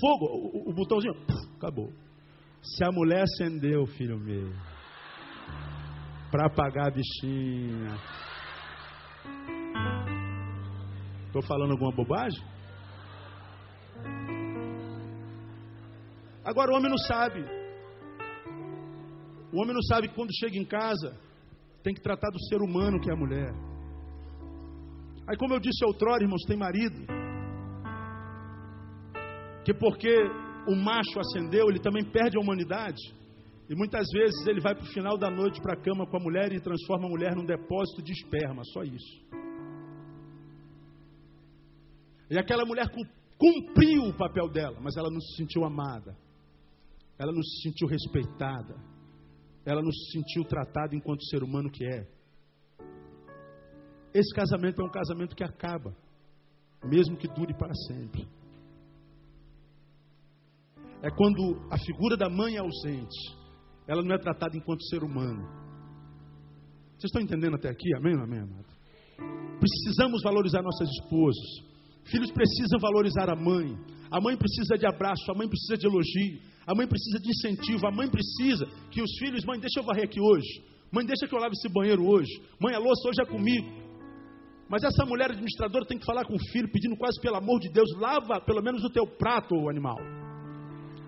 fogo, 0.00 0.26
o, 0.26 0.70
o 0.70 0.74
botãozinho, 0.74 1.14
acabou. 1.56 1.90
Se 2.62 2.84
a 2.84 2.92
mulher 2.92 3.22
acendeu, 3.22 3.86
filho 3.86 4.18
meu, 4.18 4.52
para 6.30 6.46
apagar 6.46 6.88
a 6.88 6.90
bichinha. 6.90 7.96
Estou 11.26 11.42
falando 11.42 11.72
alguma 11.72 11.90
bobagem? 11.92 12.42
Agora 16.50 16.72
o 16.72 16.76
homem 16.76 16.90
não 16.90 16.98
sabe. 16.98 17.44
O 19.52 19.62
homem 19.62 19.72
não 19.72 19.82
sabe 19.82 20.08
que 20.08 20.16
quando 20.16 20.36
chega 20.36 20.58
em 20.58 20.64
casa 20.64 21.16
tem 21.80 21.94
que 21.94 22.00
tratar 22.00 22.28
do 22.28 22.44
ser 22.46 22.60
humano 22.60 23.00
que 23.00 23.08
é 23.08 23.14
a 23.14 23.16
mulher. 23.16 23.54
Aí, 25.28 25.36
como 25.36 25.54
eu 25.54 25.60
disse 25.60 25.84
outrora, 25.84 26.24
irmãos, 26.24 26.42
tem 26.48 26.56
marido 26.56 27.06
que 29.64 29.72
porque 29.72 30.12
o 30.66 30.74
macho 30.74 31.20
acendeu, 31.20 31.68
ele 31.68 31.78
também 31.78 32.04
perde 32.04 32.36
a 32.36 32.40
humanidade. 32.40 33.00
E 33.68 33.76
muitas 33.76 34.08
vezes 34.12 34.44
ele 34.48 34.60
vai 34.60 34.74
para 34.74 34.82
o 34.82 34.92
final 34.92 35.16
da 35.16 35.30
noite 35.30 35.60
para 35.60 35.74
a 35.74 35.80
cama 35.80 36.04
com 36.04 36.16
a 36.16 36.20
mulher 36.20 36.52
e 36.52 36.60
transforma 36.60 37.06
a 37.06 37.10
mulher 37.10 37.36
num 37.36 37.44
depósito 37.44 38.02
de 38.02 38.10
esperma, 38.10 38.64
só 38.64 38.82
isso. 38.82 39.22
E 42.28 42.36
aquela 42.36 42.64
mulher 42.64 42.86
cumpriu 43.38 44.02
o 44.02 44.16
papel 44.16 44.48
dela, 44.48 44.80
mas 44.80 44.96
ela 44.96 45.10
não 45.12 45.20
se 45.20 45.36
sentiu 45.36 45.64
amada 45.64 46.16
ela 47.20 47.32
não 47.32 47.42
se 47.42 47.60
sentiu 47.60 47.86
respeitada, 47.86 48.74
ela 49.66 49.82
não 49.82 49.92
se 49.92 50.12
sentiu 50.12 50.42
tratada 50.42 50.96
enquanto 50.96 51.22
ser 51.26 51.42
humano 51.42 51.70
que 51.70 51.84
é. 51.84 52.08
Esse 54.14 54.34
casamento 54.34 54.80
é 54.80 54.84
um 54.86 54.90
casamento 54.90 55.36
que 55.36 55.44
acaba. 55.44 55.94
mesmo 56.82 57.14
que 57.18 57.28
dure 57.28 57.52
para 57.52 57.74
sempre. 57.86 58.26
É 61.02 61.10
quando 61.10 61.60
a 61.70 61.76
figura 61.76 62.16
da 62.16 62.30
mãe 62.30 62.56
é 62.56 62.60
ausente, 62.60 63.36
ela 63.86 64.02
não 64.02 64.14
é 64.14 64.18
tratada 64.18 64.56
enquanto 64.56 64.82
ser 64.88 65.02
humano. 65.04 65.42
Vocês 66.92 67.10
estão 67.10 67.20
entendendo 67.20 67.56
até 67.56 67.68
aqui? 67.68 67.94
Amém, 67.96 68.14
amém, 68.14 68.40
amado? 68.40 68.64
Precisamos 69.58 70.22
valorizar 70.22 70.62
nossas 70.62 70.88
esposas. 70.88 71.70
Filhos 72.06 72.30
precisam 72.30 72.78
valorizar 72.80 73.28
a 73.28 73.36
mãe. 73.36 73.76
A 74.10 74.18
mãe 74.22 74.38
precisa 74.38 74.78
de 74.78 74.86
abraço, 74.86 75.30
a 75.30 75.36
mãe 75.36 75.46
precisa 75.46 75.76
de 75.76 75.86
elogio, 75.86 76.40
a 76.66 76.74
mãe 76.74 76.86
precisa 76.86 77.18
de 77.18 77.30
incentivo, 77.30 77.86
a 77.86 77.90
mãe 77.90 78.08
precisa 78.08 78.66
que 78.90 79.02
os 79.02 79.10
filhos, 79.18 79.44
mãe, 79.44 79.58
deixa 79.58 79.80
eu 79.80 79.84
varrer 79.84 80.04
aqui 80.04 80.20
hoje. 80.20 80.62
Mãe, 80.92 81.06
deixa 81.06 81.26
que 81.26 81.34
eu 81.34 81.38
lave 81.38 81.54
esse 81.54 81.68
banheiro 81.68 82.04
hoje. 82.06 82.30
Mãe, 82.60 82.74
a 82.74 82.78
louça 82.78 83.08
hoje 83.08 83.22
é 83.22 83.24
comigo. 83.24 83.68
Mas 84.68 84.84
essa 84.84 85.04
mulher 85.04 85.30
administradora 85.30 85.84
tem 85.84 85.98
que 85.98 86.06
falar 86.06 86.24
com 86.24 86.34
o 86.34 86.50
filho, 86.52 86.70
pedindo 86.70 86.96
quase 86.96 87.20
pelo 87.20 87.36
amor 87.36 87.58
de 87.60 87.68
Deus, 87.70 87.88
lava 87.96 88.40
pelo 88.40 88.62
menos 88.62 88.84
o 88.84 88.90
teu 88.90 89.06
prato, 89.06 89.68
animal. 89.68 89.98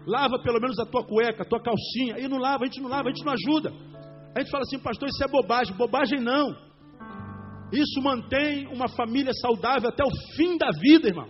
Lava 0.07 0.41
pelo 0.43 0.61
menos 0.61 0.79
a 0.81 0.87
tua 0.87 1.05
cueca, 1.05 1.43
a 1.43 1.47
tua 1.47 1.63
calcinha. 1.63 2.19
E 2.19 2.27
não 2.27 2.39
lava, 2.39 2.65
a 2.65 2.67
gente 2.67 2.81
não 2.81 2.89
lava, 2.89 3.09
a 3.09 3.13
gente 3.13 3.25
não 3.25 3.33
ajuda. 3.33 3.73
A 4.35 4.41
gente 4.41 4.51
fala 4.51 4.65
assim, 4.65 4.79
pastor, 4.79 5.09
isso 5.09 5.23
é 5.23 5.29
bobagem. 5.29 5.77
Bobagem 5.77 6.21
não. 6.21 6.57
Isso 7.73 8.03
mantém 8.03 8.67
uma 8.67 8.89
família 8.89 9.33
saudável 9.35 9.89
até 9.89 10.05
o 10.05 10.11
fim 10.37 10.59
da 10.59 10.71
vida, 10.71 11.09
irmão. 11.09 11.29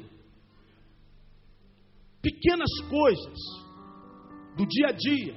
Pequenas 2.22 2.70
coisas 2.88 3.38
do 4.56 4.66
dia 4.66 4.88
a 4.88 4.92
dia 4.92 5.34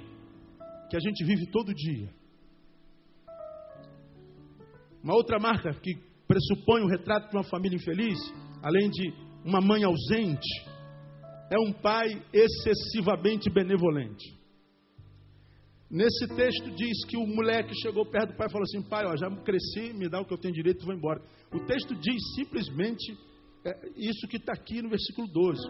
que 0.89 0.95
a 0.95 0.99
gente 0.99 1.23
vive 1.23 1.47
todo 1.47 1.73
dia. 1.73 2.09
Uma 5.03 5.15
outra 5.15 5.39
marca 5.39 5.73
que 5.73 5.95
pressupõe 6.27 6.81
o 6.81 6.87
retrato 6.87 7.29
de 7.29 7.37
uma 7.37 7.43
família 7.43 7.75
infeliz, 7.75 8.17
além 8.61 8.89
de 8.89 9.13
uma 9.43 9.61
mãe 9.61 9.83
ausente, 9.83 10.49
é 11.51 11.59
um 11.59 11.71
pai 11.71 12.07
excessivamente 12.33 13.49
benevolente. 13.49 14.35
Nesse 15.89 16.27
texto 16.35 16.71
diz 16.75 17.05
que 17.05 17.15
o 17.15 17.27
moleque 17.27 17.73
chegou 17.75 18.05
perto 18.09 18.31
do 18.31 18.37
pai 18.37 18.47
e 18.47 18.51
falou 18.51 18.63
assim: 18.63 18.81
Pai, 18.81 19.05
ó, 19.05 19.15
já 19.15 19.29
cresci, 19.43 19.93
me 19.93 20.09
dá 20.09 20.19
o 20.19 20.25
que 20.25 20.33
eu 20.33 20.37
tenho 20.37 20.53
direito 20.53 20.81
e 20.81 20.85
vou 20.85 20.95
embora. 20.95 21.21
O 21.53 21.59
texto 21.65 21.95
diz 21.95 22.21
simplesmente 22.35 23.15
é, 23.63 23.89
isso 23.95 24.27
que 24.27 24.37
está 24.37 24.53
aqui 24.53 24.81
no 24.81 24.89
versículo 24.89 25.27
12. 25.27 25.61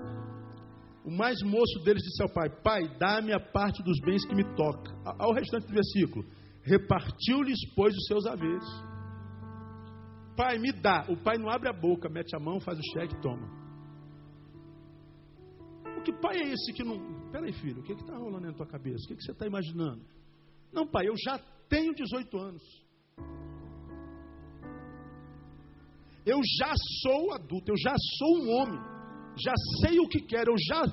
O 1.05 1.11
mais 1.11 1.39
moço 1.43 1.79
deles 1.83 2.01
disse 2.01 2.23
ao 2.23 2.29
pai: 2.29 2.49
Pai, 2.63 2.81
dá-me 2.97 3.31
a 3.31 3.39
parte 3.39 3.83
dos 3.83 3.99
bens 4.01 4.25
que 4.25 4.33
me 4.33 4.43
toca. 4.55 4.91
Ao 5.19 5.31
restante 5.33 5.67
do 5.67 5.73
versículo: 5.73 6.25
Repartiu-lhes, 6.63 7.59
pois, 7.75 7.95
os 7.95 8.07
seus 8.07 8.25
haveres. 8.25 8.67
Pai, 10.35 10.57
me 10.57 10.71
dá. 10.71 11.05
O 11.07 11.15
pai 11.15 11.37
não 11.37 11.49
abre 11.49 11.69
a 11.69 11.73
boca, 11.73 12.09
mete 12.09 12.35
a 12.35 12.39
mão, 12.39 12.59
faz 12.59 12.79
o 12.79 12.81
cheque 12.91 13.21
toma. 13.21 13.47
O 15.95 16.01
que 16.01 16.11
pai 16.11 16.37
é 16.37 16.51
esse 16.51 16.73
que 16.73 16.83
não. 16.83 17.29
Peraí, 17.31 17.53
filho, 17.53 17.81
o 17.81 17.83
que 17.83 17.93
está 17.93 18.17
rolando 18.17 18.47
na 18.47 18.53
tua 18.53 18.65
cabeça? 18.65 19.05
O 19.05 19.07
que, 19.07 19.15
que 19.15 19.23
você 19.23 19.31
está 19.31 19.45
imaginando? 19.45 20.01
Não, 20.73 20.87
pai, 20.87 21.07
eu 21.07 21.13
já 21.23 21.37
tenho 21.69 21.93
18 21.93 22.37
anos. 22.37 22.63
Eu 26.25 26.39
já 26.57 26.73
sou 27.03 27.31
adulto, 27.33 27.71
eu 27.71 27.77
já 27.77 27.93
sou 28.17 28.43
um 28.43 28.49
homem. 28.55 28.94
Já 29.38 29.53
sei 29.81 29.99
o 29.99 30.07
que 30.07 30.21
quero, 30.21 30.51
eu 30.51 30.55
já. 30.57 30.83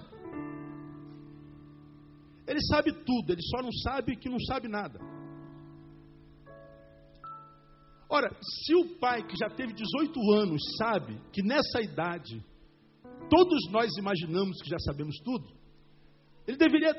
Ele 2.47 2.61
sabe 2.69 2.93
tudo, 2.93 3.33
ele 3.33 3.43
só 3.43 3.63
não 3.63 3.73
sabe 3.73 4.17
que 4.17 4.29
não 4.29 4.39
sabe 4.41 4.69
nada. 4.69 4.99
Ora, 8.09 8.31
se 8.43 8.75
o 8.75 8.99
pai 8.99 9.27
que 9.27 9.37
já 9.37 9.49
teve 9.49 9.73
18 9.73 10.33
anos 10.33 10.61
sabe 10.77 11.19
que 11.33 11.43
nessa 11.43 11.81
idade 11.81 12.45
todos 13.31 13.71
nós 13.71 13.91
imaginamos 13.97 14.61
que 14.61 14.69
já 14.69 14.79
sabemos 14.81 15.17
tudo, 15.25 15.49
ele 16.47 16.59
deveria 16.59 16.93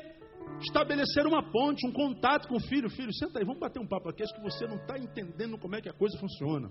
estabelecer 0.60 1.26
uma 1.26 1.42
ponte, 1.52 1.86
um 1.86 1.92
contato 1.92 2.48
com 2.48 2.56
o 2.56 2.60
filho. 2.60 2.90
Filho, 2.90 3.12
senta 3.14 3.38
aí, 3.38 3.44
vamos 3.44 3.60
bater 3.60 3.80
um 3.80 3.86
papo 3.86 4.08
aqui. 4.08 4.22
Acho 4.22 4.34
que 4.34 4.42
você 4.42 4.66
não 4.66 4.76
está 4.76 4.98
entendendo 4.98 5.58
como 5.58 5.76
é 5.76 5.80
que 5.80 5.88
a 5.88 5.92
coisa 5.92 6.18
funciona. 6.18 6.70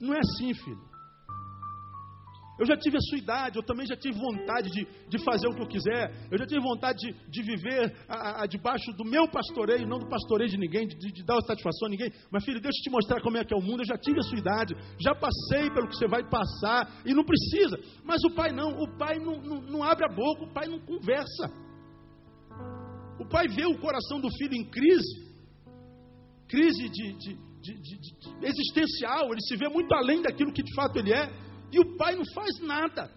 Não 0.00 0.14
é 0.14 0.18
assim, 0.18 0.54
filho. 0.54 0.92
Eu 2.58 2.66
já 2.66 2.76
tive 2.76 2.96
a 2.96 3.00
sua 3.00 3.18
idade, 3.18 3.56
eu 3.56 3.62
também 3.62 3.86
já 3.86 3.96
tive 3.96 4.18
vontade 4.18 4.70
de, 4.70 4.86
de 5.08 5.24
fazer 5.24 5.48
o 5.48 5.54
que 5.54 5.62
eu 5.62 5.66
quiser, 5.66 6.12
eu 6.30 6.38
já 6.38 6.46
tive 6.46 6.60
vontade 6.60 6.98
de, 6.98 7.30
de 7.30 7.42
viver 7.42 7.96
a, 8.08 8.42
a, 8.42 8.46
debaixo 8.46 8.92
do 8.92 9.04
meu 9.04 9.26
pastoreio, 9.28 9.88
não 9.88 9.98
do 9.98 10.08
pastoreio 10.08 10.50
de 10.50 10.58
ninguém, 10.58 10.86
de, 10.86 10.96
de 10.96 11.24
dar 11.24 11.40
satisfação 11.40 11.88
a 11.88 11.90
ninguém. 11.90 12.12
Mas 12.30 12.44
filho, 12.44 12.60
deixa 12.60 12.78
eu 12.78 12.82
te 12.84 12.90
mostrar 12.90 13.20
como 13.22 13.38
é 13.38 13.44
que 13.44 13.54
é 13.54 13.56
o 13.56 13.62
mundo, 13.62 13.80
eu 13.80 13.86
já 13.86 13.96
tive 13.96 14.18
a 14.20 14.22
sua 14.22 14.38
idade, 14.38 14.76
já 15.00 15.14
passei 15.14 15.70
pelo 15.70 15.88
que 15.88 15.96
você 15.96 16.06
vai 16.06 16.22
passar, 16.28 17.02
e 17.06 17.14
não 17.14 17.24
precisa. 17.24 17.78
Mas 18.04 18.22
o 18.24 18.34
pai 18.34 18.52
não, 18.52 18.70
o 18.70 18.98
pai 18.98 19.18
não, 19.18 19.40
não, 19.40 19.62
não 19.62 19.82
abre 19.82 20.04
a 20.04 20.14
boca, 20.14 20.44
o 20.44 20.52
pai 20.52 20.68
não 20.68 20.78
conversa. 20.80 21.50
O 23.18 23.28
pai 23.28 23.48
vê 23.48 23.64
o 23.64 23.78
coração 23.78 24.20
do 24.20 24.28
filho 24.36 24.54
em 24.54 24.68
crise, 24.68 25.32
crise 26.48 26.88
de, 26.88 27.12
de, 27.18 27.34
de, 27.62 27.80
de 27.80 28.46
existencial, 28.46 29.32
ele 29.32 29.40
se 29.40 29.56
vê 29.56 29.68
muito 29.68 29.92
além 29.94 30.20
daquilo 30.20 30.52
que 30.52 30.62
de 30.62 30.74
fato 30.74 30.98
ele 30.98 31.12
é. 31.12 31.51
E 31.72 31.80
o 31.80 31.96
pai 31.96 32.14
não 32.14 32.24
faz 32.34 32.60
nada. 32.60 33.10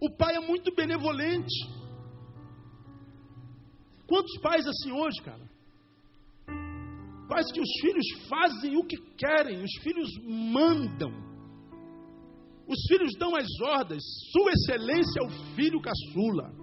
O 0.00 0.10
pai 0.16 0.36
é 0.36 0.40
muito 0.40 0.74
benevolente. 0.74 1.54
Quantos 4.06 4.38
pais 4.40 4.66
assim 4.66 4.92
hoje, 4.92 5.20
cara? 5.22 5.44
Pais 7.28 7.50
que 7.52 7.60
os 7.60 7.70
filhos 7.80 8.06
fazem 8.28 8.76
o 8.76 8.84
que 8.84 8.96
querem, 9.16 9.62
os 9.62 9.82
filhos 9.82 10.08
mandam. 10.24 11.10
Os 12.68 12.78
filhos 12.88 13.12
dão 13.18 13.34
as 13.34 13.48
ordens. 13.60 14.02
Sua 14.32 14.52
excelência 14.52 15.20
é 15.20 15.26
o 15.26 15.54
filho 15.54 15.80
caçula. 15.80 16.54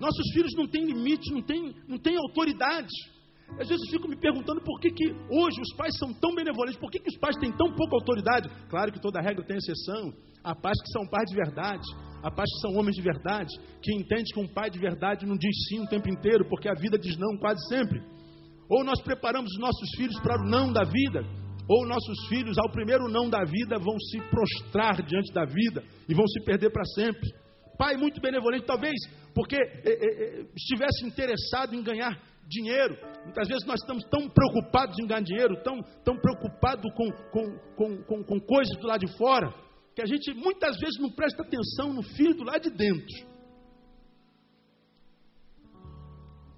Nossos 0.00 0.32
filhos 0.32 0.52
não 0.56 0.66
têm 0.66 0.84
limite, 0.84 1.32
não 1.32 1.42
têm, 1.42 1.74
não 1.88 1.98
têm 1.98 2.16
autoridade. 2.16 2.94
Às 3.58 3.68
vezes 3.68 3.86
eu 3.86 3.92
fico 3.92 4.08
me 4.08 4.16
perguntando 4.16 4.60
por 4.60 4.80
que, 4.80 4.90
que 4.90 5.06
hoje 5.30 5.60
os 5.60 5.74
pais 5.76 5.96
são 5.98 6.12
tão 6.12 6.34
benevolentes, 6.34 6.78
por 6.78 6.90
que, 6.90 6.98
que 6.98 7.08
os 7.08 7.18
pais 7.18 7.36
têm 7.36 7.52
tão 7.52 7.72
pouca 7.74 7.96
autoridade. 7.96 8.50
Claro 8.68 8.92
que 8.92 9.00
toda 9.00 9.20
regra 9.20 9.44
tem 9.44 9.56
exceção. 9.56 10.12
Há 10.42 10.54
pais 10.54 10.80
que 10.82 10.90
são 10.92 11.06
pais 11.08 11.28
de 11.30 11.36
verdade, 11.36 11.82
há 12.22 12.30
pais 12.30 12.48
que 12.52 12.60
são 12.60 12.76
homens 12.76 12.94
de 12.94 13.02
verdade, 13.02 13.50
que 13.82 13.92
entende 13.94 14.32
que 14.32 14.40
um 14.40 14.46
pai 14.46 14.70
de 14.70 14.78
verdade 14.78 15.26
não 15.26 15.36
diz 15.36 15.54
sim 15.68 15.80
o 15.80 15.88
tempo 15.88 16.08
inteiro, 16.08 16.48
porque 16.48 16.68
a 16.68 16.74
vida 16.74 16.98
diz 16.98 17.16
não 17.16 17.36
quase 17.38 17.66
sempre. 17.68 18.00
Ou 18.68 18.84
nós 18.84 19.00
preparamos 19.02 19.50
os 19.50 19.58
nossos 19.58 19.88
filhos 19.96 20.18
para 20.20 20.40
o 20.40 20.48
não 20.48 20.72
da 20.72 20.84
vida, 20.84 21.24
ou 21.68 21.86
nossos 21.86 22.28
filhos, 22.28 22.56
ao 22.58 22.70
primeiro 22.70 23.08
não 23.08 23.28
da 23.28 23.42
vida, 23.44 23.78
vão 23.78 23.98
se 23.98 24.20
prostrar 24.30 25.02
diante 25.02 25.32
da 25.32 25.44
vida 25.44 25.82
e 26.08 26.14
vão 26.14 26.26
se 26.26 26.44
perder 26.44 26.70
para 26.70 26.84
sempre. 26.84 27.28
Pai 27.76 27.96
muito 27.96 28.20
benevolente, 28.20 28.66
talvez 28.66 28.94
porque 29.34 29.56
eh, 29.56 29.82
eh 29.84 30.46
estivesse 30.54 31.04
interessado 31.04 31.74
em 31.74 31.82
ganhar 31.82 32.16
dinheiro. 32.46 32.96
Muitas 33.24 33.48
vezes 33.48 33.66
nós 33.66 33.80
estamos 33.80 34.04
tão 34.04 34.28
preocupados 34.28 34.98
em 34.98 35.06
ganhar 35.06 35.22
dinheiro, 35.22 35.62
tão, 35.62 35.82
tão 36.04 36.16
preocupados 36.16 36.84
com, 36.94 37.10
com, 37.30 37.58
com, 37.74 38.02
com, 38.04 38.24
com 38.24 38.40
coisas 38.40 38.76
do 38.78 38.86
lado 38.86 39.04
de 39.04 39.16
fora, 39.16 39.52
que 39.94 40.02
a 40.02 40.06
gente 40.06 40.32
muitas 40.34 40.78
vezes 40.78 41.00
não 41.00 41.10
presta 41.10 41.42
atenção 41.42 41.92
no 41.92 42.02
filho 42.02 42.34
do 42.34 42.44
lado 42.44 42.62
de 42.62 42.70
dentro. 42.70 43.36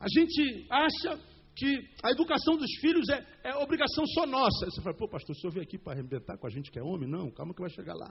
A 0.01 0.07
gente 0.09 0.67
acha 0.71 1.19
que 1.57 1.77
a 2.05 2.13
educação 2.13 2.57
dos 2.57 2.71
filhos 2.81 3.09
é, 3.09 3.27
é 3.45 3.57
obrigação 3.57 4.07
só 4.15 4.27
nossa. 4.27 4.65
Aí 4.65 4.71
você 4.71 4.81
fala, 4.81 4.97
pô, 4.97 5.09
pastor, 5.09 5.35
o 5.35 5.39
senhor 5.41 5.53
veio 5.53 5.65
aqui 5.65 5.77
para 5.77 5.95
arrebentar 5.95 6.39
com 6.39 6.47
a 6.47 6.51
gente 6.51 6.71
que 6.71 6.79
é 6.79 6.83
homem? 6.83 7.09
Não, 7.09 7.31
calma 7.33 7.53
que 7.53 7.61
vai 7.61 7.71
chegar 7.71 7.95
lá. 7.95 8.11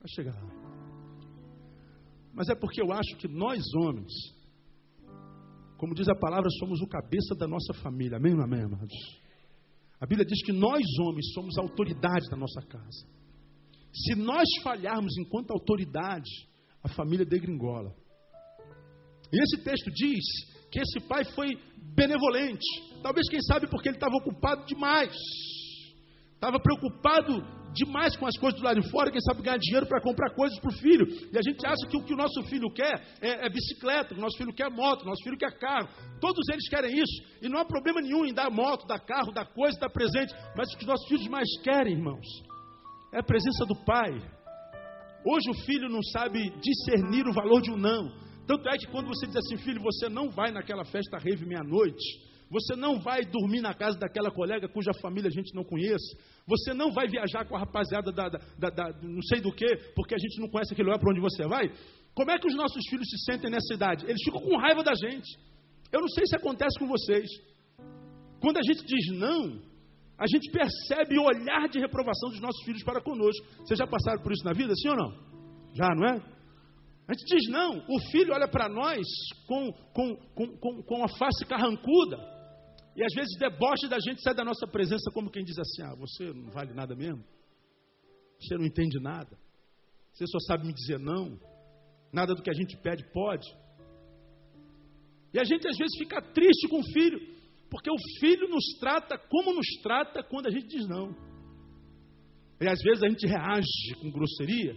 Vai 0.00 0.08
chegar 0.08 0.32
lá. 0.32 0.82
Mas 2.32 2.48
é 2.48 2.54
porque 2.54 2.80
eu 2.80 2.90
acho 2.90 3.16
que 3.18 3.28
nós 3.28 3.62
homens 3.74 4.10
como 5.82 5.96
diz 5.96 6.08
a 6.08 6.14
palavra, 6.14 6.48
somos 6.60 6.80
o 6.80 6.86
cabeça 6.86 7.34
da 7.34 7.48
nossa 7.48 7.74
família. 7.74 8.16
Amém 8.16 8.34
ou 8.34 8.40
amém, 8.40 8.62
amados? 8.62 8.94
A 10.00 10.06
Bíblia 10.06 10.24
diz 10.24 10.40
que 10.44 10.52
nós, 10.52 10.80
homens, 11.00 11.32
somos 11.34 11.58
a 11.58 11.60
autoridade 11.60 12.30
da 12.30 12.36
nossa 12.36 12.62
casa. 12.62 13.04
Se 13.92 14.14
nós 14.14 14.46
falharmos 14.62 15.12
enquanto 15.18 15.50
autoridade, 15.50 16.30
a 16.84 16.88
família 16.88 17.26
degringola. 17.26 17.92
E 19.32 19.42
esse 19.42 19.64
texto 19.64 19.90
diz 19.90 20.22
que 20.70 20.78
esse 20.78 21.00
pai 21.08 21.24
foi 21.34 21.48
benevolente. 21.96 22.64
Talvez, 23.02 23.28
quem 23.28 23.42
sabe, 23.42 23.68
porque 23.68 23.88
ele 23.88 23.96
estava 23.96 24.14
ocupado 24.14 24.64
demais. 24.66 25.16
Estava 26.32 26.60
preocupado 26.60 27.42
demais 27.72 28.16
com 28.16 28.26
as 28.26 28.36
coisas 28.36 28.60
do 28.60 28.64
lado 28.64 28.80
de 28.80 28.90
fora, 28.90 29.10
quem 29.10 29.20
sabe 29.20 29.42
ganhar 29.42 29.58
dinheiro 29.58 29.86
para 29.86 30.00
comprar 30.00 30.30
coisas 30.34 30.58
para 30.60 30.70
o 30.70 30.78
filho. 30.78 31.06
E 31.32 31.38
a 31.38 31.42
gente 31.42 31.66
acha 31.66 31.86
que 31.88 31.96
o 31.96 32.04
que 32.04 32.14
o 32.14 32.16
nosso 32.16 32.42
filho 32.44 32.70
quer 32.72 33.00
é, 33.20 33.46
é 33.46 33.48
bicicleta, 33.48 34.14
o 34.14 34.20
nosso 34.20 34.36
filho 34.36 34.52
quer 34.52 34.70
moto, 34.70 35.02
o 35.02 35.06
nosso 35.06 35.22
filho 35.22 35.36
quer 35.36 35.58
carro. 35.58 35.88
Todos 36.20 36.48
eles 36.50 36.68
querem 36.68 36.98
isso. 36.98 37.22
E 37.40 37.48
não 37.48 37.58
há 37.58 37.64
problema 37.64 38.00
nenhum 38.00 38.24
em 38.24 38.34
dar 38.34 38.50
moto, 38.50 38.86
dar 38.86 39.00
carro, 39.00 39.32
dar 39.32 39.46
coisa, 39.46 39.78
dar 39.78 39.90
presente. 39.90 40.34
Mas 40.56 40.72
o 40.72 40.76
que 40.76 40.84
os 40.84 40.88
nossos 40.88 41.08
filhos 41.08 41.26
mais 41.28 41.48
querem, 41.62 41.94
irmãos, 41.94 42.26
é 43.12 43.20
a 43.20 43.22
presença 43.22 43.64
do 43.66 43.76
pai. 43.84 44.12
Hoje 45.24 45.50
o 45.50 45.64
filho 45.64 45.88
não 45.88 46.02
sabe 46.02 46.50
discernir 46.60 47.26
o 47.26 47.32
valor 47.32 47.62
de 47.62 47.70
um 47.70 47.76
não. 47.76 48.10
Tanto 48.46 48.68
é 48.68 48.76
que 48.76 48.88
quando 48.88 49.06
você 49.06 49.26
diz 49.26 49.36
assim, 49.36 49.56
filho, 49.58 49.80
você 49.80 50.08
não 50.08 50.30
vai 50.30 50.50
naquela 50.50 50.84
festa 50.84 51.16
rave 51.18 51.46
meia-noite, 51.46 52.02
Você 52.52 52.76
não 52.76 53.00
vai 53.00 53.24
dormir 53.24 53.62
na 53.62 53.72
casa 53.72 53.98
daquela 53.98 54.30
colega 54.30 54.68
cuja 54.68 54.92
família 55.00 55.28
a 55.28 55.32
gente 55.32 55.54
não 55.54 55.64
conhece. 55.64 56.14
Você 56.46 56.74
não 56.74 56.92
vai 56.92 57.08
viajar 57.08 57.46
com 57.46 57.56
a 57.56 57.60
rapaziada 57.60 58.12
da, 58.12 58.28
da, 58.28 58.68
da, 58.68 58.92
não 59.02 59.22
sei 59.22 59.40
do 59.40 59.50
que, 59.50 59.66
porque 59.96 60.14
a 60.14 60.18
gente 60.18 60.38
não 60.38 60.50
conhece 60.50 60.74
aquele 60.74 60.88
lugar 60.88 61.00
para 61.00 61.10
onde 61.10 61.20
você 61.20 61.48
vai. 61.48 61.72
Como 62.14 62.30
é 62.30 62.38
que 62.38 62.46
os 62.46 62.54
nossos 62.54 62.86
filhos 62.90 63.08
se 63.08 63.24
sentem 63.24 63.50
nessa 63.50 63.72
idade? 63.72 64.04
Eles 64.04 64.22
ficam 64.22 64.42
com 64.42 64.58
raiva 64.58 64.84
da 64.84 64.92
gente. 64.94 65.34
Eu 65.90 66.00
não 66.00 66.08
sei 66.08 66.26
se 66.26 66.36
acontece 66.36 66.78
com 66.78 66.86
vocês. 66.86 67.26
Quando 68.38 68.58
a 68.58 68.62
gente 68.62 68.84
diz 68.84 69.18
não, 69.18 69.58
a 70.18 70.26
gente 70.26 70.50
percebe 70.50 71.18
o 71.18 71.24
olhar 71.24 71.70
de 71.70 71.78
reprovação 71.78 72.28
dos 72.28 72.40
nossos 72.40 72.62
filhos 72.66 72.84
para 72.84 73.00
conosco. 73.00 73.46
Vocês 73.64 73.78
já 73.78 73.86
passaram 73.86 74.22
por 74.22 74.30
isso 74.30 74.44
na 74.44 74.52
vida, 74.52 74.74
sim 74.74 74.90
ou 74.90 74.96
não? 74.96 75.12
Já, 75.72 75.88
não 75.94 76.06
é? 76.06 76.20
A 77.08 77.14
gente 77.14 77.24
diz 77.34 77.50
não. 77.50 77.82
O 77.88 77.98
filho 78.10 78.34
olha 78.34 78.46
para 78.46 78.68
nós 78.68 79.06
com, 79.46 79.72
com, 79.94 80.16
com, 80.34 80.82
com, 80.82 81.04
a 81.04 81.08
face 81.08 81.46
carrancuda. 81.46 82.41
E 82.94 83.02
às 83.02 83.12
vezes 83.14 83.38
deboche 83.38 83.88
da 83.88 83.98
gente 83.98 84.22
sai 84.22 84.34
da 84.34 84.44
nossa 84.44 84.66
presença 84.66 85.10
como 85.12 85.30
quem 85.30 85.44
diz 85.44 85.58
assim: 85.58 85.82
Ah, 85.82 85.94
você 85.94 86.32
não 86.32 86.50
vale 86.50 86.72
nada 86.74 86.94
mesmo. 86.94 87.24
Você 88.38 88.56
não 88.56 88.64
entende 88.64 89.00
nada. 89.00 89.38
Você 90.12 90.26
só 90.26 90.38
sabe 90.40 90.66
me 90.66 90.74
dizer 90.74 90.98
não. 90.98 91.38
Nada 92.12 92.34
do 92.34 92.42
que 92.42 92.50
a 92.50 92.54
gente 92.54 92.76
pede 92.76 93.04
pode. 93.12 93.48
E 95.32 95.38
a 95.38 95.44
gente 95.44 95.66
às 95.66 95.76
vezes 95.76 95.96
fica 95.96 96.20
triste 96.20 96.68
com 96.68 96.80
o 96.80 96.92
filho, 96.92 97.18
porque 97.70 97.90
o 97.90 97.96
filho 98.20 98.48
nos 98.48 98.64
trata 98.78 99.16
como 99.16 99.54
nos 99.54 99.66
trata 99.82 100.22
quando 100.22 100.48
a 100.48 100.50
gente 100.50 100.66
diz 100.66 100.86
não. 100.86 101.16
E 102.60 102.68
às 102.68 102.80
vezes 102.82 103.02
a 103.02 103.08
gente 103.08 103.26
reage 103.26 103.94
com 104.00 104.10
grosseria, 104.10 104.74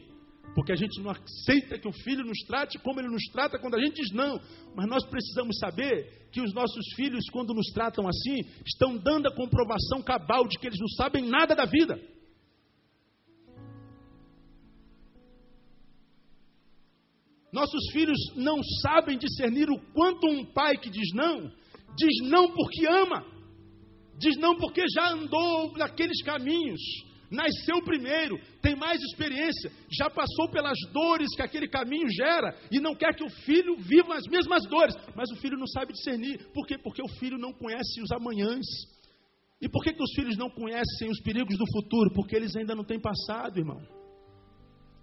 porque 0.54 0.72
a 0.72 0.76
gente 0.76 1.02
não 1.02 1.12
aceita 1.12 1.78
que 1.78 1.88
o 1.88 1.92
filho 1.92 2.24
nos 2.24 2.40
trate 2.48 2.78
como 2.80 3.00
ele 3.00 3.10
nos 3.10 3.24
trata 3.32 3.60
quando 3.60 3.76
a 3.76 3.80
gente 3.80 4.02
diz 4.02 4.12
não. 4.12 4.40
Mas 4.76 4.88
nós 4.88 5.06
precisamos 5.06 5.58
saber 5.58 6.30
que 6.32 6.42
os 6.42 6.54
nossos 6.54 6.86
filhos, 6.96 7.30
quando 7.32 7.54
nos 7.54 7.68
tratam 7.74 8.08
assim, 8.08 8.42
estão 8.66 8.98
dando 8.98 9.28
a 9.28 9.36
comprovação 9.36 10.02
cabal 10.02 10.48
de 10.48 10.58
que 10.60 10.68
eles 10.68 10.80
não 10.80 10.88
sabem 10.90 11.28
nada 11.28 11.56
da 11.56 11.66
vida. 11.66 12.00
Nossos 17.56 17.90
filhos 17.94 18.18
não 18.36 18.62
sabem 18.82 19.18
discernir 19.18 19.70
o 19.70 19.80
quanto 19.94 20.28
um 20.28 20.44
pai 20.44 20.78
que 20.78 20.90
diz 20.90 21.14
não, 21.14 21.50
diz 21.96 22.30
não 22.30 22.52
porque 22.52 22.86
ama, 22.86 23.26
diz 24.20 24.38
não 24.38 24.58
porque 24.58 24.84
já 24.94 25.14
andou 25.14 25.72
naqueles 25.78 26.22
caminhos, 26.22 26.82
nasceu 27.36 27.84
primeiro, 27.84 28.40
tem 28.62 28.76
mais 28.76 29.02
experiência, 29.02 29.72
já 29.92 30.10
passou 30.10 30.50
pelas 30.50 30.78
dores 30.92 31.28
que 31.36 31.42
aquele 31.42 31.68
caminho 31.68 32.10
gera 32.10 32.58
e 32.72 32.80
não 32.80 32.96
quer 32.96 33.14
que 33.14 33.24
o 33.24 33.30
filho 33.30 33.76
viva 33.78 34.16
as 34.16 34.26
mesmas 34.28 34.64
dores, 34.68 34.96
mas 35.16 35.30
o 35.32 35.36
filho 35.36 35.58
não 35.58 35.68
sabe 35.68 35.94
discernir, 35.94 36.48
por 36.54 36.66
quê? 36.66 36.78
Porque 36.78 37.02
o 37.02 37.20
filho 37.20 37.38
não 37.38 37.54
conhece 37.54 38.02
os 38.02 38.12
amanhãs. 38.12 38.66
E 39.62 39.70
por 39.70 39.84
que, 39.84 39.94
que 39.94 40.04
os 40.04 40.14
filhos 40.14 40.38
não 40.38 40.50
conhecem 40.50 41.10
os 41.10 41.22
perigos 41.22 41.58
do 41.58 41.66
futuro? 41.72 42.14
Porque 42.14 42.36
eles 42.36 42.56
ainda 42.56 42.76
não 42.76 42.84
têm 42.84 43.00
passado, 43.00 43.58
irmão. 43.58 43.82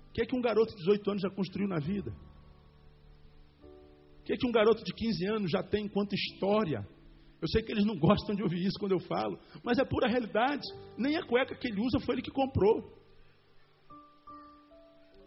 O 0.09 0.13
que 0.13 0.23
é 0.23 0.27
que 0.27 0.37
um 0.37 0.43
garoto 0.43 0.73
de 0.73 0.79
18 0.79 1.11
anos 1.11 1.23
já 1.23 1.31
construiu 1.31 1.69
na 1.69 1.79
vida? 1.79 2.13
O 4.21 4.25
que, 4.25 4.35
é 4.35 4.37
que 4.37 4.47
um 4.47 4.53
garoto 4.53 4.85
de 4.85 4.93
15 4.93 5.27
anos 5.27 5.51
já 5.51 5.63
tem 5.63 5.87
enquanto 5.87 6.13
história? 6.13 6.87
Eu 7.43 7.49
sei 7.49 7.61
que 7.61 7.73
eles 7.73 7.85
não 7.85 7.99
gostam 7.99 8.37
de 8.37 8.43
ouvir 8.45 8.65
isso 8.65 8.79
quando 8.79 8.93
eu 8.93 9.01
falo, 9.01 9.37
mas 9.65 9.77
é 9.77 9.85
pura 9.85 10.09
realidade. 10.09 10.63
Nem 10.97 11.17
a 11.17 11.27
cueca 11.27 11.57
que 11.57 11.67
ele 11.67 11.81
usa 11.81 11.99
foi 11.99 12.15
ele 12.15 12.23
que 12.23 12.31
comprou. 12.31 13.03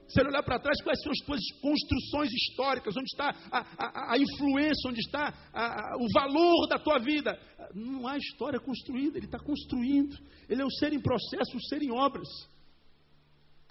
Se 0.07 0.21
ele 0.21 0.29
olhar 0.29 0.43
para 0.43 0.59
trás, 0.59 0.81
quais 0.81 1.01
são 1.01 1.11
as 1.11 1.19
suas 1.25 1.41
construções 1.59 2.31
históricas? 2.31 2.95
Onde 2.95 3.09
está 3.11 3.35
a, 3.51 3.59
a, 3.77 4.13
a 4.13 4.17
influência? 4.17 4.89
Onde 4.89 5.01
está 5.01 5.33
a, 5.51 5.97
o 5.99 6.07
valor 6.13 6.67
da 6.69 6.79
tua 6.79 6.99
vida? 6.99 7.37
Não 7.73 8.07
há 8.07 8.15
história 8.17 8.61
construída, 8.61 9.17
ele 9.17 9.25
está 9.25 9.39
construindo. 9.39 10.15
Ele 10.47 10.61
é 10.61 10.65
um 10.65 10.69
ser 10.69 10.93
em 10.93 11.01
processo, 11.01 11.57
um 11.57 11.59
ser 11.59 11.83
em 11.83 11.91
obras. 11.91 12.29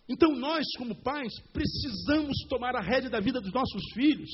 Então 0.07 0.37
nós, 0.37 0.67
como 0.77 0.95
pais, 1.03 1.33
precisamos 1.51 2.37
tomar 2.51 2.77
a 2.77 2.83
rédea 2.83 3.09
da 3.09 3.21
vida 3.21 3.41
dos 3.41 3.55
nossos 3.55 3.83
filhos 3.95 4.29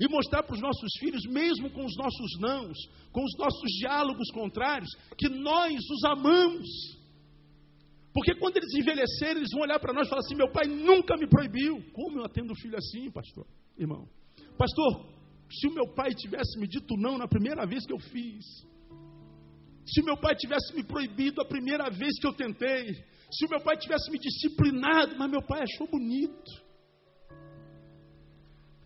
e 0.00 0.08
mostrar 0.08 0.42
para 0.42 0.54
os 0.54 0.60
nossos 0.60 0.90
filhos, 0.98 1.22
mesmo 1.26 1.70
com 1.70 1.84
os 1.84 1.96
nossos 1.96 2.38
nãos, 2.40 2.76
com 3.12 3.22
os 3.22 3.36
nossos 3.38 3.70
diálogos 3.78 4.30
contrários, 4.32 4.90
que 5.16 5.28
nós 5.28 5.74
os 5.74 6.04
amamos. 6.04 6.68
Porque 8.12 8.34
quando 8.36 8.56
eles 8.56 8.74
envelhecerem, 8.74 9.38
eles 9.38 9.50
vão 9.52 9.62
olhar 9.62 9.78
para 9.80 9.92
nós 9.92 10.06
e 10.06 10.10
falar 10.10 10.20
assim: 10.20 10.36
meu 10.36 10.50
pai 10.50 10.66
nunca 10.66 11.16
me 11.16 11.28
proibiu. 11.28 11.82
Como 11.92 12.18
eu 12.18 12.24
atendo 12.24 12.52
o 12.52 12.56
filho 12.56 12.76
assim, 12.76 13.10
pastor? 13.10 13.46
Irmão, 13.76 14.08
pastor, 14.56 15.06
se 15.50 15.66
o 15.68 15.74
meu 15.74 15.92
pai 15.94 16.10
tivesse 16.14 16.58
me 16.58 16.68
dito 16.68 16.96
não 16.96 17.18
na 17.18 17.26
primeira 17.26 17.66
vez 17.66 17.84
que 17.84 17.92
eu 17.92 17.98
fiz, 17.98 18.44
se 19.86 20.00
o 20.00 20.04
meu 20.04 20.16
pai 20.16 20.34
tivesse 20.36 20.74
me 20.74 20.84
proibido 20.84 21.40
a 21.40 21.44
primeira 21.44 21.90
vez 21.90 22.18
que 22.20 22.26
eu 22.26 22.32
tentei, 22.32 22.94
se 23.32 23.46
o 23.46 23.50
meu 23.50 23.60
pai 23.60 23.76
tivesse 23.76 24.10
me 24.10 24.18
disciplinado, 24.18 25.16
mas 25.18 25.30
meu 25.30 25.42
pai 25.42 25.62
achou 25.62 25.88
bonito. 25.88 26.64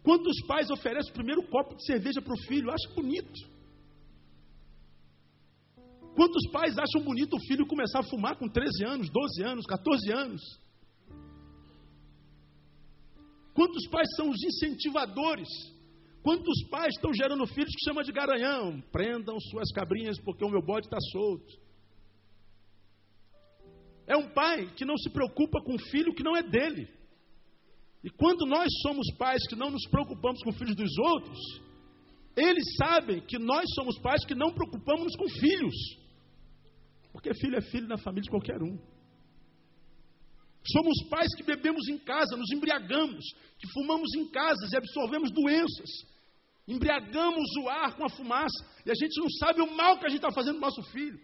Quantos 0.09 0.41
pais 0.47 0.71
oferecem 0.71 1.11
o 1.11 1.15
primeiro 1.15 1.43
copo 1.49 1.77
de 1.77 1.85
cerveja 1.85 2.23
para 2.23 2.33
o 2.33 2.43
filho? 2.47 2.71
Acha 2.71 2.89
bonito. 2.95 3.41
Quantos 6.17 6.51
pais 6.51 6.79
acham 6.79 7.05
bonito 7.05 7.37
o 7.37 7.41
filho 7.41 7.67
começar 7.67 7.99
a 7.99 8.09
fumar 8.09 8.39
com 8.39 8.49
13 8.49 8.87
anos, 8.87 9.11
12 9.11 9.45
anos, 9.45 9.67
14 9.67 10.11
anos? 10.11 10.41
Quantos 13.53 13.87
pais 13.89 14.09
são 14.17 14.31
os 14.31 14.43
incentivadores? 14.43 15.47
Quantos 16.23 16.67
pais 16.71 16.95
estão 16.95 17.13
gerando 17.13 17.47
filhos 17.47 17.75
que 17.75 17.85
chama 17.85 18.03
de 18.03 18.11
garanhão? 18.11 18.81
Prendam 18.91 19.39
suas 19.39 19.71
cabrinhas 19.73 20.19
porque 20.25 20.43
o 20.43 20.49
meu 20.49 20.63
bode 20.63 20.87
está 20.87 20.99
solto. 21.13 21.53
É 24.07 24.17
um 24.17 24.31
pai 24.31 24.73
que 24.75 24.87
não 24.87 24.97
se 24.97 25.11
preocupa 25.11 25.61
com 25.63 25.75
o 25.75 25.91
filho 25.91 26.15
que 26.15 26.25
não 26.25 26.35
é 26.35 26.43
dele. 26.43 26.98
E 28.03 28.11
quando 28.11 28.47
nós 28.47 28.69
somos 28.83 29.07
pais 29.17 29.47
que 29.49 29.57
não 29.57 29.71
nos 29.71 29.87
preocupamos 29.89 30.43
com 30.43 30.51
os 30.51 30.57
filhos 30.57 30.77
dos 30.77 30.99
outros, 30.99 31.39
eles 32.37 32.65
sabem 32.77 33.21
que 33.21 33.39
nós 33.39 33.65
somos 33.75 33.99
pais 33.99 34.25
que 34.25 34.35
não 34.35 34.53
preocupamos 34.53 35.17
com 35.17 35.29
filhos. 35.29 35.75
Porque 37.13 37.35
filho 37.35 37.57
é 37.57 37.61
filho 37.61 37.89
na 37.89 37.99
família 37.99 38.23
de 38.23 38.31
qualquer 38.31 38.63
um. 38.63 38.79
Somos 40.71 41.03
pais 41.09 41.35
que 41.35 41.43
bebemos 41.43 41.89
em 41.89 41.99
casa, 41.99 42.37
nos 42.37 42.51
embriagamos, 42.53 43.25
que 43.59 43.69
fumamos 43.73 44.15
em 44.15 44.29
casas 44.29 44.71
e 44.71 44.77
absorvemos 44.77 45.31
doenças. 45.31 45.91
Embriagamos 46.69 47.49
o 47.63 47.69
ar 47.69 47.97
com 47.97 48.05
a 48.05 48.11
fumaça 48.11 48.65
e 48.85 48.91
a 48.91 48.95
gente 48.95 49.19
não 49.19 49.31
sabe 49.31 49.63
o 49.63 49.75
mal 49.75 49.99
que 49.99 50.07
a 50.07 50.11
gente 50.11 50.19
está 50.19 50.31
fazendo 50.31 50.57
no 50.57 50.61
nosso 50.61 50.83
filho. 50.93 51.19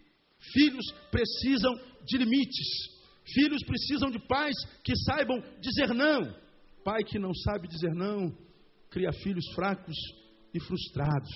Filhos 0.51 0.85
precisam 1.11 1.73
de 2.03 2.17
limites. 2.17 2.67
Filhos 3.23 3.63
precisam 3.63 4.09
de 4.09 4.19
pais 4.27 4.55
que 4.83 4.93
saibam 5.05 5.41
dizer 5.61 5.93
não. 5.93 6.44
Pai 6.85 7.03
que 7.03 7.17
não 7.17 7.33
sabe 7.33 7.67
dizer 7.67 7.95
não, 7.95 8.31
cria 8.91 9.11
filhos 9.11 9.43
fracos 9.55 9.95
e 10.53 10.59
frustrados. 10.59 11.31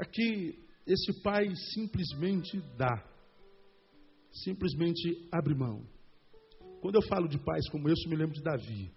Aqui, 0.00 0.58
esse 0.86 1.22
pai 1.22 1.44
simplesmente 1.74 2.58
dá, 2.78 3.06
simplesmente 4.32 5.28
abre 5.30 5.54
mão. 5.54 5.86
Quando 6.80 6.94
eu 6.94 7.02
falo 7.02 7.28
de 7.28 7.38
pais 7.38 7.68
como 7.68 7.90
esse, 7.90 8.06
eu 8.06 8.10
me 8.10 8.16
lembro 8.16 8.34
de 8.34 8.42
Davi. 8.42 8.90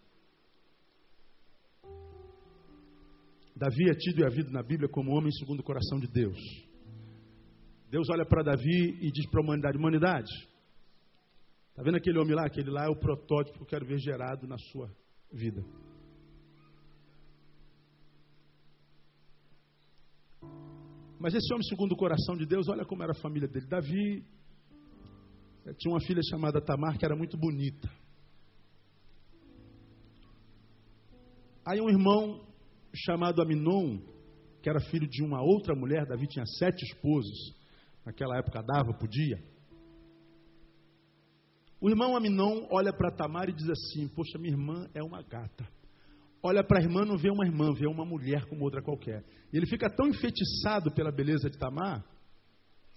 Davi 3.53 3.89
é 3.89 3.93
tido 3.93 4.22
e 4.22 4.26
havido 4.26 4.49
na 4.49 4.64
Bíblia 4.64 4.88
como 4.88 5.12
homem 5.12 5.32
segundo 5.34 5.59
o 5.59 5.64
coração 5.64 5.99
de 5.99 6.07
Deus. 6.07 6.39
Deus 7.89 8.07
olha 8.09 8.26
para 8.26 8.43
Davi 8.43 8.97
e 9.01 9.12
diz 9.12 9.30
para 9.30 9.41
a 9.41 9.43
humanidade: 9.43 9.78
humanidade, 9.78 10.32
está 11.72 11.84
vendo 11.84 11.97
aquele 11.97 12.18
homem 12.18 12.34
lá? 12.34 12.45
Aquele 12.45 12.72
lá 12.72 12.86
é 12.86 12.89
o 12.89 12.95
protótipo 12.95 13.57
que 13.57 13.64
eu 13.64 13.68
quero 13.68 13.86
ver 13.86 13.99
gerado 13.99 14.47
na 14.47 14.57
sua 14.57 15.01
vida. 15.32 15.63
Mas 21.19 21.36
esse 21.36 21.53
homem, 21.53 21.63
segundo 21.67 21.91
o 21.91 21.97
coração 21.97 22.36
de 22.36 22.47
Deus, 22.47 22.67
olha 22.67 22.84
como 22.84 23.03
era 23.03 23.11
a 23.11 23.21
família 23.21 23.47
dele. 23.47 23.67
Davi 23.67 24.25
eh, 25.65 25.73
tinha 25.77 25.93
uma 25.93 26.01
filha 26.01 26.21
chamada 26.29 26.59
Tamar 26.59 26.97
que 26.97 27.05
era 27.05 27.15
muito 27.15 27.38
bonita. 27.38 27.88
Aí 31.63 31.79
um 31.79 31.89
irmão 31.89 32.43
chamado 32.93 33.39
Aminon, 33.39 33.99
que 34.63 34.69
era 34.69 34.79
filho 34.79 35.07
de 35.07 35.23
uma 35.23 35.41
outra 35.43 35.75
mulher, 35.75 36.07
Davi 36.07 36.27
tinha 36.27 36.45
sete 36.45 36.84
esposos. 36.86 37.55
Naquela 38.03 38.38
época 38.39 38.63
dava, 38.63 38.91
podia. 38.91 39.38
O 41.82 41.89
irmão 41.89 42.15
Aminon 42.15 42.67
olha 42.69 42.93
para 42.93 43.11
Tamar 43.11 43.49
e 43.49 43.53
diz 43.53 43.67
assim: 43.67 44.07
Poxa, 44.09 44.38
minha 44.38 44.53
irmã 44.53 44.88
é 44.93 45.01
uma 45.01 45.23
gata. 45.23 45.67
Olha 46.43 46.63
para 46.63 46.79
a 46.79 46.84
irmã, 46.84 47.03
não 47.03 47.17
vê 47.17 47.32
uma 47.32 47.45
irmã, 47.45 47.73
vê 47.73 47.88
uma 47.88 48.05
mulher 48.05 48.45
como 48.45 48.63
outra 48.63 48.84
qualquer. 48.84 49.25
E 49.51 49.57
ele 49.57 49.65
fica 49.65 49.89
tão 49.89 50.07
enfeitiçado 50.07 50.91
pela 50.93 51.11
beleza 51.11 51.49
de 51.49 51.57
Tamar, 51.57 52.05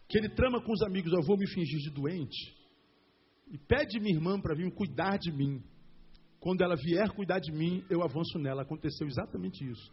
que 0.07 0.19
ele 0.19 0.29
trama 0.29 0.63
com 0.63 0.71
os 0.71 0.83
amigos: 0.83 1.11
Eu 1.15 1.23
vou 1.23 1.39
me 1.39 1.49
fingir 1.49 1.81
de 1.81 1.91
doente. 1.91 2.55
E 3.51 3.57
pede 3.57 3.99
minha 3.99 4.15
irmã 4.15 4.39
para 4.39 4.55
vir 4.55 4.71
cuidar 4.75 5.17
de 5.17 5.33
mim. 5.33 5.63
Quando 6.39 6.63
ela 6.63 6.77
vier 6.77 7.09
cuidar 7.13 7.39
de 7.39 7.53
mim, 7.53 7.83
eu 7.89 8.03
avanço 8.03 8.39
nela. 8.39 8.63
Aconteceu 8.63 9.07
exatamente 9.07 9.65
isso. 9.65 9.91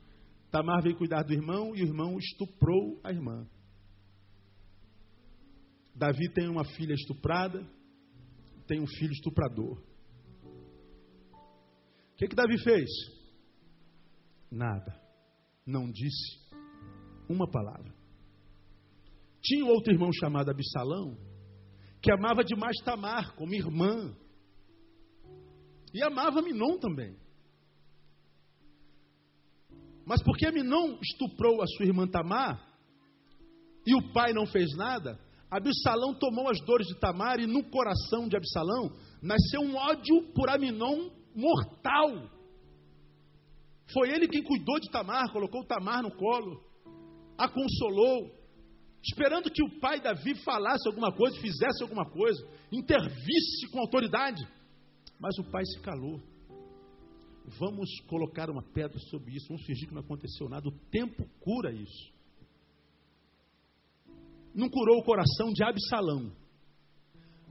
Tamar 0.52 0.82
veio 0.82 0.98
cuidar 0.98 1.24
do 1.24 1.32
irmão 1.32 1.74
e 1.74 1.82
o 1.82 1.88
irmão 1.88 2.18
estuprou 2.18 3.00
a 3.06 3.12
irmã. 3.12 3.48
Davi 5.96 6.30
tem 6.34 6.50
uma 6.50 6.66
filha 6.66 6.94
estuprada, 6.94 7.66
tem 8.68 8.80
um 8.80 8.88
filho 8.88 9.12
estuprador. 9.12 9.82
O 11.34 12.16
que, 12.18 12.28
que 12.28 12.36
Davi 12.36 12.58
fez? 12.64 12.90
Nada. 14.50 15.00
Não 15.66 15.92
disse 15.92 16.40
uma 17.30 17.50
palavra. 17.50 17.94
Tinha 19.42 19.66
outro 19.66 19.92
irmão 19.92 20.12
chamado 20.14 20.52
Absalão, 20.52 21.18
que 22.02 22.12
amava 22.12 22.44
demais 22.44 22.78
Tamar, 22.84 23.36
como 23.36 23.54
irmã. 23.54 24.16
E 25.94 26.04
amava 26.04 26.42
Minon 26.42 26.78
também. 26.78 27.18
Mas 30.06 30.22
porque 30.24 30.52
Minon 30.52 31.00
estuprou 31.02 31.62
a 31.62 31.68
sua 31.68 31.86
irmã 31.86 32.08
Tamar, 32.08 32.72
e 33.86 33.96
o 33.96 34.12
pai 34.14 34.34
não 34.34 34.46
fez 34.46 34.70
nada, 34.76 35.20
Absalão 35.52 36.14
tomou 36.14 36.50
as 36.50 36.62
dores 36.62 36.88
de 36.88 36.98
Tamar 36.98 37.42
e 37.42 37.46
no 37.46 37.62
coração 37.70 38.26
de 38.30 38.38
Absalão 38.38 38.90
nasceu 39.22 39.60
um 39.60 39.76
ódio 39.76 40.32
por 40.34 40.50
Aminon 40.50 41.10
mortal. 41.36 42.30
Foi 43.92 44.10
ele 44.10 44.30
quem 44.30 44.42
cuidou 44.42 44.80
de 44.80 44.90
Tamar, 44.90 45.30
colocou 45.34 45.66
Tamar 45.66 46.04
no 46.04 46.16
colo, 46.16 46.64
a 47.38 47.50
consolou, 47.50 48.32
esperando 49.04 49.52
que 49.52 49.62
o 49.62 49.80
pai 49.82 50.00
Davi 50.00 50.36
falasse 50.36 50.88
alguma 50.88 51.12
coisa, 51.12 51.38
fizesse 51.42 51.84
alguma 51.84 52.10
coisa, 52.10 52.42
intervisse 52.72 53.68
com 53.72 53.80
autoridade. 53.82 54.42
Mas 55.20 55.38
o 55.38 55.44
pai 55.44 55.66
se 55.66 55.82
calou. 55.82 56.22
Vamos 57.60 57.90
colocar 58.08 58.50
uma 58.50 58.64
pedra 58.64 58.98
sobre 59.10 59.36
isso, 59.36 59.50
vamos 59.50 59.66
fingir 59.66 59.90
que 59.90 59.94
não 59.94 60.02
aconteceu 60.02 60.48
nada. 60.48 60.70
O 60.70 60.80
tempo 60.90 61.28
cura 61.42 61.74
isso 61.74 62.11
não 64.54 64.70
curou 64.70 65.00
o 65.00 65.04
coração 65.04 65.52
de 65.54 65.64
Absalão. 65.64 66.32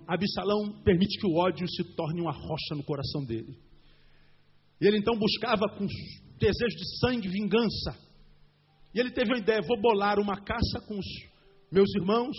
Absalão 0.07 0.83
permite 0.83 1.19
que 1.19 1.27
o 1.27 1.37
ódio 1.37 1.69
se 1.69 1.85
torne 1.95 2.21
uma 2.21 2.33
rocha 2.33 2.75
no 2.75 2.83
coração 2.83 3.25
dele. 3.25 3.57
E 4.81 4.87
ele 4.87 4.99
então 4.99 5.17
buscava 5.17 5.69
com 5.77 5.87
desejo 6.39 6.77
de 6.77 6.99
sangue, 6.99 7.29
vingança. 7.29 7.97
E 8.95 8.99
ele 8.99 9.11
teve 9.11 9.35
a 9.35 9.39
ideia: 9.39 9.61
vou 9.63 9.81
bolar 9.81 10.19
uma 10.19 10.41
caça 10.43 10.81
com 10.87 10.99
os 10.99 11.07
meus 11.71 11.89
irmãos, 11.95 12.37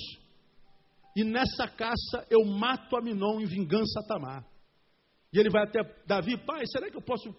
e 1.16 1.24
nessa 1.24 1.68
caça 1.68 2.26
eu 2.30 2.44
mato 2.46 2.96
Aminon 2.98 3.40
em 3.40 3.46
vingança 3.46 4.00
a 4.00 4.08
Tamar. 4.08 4.46
E 5.34 5.40
ele 5.40 5.50
vai 5.50 5.64
até 5.64 5.80
Davi, 6.06 6.38
pai, 6.46 6.64
será 6.66 6.90
que 6.90 6.98
eu 6.98 7.02
posso 7.02 7.34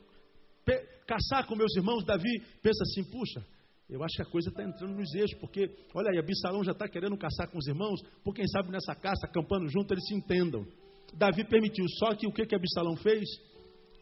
caçar 1.07 1.47
com 1.47 1.57
meus 1.57 1.75
irmãos? 1.77 2.05
Davi 2.05 2.41
pensa 2.63 2.85
assim: 2.85 3.05
puxa, 3.11 3.45
eu 3.89 4.03
acho 4.03 4.17
que 4.17 4.23
a 4.23 4.31
coisa 4.31 4.49
está 4.49 4.63
entrando 4.63 4.95
nos 4.95 5.15
eixos, 5.15 5.39
porque, 5.39 5.69
olha 5.95 6.11
aí, 6.11 6.19
Absalão 6.19 6.65
já 6.65 6.73
está 6.73 6.89
querendo 6.89 7.17
caçar 7.17 7.51
com 7.51 7.59
os 7.59 7.67
irmãos, 7.67 8.01
por 8.25 8.35
quem 8.35 8.47
sabe 8.49 8.71
nessa 8.71 8.95
caça, 8.95 9.27
acampando 9.27 9.69
junto, 9.69 9.93
eles 9.93 10.07
se 10.07 10.15
entendam. 10.15 10.67
Davi 11.15 11.45
permitiu, 11.45 11.85
só 11.99 12.15
que 12.15 12.27
o 12.27 12.33
que, 12.33 12.47
que 12.47 12.55
Absalão 12.55 12.97
fez? 12.97 13.29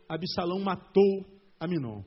Absalão 0.08 0.60
matou 0.60 1.26
Aminon. 1.58 2.02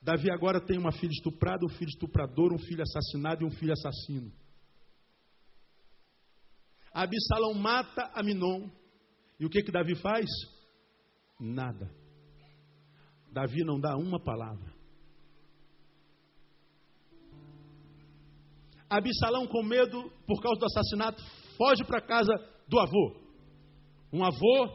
Davi 0.00 0.30
agora 0.30 0.60
tem 0.60 0.78
uma 0.78 0.90
filha 0.90 1.12
estuprada, 1.12 1.64
um 1.64 1.68
filho 1.68 1.90
estuprador, 1.90 2.52
um 2.52 2.58
filho 2.58 2.82
assassinado 2.82 3.44
e 3.44 3.46
um 3.46 3.50
filho 3.50 3.72
assassino. 3.72 4.32
Absalão 6.92 7.54
mata 7.54 8.10
Aminon. 8.14 8.68
E 9.38 9.46
o 9.46 9.50
que, 9.50 9.62
que 9.62 9.72
Davi 9.72 9.94
faz? 9.96 10.26
Nada. 11.38 11.90
Davi 13.32 13.64
não 13.64 13.80
dá 13.80 13.96
uma 13.96 14.22
palavra. 14.22 14.71
Absalão, 18.96 19.46
com 19.46 19.62
medo 19.62 20.10
por 20.26 20.40
causa 20.42 20.60
do 20.60 20.66
assassinato, 20.66 21.22
foge 21.56 21.84
para 21.84 21.98
a 21.98 22.06
casa 22.06 22.32
do 22.68 22.78
avô. 22.78 23.16
Um 24.12 24.24
avô 24.24 24.68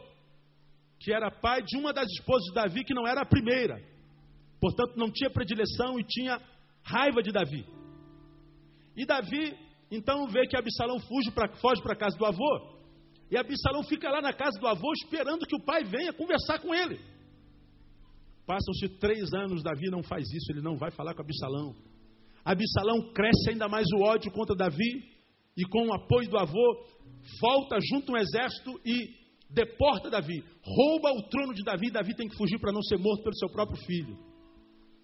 que 1.00 1.14
era 1.14 1.30
pai 1.30 1.62
de 1.62 1.78
uma 1.78 1.94
das 1.94 2.08
esposas 2.12 2.48
de 2.48 2.54
Davi, 2.54 2.84
que 2.84 2.94
não 2.94 3.08
era 3.08 3.22
a 3.22 3.26
primeira. 3.26 3.80
Portanto, 4.60 4.98
não 4.98 5.12
tinha 5.12 5.30
predileção 5.30 6.00
e 6.00 6.04
tinha 6.04 6.42
raiva 6.84 7.22
de 7.22 7.32
Davi. 7.32 7.66
E 8.96 9.06
Davi, 9.06 9.56
então, 9.92 10.28
vê 10.28 10.48
que 10.48 10.58
Absalão 10.58 11.00
foge 11.00 11.32
para 11.32 11.56
foge 11.58 11.82
a 11.86 11.96
casa 11.96 12.18
do 12.18 12.26
avô. 12.26 12.78
E 13.30 13.38
Absalão 13.38 13.84
fica 13.84 14.10
lá 14.10 14.22
na 14.22 14.34
casa 14.34 14.60
do 14.60 14.68
avô, 14.68 14.92
esperando 14.94 15.46
que 15.46 15.56
o 15.56 15.64
pai 15.64 15.84
venha 15.84 16.14
conversar 16.14 16.60
com 16.60 16.74
ele. 16.74 17.00
Passam-se 18.46 18.90
três 18.98 19.34
anos, 19.34 19.62
Davi 19.62 19.90
não 19.92 20.02
faz 20.02 20.24
isso, 20.32 20.52
ele 20.52 20.62
não 20.62 20.78
vai 20.78 20.90
falar 20.90 21.14
com 21.14 21.22
Absalão. 21.22 21.76
Absalão 22.48 23.12
cresce 23.12 23.50
ainda 23.50 23.68
mais 23.68 23.86
o 23.94 24.04
ódio 24.04 24.32
contra 24.32 24.56
Davi 24.56 25.04
e 25.58 25.66
com 25.66 25.88
o 25.88 25.94
apoio 25.94 26.30
do 26.30 26.38
avô 26.38 26.86
volta 27.42 27.78
junto 27.92 28.14
um 28.14 28.18
exército 28.18 28.72
e 28.86 29.10
deporta 29.50 30.10
Davi, 30.10 30.42
rouba 30.64 31.12
o 31.12 31.24
trono 31.24 31.54
de 31.54 31.62
Davi. 31.62 31.92
Davi 31.92 32.16
tem 32.16 32.30
que 32.30 32.38
fugir 32.38 32.58
para 32.58 32.72
não 32.72 32.82
ser 32.84 32.98
morto 32.98 33.22
pelo 33.22 33.36
seu 33.36 33.50
próprio 33.50 33.78
filho. 33.86 34.18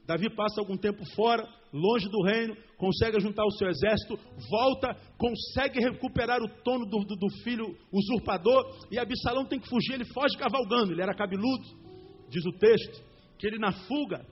Davi 0.05 0.33
passa 0.33 0.61
algum 0.61 0.77
tempo 0.77 1.03
fora, 1.15 1.45
longe 1.73 2.07
do 2.07 2.23
reino, 2.23 2.55
consegue 2.77 3.19
juntar 3.19 3.43
o 3.45 3.51
seu 3.51 3.67
exército, 3.67 4.17
volta, 4.49 4.95
consegue 5.17 5.81
recuperar 5.81 6.41
o 6.41 6.47
trono 6.63 6.85
do, 6.85 6.99
do, 6.99 7.15
do 7.17 7.29
filho 7.43 7.65
usurpador, 7.91 8.87
e 8.89 8.97
Absalão 8.97 9.45
tem 9.45 9.59
que 9.59 9.67
fugir, 9.67 9.95
ele 9.95 10.05
foge 10.05 10.37
cavalgando, 10.37 10.93
ele 10.93 11.01
era 11.01 11.13
cabeludo, 11.13 11.63
diz 12.29 12.45
o 12.45 12.57
texto, 12.57 13.03
que 13.37 13.47
ele 13.47 13.57
na 13.59 13.71
fuga 13.71 14.25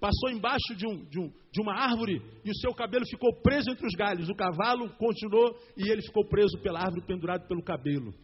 passou 0.00 0.30
embaixo 0.30 0.74
de, 0.74 0.86
um, 0.86 1.04
de, 1.04 1.20
um, 1.20 1.28
de 1.28 1.60
uma 1.60 1.74
árvore 1.74 2.22
e 2.42 2.50
o 2.50 2.56
seu 2.56 2.72
cabelo 2.74 3.04
ficou 3.06 3.34
preso 3.42 3.70
entre 3.70 3.86
os 3.86 3.94
galhos. 3.94 4.30
O 4.30 4.34
cavalo 4.34 4.88
continuou 4.96 5.54
e 5.76 5.90
ele 5.90 6.00
ficou 6.00 6.26
preso 6.26 6.58
pela 6.62 6.80
árvore, 6.80 7.06
pendurado 7.06 7.46
pelo 7.46 7.62
cabelo. 7.62 8.14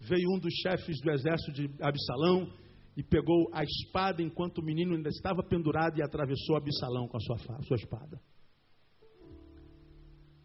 Veio 0.00 0.30
um 0.32 0.38
dos 0.38 0.54
chefes 0.62 1.00
do 1.00 1.10
exército 1.10 1.52
de 1.52 1.70
Absalão 1.82 2.48
e 2.96 3.02
pegou 3.02 3.50
a 3.52 3.64
espada 3.64 4.22
enquanto 4.22 4.58
o 4.58 4.64
menino 4.64 4.94
ainda 4.94 5.08
estava 5.08 5.42
pendurado 5.42 5.98
e 5.98 6.02
atravessou 6.02 6.56
Absalão 6.56 7.08
com 7.08 7.16
a 7.16 7.20
sua, 7.20 7.36
a 7.56 7.62
sua 7.62 7.76
espada. 7.76 8.20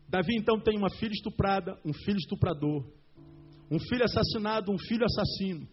Davi 0.09 0.35
então 0.35 0.59
tem 0.59 0.77
uma 0.77 0.89
filha 0.89 1.13
estuprada, 1.13 1.79
um 1.85 1.93
filho 1.93 2.17
estuprador, 2.17 2.83
um 3.69 3.79
filho 3.79 4.03
assassinado, 4.03 4.71
um 4.71 4.77
filho 4.77 5.05
assassino, 5.05 5.67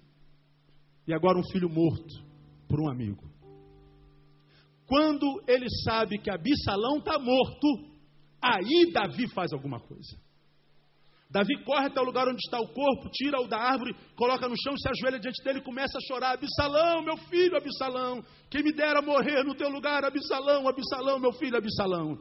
e 1.07 1.13
agora 1.13 1.39
um 1.39 1.51
filho 1.53 1.69
morto 1.69 2.25
por 2.69 2.81
um 2.81 2.91
amigo. 2.91 3.30
Quando 4.91 5.41
ele 5.47 5.67
sabe 5.85 6.19
que 6.19 6.29
Absalão 6.29 6.99
está 6.99 7.17
morto, 7.17 7.69
aí 8.43 8.91
Davi 8.93 9.29
faz 9.33 9.53
alguma 9.53 9.79
coisa. 9.79 10.19
Davi 11.31 11.63
corre 11.65 11.87
até 11.87 12.01
o 12.01 12.05
lugar 12.05 12.27
onde 12.27 12.41
está 12.45 12.59
o 12.59 12.67
corpo, 12.67 13.09
tira-o 13.13 13.47
da 13.47 13.57
árvore, 13.57 13.95
coloca 14.17 14.49
no 14.49 14.57
chão, 14.61 14.77
se 14.77 14.89
ajoelha 14.89 15.21
diante 15.21 15.45
dele 15.45 15.61
e 15.61 15.63
começa 15.63 15.97
a 15.97 16.01
chorar: 16.09 16.33
Absalão, 16.33 17.05
meu 17.05 17.17
filho, 17.17 17.57
Absalão, 17.57 18.21
quem 18.51 18.65
me 18.65 18.73
dera 18.73 19.01
morrer 19.01 19.45
no 19.45 19.55
teu 19.55 19.69
lugar, 19.69 20.05
Absalão, 20.05 20.67
Absalão, 20.67 21.21
meu 21.21 21.33
filho, 21.35 21.57
Absalão. 21.57 22.19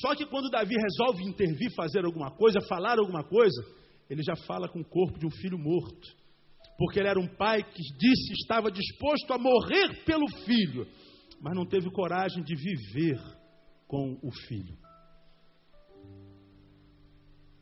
Só 0.00 0.14
que 0.14 0.24
quando 0.24 0.50
Davi 0.50 0.76
resolve 0.76 1.24
intervir, 1.24 1.74
fazer 1.74 2.04
alguma 2.04 2.30
coisa, 2.30 2.60
falar 2.68 3.00
alguma 3.00 3.24
coisa, 3.24 3.60
ele 4.08 4.22
já 4.22 4.36
fala 4.46 4.68
com 4.68 4.78
o 4.82 4.88
corpo 4.88 5.18
de 5.18 5.26
um 5.26 5.32
filho 5.32 5.58
morto. 5.58 6.06
Porque 6.78 7.00
ele 7.00 7.08
era 7.08 7.18
um 7.18 7.26
pai 7.26 7.60
que 7.64 7.82
disse 7.98 8.34
estava 8.34 8.70
disposto 8.70 9.32
a 9.32 9.38
morrer 9.38 10.04
pelo 10.04 10.28
filho 10.44 10.86
mas 11.40 11.54
não 11.54 11.66
teve 11.66 11.90
coragem 11.90 12.42
de 12.42 12.54
viver 12.54 13.20
com 13.86 14.18
o 14.22 14.30
filho. 14.46 14.76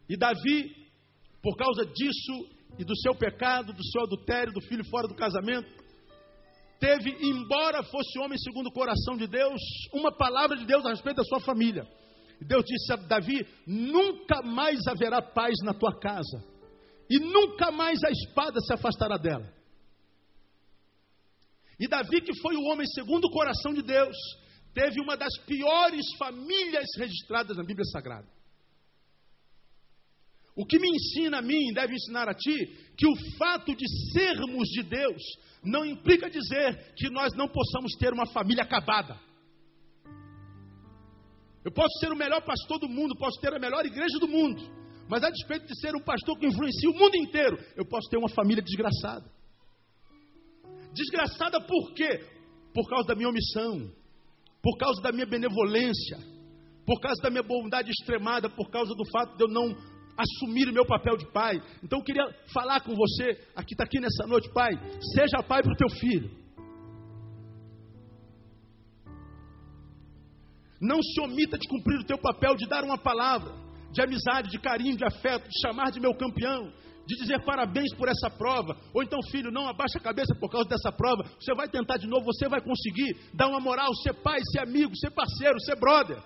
E 0.08 0.16
Davi, 0.16 0.70
por 1.42 1.56
causa 1.56 1.84
disso 1.84 2.56
e 2.78 2.84
do 2.84 2.96
seu 2.96 3.14
pecado, 3.14 3.72
do 3.72 3.84
seu 3.84 4.02
adultério, 4.02 4.52
do 4.52 4.60
filho 4.62 4.84
fora 4.88 5.08
do 5.08 5.14
casamento, 5.14 5.68
teve, 6.78 7.10
embora 7.20 7.82
fosse 7.82 8.18
homem 8.18 8.38
segundo 8.38 8.68
o 8.68 8.72
coração 8.72 9.16
de 9.16 9.26
Deus, 9.26 9.60
uma 9.92 10.16
palavra 10.16 10.56
de 10.56 10.64
Deus 10.64 10.84
a 10.84 10.90
respeito 10.90 11.16
da 11.16 11.24
sua 11.24 11.40
família. 11.40 11.86
Deus 12.40 12.64
disse 12.64 12.92
a 12.92 12.96
Davi: 12.96 13.46
nunca 13.66 14.42
mais 14.42 14.86
haverá 14.86 15.22
paz 15.22 15.54
na 15.64 15.72
tua 15.72 15.98
casa, 15.98 16.44
e 17.08 17.18
nunca 17.18 17.70
mais 17.70 18.02
a 18.04 18.10
espada 18.10 18.60
se 18.60 18.72
afastará 18.72 19.16
dela. 19.16 19.55
E 21.78 21.86
Davi, 21.86 22.20
que 22.20 22.34
foi 22.40 22.56
o 22.56 22.62
homem 22.64 22.86
segundo 22.86 23.26
o 23.26 23.30
coração 23.30 23.74
de 23.74 23.82
Deus, 23.82 24.16
teve 24.72 25.00
uma 25.00 25.16
das 25.16 25.36
piores 25.46 26.04
famílias 26.18 26.86
registradas 26.96 27.56
na 27.56 27.64
Bíblia 27.64 27.84
Sagrada. 27.86 28.28
O 30.56 30.64
que 30.64 30.78
me 30.78 30.88
ensina 30.88 31.38
a 31.38 31.42
mim, 31.42 31.72
deve 31.74 31.94
ensinar 31.94 32.28
a 32.28 32.34
ti, 32.34 32.54
que 32.96 33.06
o 33.06 33.36
fato 33.36 33.76
de 33.76 33.84
sermos 34.12 34.68
de 34.68 34.82
Deus 34.84 35.22
não 35.62 35.84
implica 35.84 36.30
dizer 36.30 36.94
que 36.94 37.10
nós 37.10 37.34
não 37.34 37.46
possamos 37.46 37.92
ter 37.98 38.12
uma 38.12 38.24
família 38.26 38.62
acabada. 38.62 39.20
Eu 41.62 41.72
posso 41.72 41.98
ser 41.98 42.10
o 42.10 42.16
melhor 42.16 42.40
pastor 42.42 42.78
do 42.78 42.88
mundo, 42.88 43.18
posso 43.18 43.38
ter 43.38 43.52
a 43.52 43.58
melhor 43.58 43.84
igreja 43.84 44.18
do 44.18 44.28
mundo, 44.28 44.62
mas 45.10 45.22
a 45.22 45.30
despeito 45.30 45.66
de 45.66 45.78
ser 45.78 45.94
um 45.94 46.00
pastor 46.00 46.38
que 46.38 46.46
influencia 46.46 46.88
o 46.88 46.94
mundo 46.94 47.16
inteiro, 47.16 47.58
eu 47.76 47.84
posso 47.84 48.08
ter 48.08 48.16
uma 48.16 48.28
família 48.30 48.62
desgraçada. 48.62 49.35
Desgraçada 50.96 51.60
por 51.60 51.92
quê? 51.92 52.24
Por 52.72 52.88
causa 52.88 53.08
da 53.08 53.14
minha 53.14 53.28
omissão, 53.28 53.92
por 54.62 54.78
causa 54.78 55.00
da 55.02 55.12
minha 55.12 55.26
benevolência, 55.26 56.18
por 56.86 56.98
causa 57.00 57.20
da 57.22 57.30
minha 57.30 57.42
bondade 57.42 57.90
extremada, 57.90 58.48
por 58.48 58.70
causa 58.70 58.94
do 58.94 59.04
fato 59.10 59.36
de 59.36 59.44
eu 59.44 59.48
não 59.48 59.76
assumir 60.16 60.68
o 60.68 60.72
meu 60.72 60.86
papel 60.86 61.16
de 61.18 61.26
pai. 61.32 61.62
Então 61.82 61.98
eu 61.98 62.04
queria 62.04 62.24
falar 62.52 62.80
com 62.80 62.94
você, 62.94 63.38
aqui 63.54 63.74
está 63.74 63.84
aqui 63.84 64.00
nessa 64.00 64.26
noite, 64.26 64.50
pai. 64.52 64.72
Seja 65.14 65.42
pai 65.42 65.62
para 65.62 65.72
o 65.72 65.76
teu 65.76 65.90
filho. 65.90 66.30
Não 70.80 71.02
se 71.02 71.20
omita 71.20 71.58
de 71.58 71.68
cumprir 71.68 72.00
o 72.00 72.06
teu 72.06 72.18
papel 72.18 72.54
de 72.54 72.66
dar 72.66 72.84
uma 72.84 72.98
palavra 72.98 73.66
de 73.92 74.02
amizade, 74.02 74.50
de 74.50 74.58
carinho, 74.58 74.96
de 74.96 75.04
afeto, 75.04 75.48
de 75.48 75.60
chamar 75.60 75.90
de 75.90 76.00
meu 76.00 76.14
campeão, 76.14 76.70
de 77.06 77.16
dizer 77.16 77.44
parabéns 77.44 77.94
por 77.94 78.08
essa 78.08 78.28
prova. 78.28 78.76
Ou 78.92 79.02
então, 79.02 79.20
filho, 79.30 79.50
não 79.50 79.68
abaixa 79.68 79.98
a 79.98 80.02
cabeça 80.02 80.34
por 80.34 80.50
causa 80.50 80.68
dessa 80.68 80.90
prova. 80.90 81.22
Você 81.40 81.54
vai 81.54 81.68
tentar 81.68 81.98
de 81.98 82.06
novo, 82.06 82.26
você 82.26 82.48
vai 82.48 82.60
conseguir. 82.60 83.16
Dar 83.32 83.48
uma 83.48 83.60
moral, 83.60 83.94
ser 84.02 84.14
pai, 84.14 84.38
ser 84.52 84.60
amigo, 84.60 84.96
ser 84.96 85.10
parceiro, 85.10 85.60
ser 85.60 85.76
brother. 85.76 86.20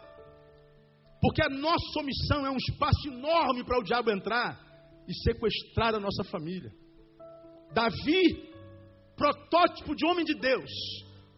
Porque 1.20 1.42
a 1.42 1.50
nossa 1.50 2.00
omissão 2.00 2.46
é 2.46 2.50
um 2.50 2.56
espaço 2.56 3.08
enorme 3.08 3.62
para 3.64 3.78
o 3.78 3.82
diabo 3.82 4.10
entrar 4.10 4.58
e 5.06 5.14
sequestrar 5.22 5.94
a 5.94 6.00
nossa 6.00 6.24
família. 6.24 6.72
Davi, 7.74 8.50
protótipo 9.16 9.94
de 9.94 10.06
homem 10.06 10.24
de 10.24 10.34
Deus, 10.34 10.70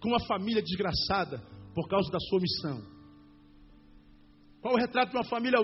com 0.01 0.09
uma 0.09 0.25
família 0.27 0.63
desgraçada 0.63 1.43
por 1.75 1.89
causa 1.89 2.11
da 2.13 2.19
sua 2.21 2.39
omissão. 2.39 2.93
Qual 4.61 4.75
o 4.75 4.79
retrato 4.79 5.11
de 5.11 5.17
uma 5.17 5.25
família 5.25 5.59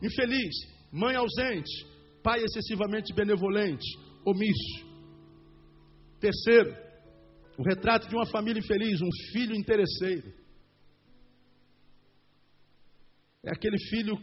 infeliz? 0.00 0.54
Mãe 0.92 1.16
ausente, 1.16 1.93
pai 2.24 2.42
excessivamente 2.42 3.14
benevolente, 3.14 3.86
omisso. 4.24 4.84
Terceiro, 6.18 6.74
o 7.58 7.62
retrato 7.62 8.08
de 8.08 8.16
uma 8.16 8.26
família 8.26 8.58
infeliz, 8.58 9.00
um 9.00 9.10
filho 9.32 9.54
interesseiro. 9.54 10.32
É 13.44 13.52
aquele 13.52 13.78
filho 13.78 14.16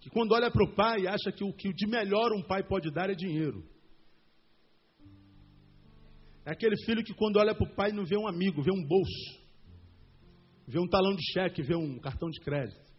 que 0.00 0.10
quando 0.10 0.32
olha 0.32 0.50
para 0.50 0.64
o 0.64 0.74
pai 0.74 1.06
acha 1.06 1.32
que 1.32 1.42
o 1.42 1.52
que 1.52 1.72
de 1.72 1.86
melhor 1.88 2.32
um 2.32 2.42
pai 2.42 2.62
pode 2.62 2.92
dar 2.92 3.08
é 3.08 3.14
dinheiro. 3.14 3.64
É 6.44 6.52
aquele 6.52 6.76
filho 6.84 7.02
que 7.02 7.14
quando 7.14 7.38
olha 7.38 7.54
para 7.54 7.66
o 7.66 7.74
pai 7.74 7.90
não 7.90 8.04
vê 8.04 8.16
um 8.16 8.28
amigo, 8.28 8.62
vê 8.62 8.70
um 8.70 8.86
bolso 8.86 9.42
vê 10.66 10.78
um 10.78 10.88
talão 10.88 11.14
de 11.14 11.22
cheque, 11.32 11.62
vê 11.62 11.76
um 11.76 11.98
cartão 11.98 12.30
de 12.30 12.40
crédito. 12.40 12.91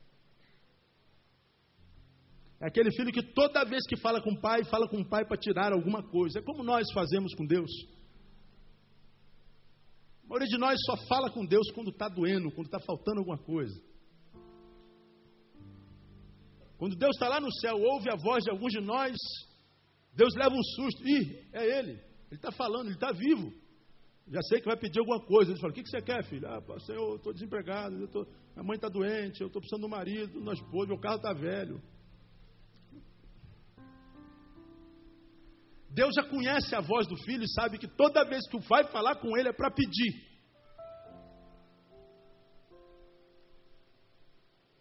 Aquele 2.64 2.92
filho 2.92 3.12
que 3.12 3.22
toda 3.22 3.66
vez 3.66 3.86
que 3.86 3.98
fala 3.98 4.22
com 4.22 4.32
o 4.32 4.40
pai, 4.40 4.64
fala 4.64 4.88
com 4.88 5.02
o 5.02 5.06
pai 5.06 5.26
para 5.26 5.36
tirar 5.36 5.74
alguma 5.74 6.02
coisa. 6.02 6.40
É 6.40 6.42
como 6.42 6.64
nós 6.64 6.90
fazemos 6.94 7.36
com 7.36 7.46
Deus. 7.46 7.70
A 10.24 10.28
maioria 10.30 10.48
de 10.48 10.58
nós 10.58 10.80
só 10.86 10.96
fala 11.06 11.30
com 11.30 11.46
Deus 11.46 11.70
quando 11.72 11.90
está 11.90 12.08
doendo, 12.08 12.50
quando 12.52 12.68
está 12.68 12.80
faltando 12.80 13.20
alguma 13.20 13.38
coisa. 13.38 13.78
Quando 16.78 16.96
Deus 16.96 17.14
está 17.16 17.28
lá 17.28 17.42
no 17.42 17.52
céu, 17.52 17.76
ouve 17.82 18.10
a 18.10 18.16
voz 18.16 18.46
de 18.46 18.50
alguns 18.50 18.72
de 18.72 18.80
nós, 18.80 19.18
Deus 20.16 20.34
leva 20.34 20.56
um 20.56 20.64
susto. 20.64 21.06
Ih, 21.06 21.46
é 21.52 21.80
Ele. 21.80 21.92
Ele 21.92 22.02
está 22.32 22.52
falando, 22.54 22.86
Ele 22.86 22.96
está 22.96 23.12
vivo. 23.12 23.52
Já 24.30 24.42
sei 24.44 24.62
que 24.62 24.68
vai 24.68 24.78
pedir 24.78 25.00
alguma 25.00 25.20
coisa. 25.20 25.52
Ele 25.52 25.60
fala: 25.60 25.74
O 25.74 25.76
que, 25.76 25.84
que 25.84 25.90
você 25.90 26.02
quer, 26.02 26.24
filho? 26.24 26.48
Ah, 26.48 26.62
Senhor, 26.80 27.10
eu 27.10 27.16
estou 27.18 27.34
desempregado, 27.34 28.00
eu 28.00 28.08
tô, 28.08 28.24
minha 28.56 28.64
mãe 28.64 28.76
está 28.76 28.88
doente, 28.88 29.42
eu 29.42 29.48
estou 29.48 29.62
precisando 29.62 29.82
do 29.82 29.90
marido, 29.90 30.40
do 30.40 30.54
esposa, 30.54 30.88
meu 30.88 31.00
carro 31.00 31.18
está 31.18 31.34
velho. 31.34 31.82
Deus 35.94 36.16
já 36.16 36.24
conhece 36.24 36.74
a 36.76 36.82
voz 36.82 37.08
do 37.08 37.16
filho 37.18 37.44
e 37.44 37.54
sabe 37.54 37.78
que 37.78 37.88
toda 37.88 38.26
vez 38.26 38.48
que 38.50 38.58
vai 38.68 38.84
falar 38.86 39.16
com 39.16 39.38
ele 39.38 39.50
é 39.50 39.54
para 39.54 39.70
pedir. 39.70 40.34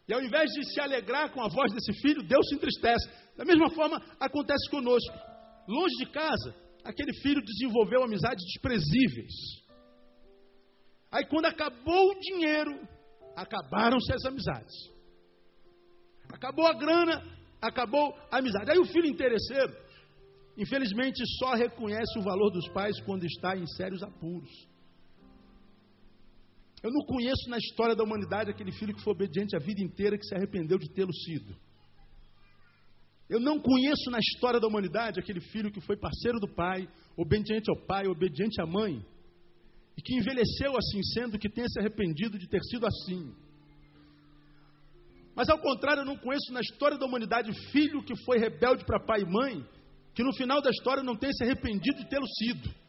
E 0.08 0.14
ao 0.14 0.22
invés 0.22 0.50
de 0.52 0.64
se 0.72 0.80
alegrar 0.80 1.30
com 1.32 1.42
a 1.42 1.48
voz 1.48 1.72
desse 1.72 1.92
filho, 2.00 2.22
Deus 2.22 2.48
se 2.48 2.54
entristece. 2.54 3.08
Da 3.36 3.44
mesma 3.44 3.70
forma, 3.70 4.02
acontece 4.18 4.68
conosco. 4.70 5.14
Longe 5.68 5.94
de 5.98 6.10
casa, 6.10 6.54
aquele 6.82 7.12
filho 7.20 7.42
desenvolveu 7.42 8.02
amizades 8.02 8.44
desprezíveis. 8.44 9.32
Aí 11.10 11.26
quando 11.26 11.44
acabou 11.44 12.10
o 12.10 12.20
dinheiro, 12.20 12.88
acabaram-se 13.36 14.12
as 14.14 14.24
amizades. 14.24 14.74
Acabou 16.32 16.66
a 16.66 16.72
grana, 16.72 17.22
acabou 17.60 18.16
a 18.30 18.38
amizade. 18.38 18.70
Aí 18.70 18.78
o 18.78 18.86
filho 18.86 19.06
interesseiro, 19.06 19.72
infelizmente, 20.62 21.22
só 21.38 21.54
reconhece 21.54 22.18
o 22.18 22.22
valor 22.22 22.50
dos 22.50 22.68
pais 22.68 23.00
quando 23.02 23.24
está 23.24 23.56
em 23.56 23.66
sérios 23.66 24.02
apuros. 24.02 24.50
Eu 26.82 26.90
não 26.90 27.04
conheço 27.04 27.48
na 27.48 27.58
história 27.58 27.94
da 27.94 28.02
humanidade 28.02 28.50
aquele 28.50 28.72
filho 28.72 28.94
que 28.94 29.02
foi 29.02 29.12
obediente 29.12 29.54
a 29.54 29.60
vida 29.60 29.80
inteira 29.80 30.18
que 30.18 30.26
se 30.26 30.34
arrependeu 30.34 30.78
de 30.78 30.92
tê-lo 30.92 31.12
sido. 31.12 31.54
Eu 33.28 33.40
não 33.40 33.58
conheço 33.58 34.10
na 34.10 34.18
história 34.18 34.60
da 34.60 34.66
humanidade 34.66 35.20
aquele 35.20 35.40
filho 35.40 35.70
que 35.70 35.80
foi 35.80 35.96
parceiro 35.96 36.38
do 36.40 36.48
pai, 36.48 36.88
obediente 37.16 37.70
ao 37.70 37.86
pai, 37.86 38.06
obediente 38.06 38.60
à 38.60 38.66
mãe, 38.66 39.04
e 39.96 40.02
que 40.02 40.16
envelheceu 40.16 40.76
assim, 40.76 41.02
sendo 41.14 41.38
que 41.38 41.48
tenha 41.48 41.68
se 41.68 41.78
arrependido 41.78 42.38
de 42.38 42.48
ter 42.48 42.60
sido 42.64 42.84
assim. 42.86 43.32
Mas 45.34 45.48
ao 45.48 45.58
contrário, 45.58 46.02
eu 46.02 46.06
não 46.06 46.16
conheço 46.16 46.52
na 46.52 46.60
história 46.60 46.98
da 46.98 47.06
humanidade 47.06 47.52
filho 47.70 48.02
que 48.02 48.14
foi 48.24 48.38
rebelde 48.38 48.84
para 48.84 49.00
pai 49.00 49.22
e 49.22 49.30
mãe, 49.30 49.64
que 50.14 50.22
no 50.22 50.32
final 50.34 50.60
da 50.60 50.70
história 50.70 51.02
não 51.02 51.16
tenha 51.16 51.32
se 51.32 51.44
arrependido 51.44 51.98
de 51.98 52.08
tê-lo 52.08 52.26
sido. 52.26 52.82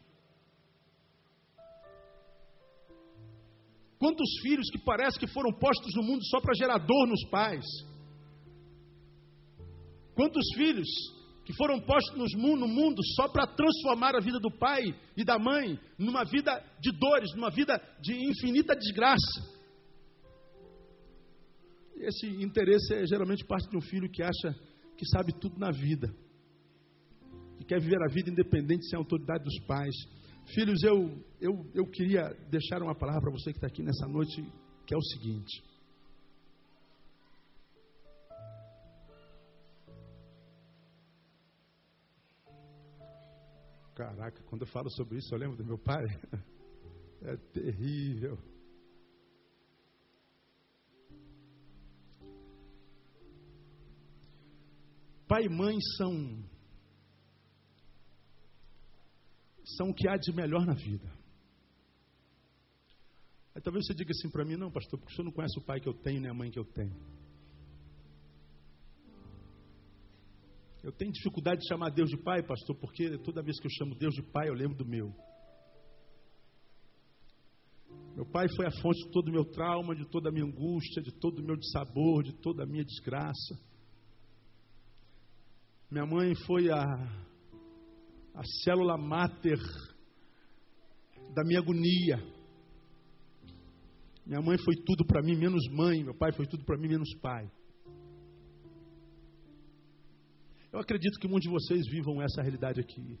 Quantos 3.98 4.28
filhos 4.42 4.68
que 4.70 4.78
parece 4.84 5.18
que 5.18 5.26
foram 5.26 5.50
postos 5.52 5.94
no 5.94 6.02
mundo 6.02 6.22
só 6.26 6.40
para 6.40 6.54
gerar 6.54 6.78
dor 6.78 7.06
nos 7.06 7.24
pais? 7.30 7.64
Quantos 10.14 10.44
filhos 10.54 10.88
que 11.44 11.54
foram 11.54 11.80
postos 11.80 12.32
no 12.34 12.68
mundo 12.68 13.02
só 13.16 13.28
para 13.28 13.46
transformar 13.46 14.14
a 14.14 14.20
vida 14.20 14.38
do 14.38 14.50
pai 14.50 14.82
e 15.16 15.24
da 15.24 15.38
mãe 15.38 15.78
numa 15.98 16.24
vida 16.24 16.62
de 16.80 16.92
dores, 16.92 17.34
numa 17.34 17.50
vida 17.50 17.80
de 18.00 18.14
infinita 18.14 18.76
desgraça? 18.76 19.54
Esse 21.96 22.26
interesse 22.42 22.94
é 22.94 23.06
geralmente 23.06 23.44
parte 23.44 23.70
de 23.70 23.76
um 23.76 23.80
filho 23.80 24.10
que 24.10 24.22
acha 24.22 24.54
que 24.96 25.06
sabe 25.06 25.32
tudo 25.32 25.58
na 25.58 25.70
vida, 25.70 26.14
que 27.64 27.68
quer 27.68 27.80
viver 27.80 28.00
a 28.02 28.12
vida 28.12 28.30
independente 28.30 28.86
sem 28.88 28.96
a 28.96 29.00
autoridade 29.00 29.42
dos 29.42 29.58
pais. 29.66 29.94
Filhos, 30.54 30.82
eu, 30.82 31.18
eu, 31.40 31.70
eu 31.74 31.86
queria 31.86 32.28
deixar 32.50 32.82
uma 32.82 32.94
palavra 32.94 33.22
para 33.22 33.30
você 33.30 33.50
que 33.50 33.56
está 33.56 33.66
aqui 33.66 33.82
nessa 33.82 34.06
noite, 34.06 34.42
que 34.86 34.94
é 34.94 34.96
o 34.96 35.02
seguinte. 35.02 35.62
Caraca, 43.94 44.42
quando 44.44 44.62
eu 44.62 44.66
falo 44.66 44.90
sobre 44.90 45.18
isso, 45.18 45.34
eu 45.34 45.38
lembro 45.38 45.56
do 45.56 45.64
meu 45.64 45.78
pai. 45.78 46.04
É 47.26 47.38
terrível. 47.54 48.36
Pai 55.26 55.44
e 55.44 55.48
mãe 55.48 55.78
são 55.96 56.44
são 59.64 59.90
o 59.90 59.94
que 59.94 60.08
há 60.08 60.16
de 60.16 60.32
melhor 60.32 60.66
na 60.66 60.74
vida. 60.74 61.10
Aí 63.54 63.62
talvez 63.62 63.86
você 63.86 63.94
diga 63.94 64.10
assim 64.10 64.30
para 64.30 64.44
mim, 64.44 64.56
não, 64.56 64.70
pastor, 64.70 64.98
porque 64.98 65.12
o 65.12 65.16
senhor 65.16 65.26
não 65.26 65.32
conhece 65.32 65.58
o 65.58 65.64
pai 65.64 65.80
que 65.80 65.88
eu 65.88 65.94
tenho 65.94 66.20
nem 66.20 66.30
a 66.30 66.34
mãe 66.34 66.50
que 66.50 66.58
eu 66.58 66.64
tenho. 66.64 66.94
Eu 70.82 70.92
tenho 70.92 71.12
dificuldade 71.12 71.62
de 71.62 71.68
chamar 71.68 71.88
Deus 71.90 72.10
de 72.10 72.18
Pai, 72.18 72.42
pastor, 72.42 72.76
porque 72.76 73.16
toda 73.18 73.42
vez 73.42 73.58
que 73.58 73.66
eu 73.66 73.70
chamo 73.70 73.94
Deus 73.94 74.12
de 74.14 74.22
Pai, 74.22 74.50
eu 74.50 74.54
lembro 74.54 74.76
do 74.76 74.84
meu. 74.84 75.10
Meu 78.14 78.26
pai 78.26 78.46
foi 78.54 78.66
a 78.66 78.70
fonte 78.82 79.02
de 79.06 79.10
todo 79.10 79.28
o 79.28 79.32
meu 79.32 79.46
trauma, 79.46 79.94
de 79.94 80.04
toda 80.10 80.28
a 80.28 80.32
minha 80.32 80.44
angústia, 80.44 81.02
de 81.02 81.10
todo 81.10 81.38
o 81.38 81.42
meu 81.42 81.56
dissabor, 81.56 82.22
de 82.22 82.34
toda 82.34 82.64
a 82.64 82.66
minha 82.66 82.84
desgraça. 82.84 83.58
Minha 85.90 86.04
mãe 86.04 86.34
foi 86.46 86.70
a, 86.70 86.84
a 88.34 88.42
célula 88.64 88.98
máter 88.98 89.58
da 91.32 91.44
minha 91.44 91.60
agonia. 91.60 92.16
Minha 94.26 94.40
mãe 94.40 94.58
foi 94.58 94.74
tudo 94.84 95.06
para 95.06 95.22
mim, 95.22 95.36
menos 95.36 95.62
mãe. 95.70 96.02
Meu 96.02 96.14
pai 96.14 96.32
foi 96.32 96.46
tudo 96.46 96.64
para 96.64 96.76
mim, 96.76 96.88
menos 96.88 97.14
pai. 97.20 97.50
Eu 100.72 100.80
acredito 100.80 101.20
que 101.20 101.28
muitos 101.28 101.48
de 101.48 101.52
vocês 101.52 101.86
vivam 101.86 102.20
essa 102.20 102.42
realidade 102.42 102.80
aqui. 102.80 103.18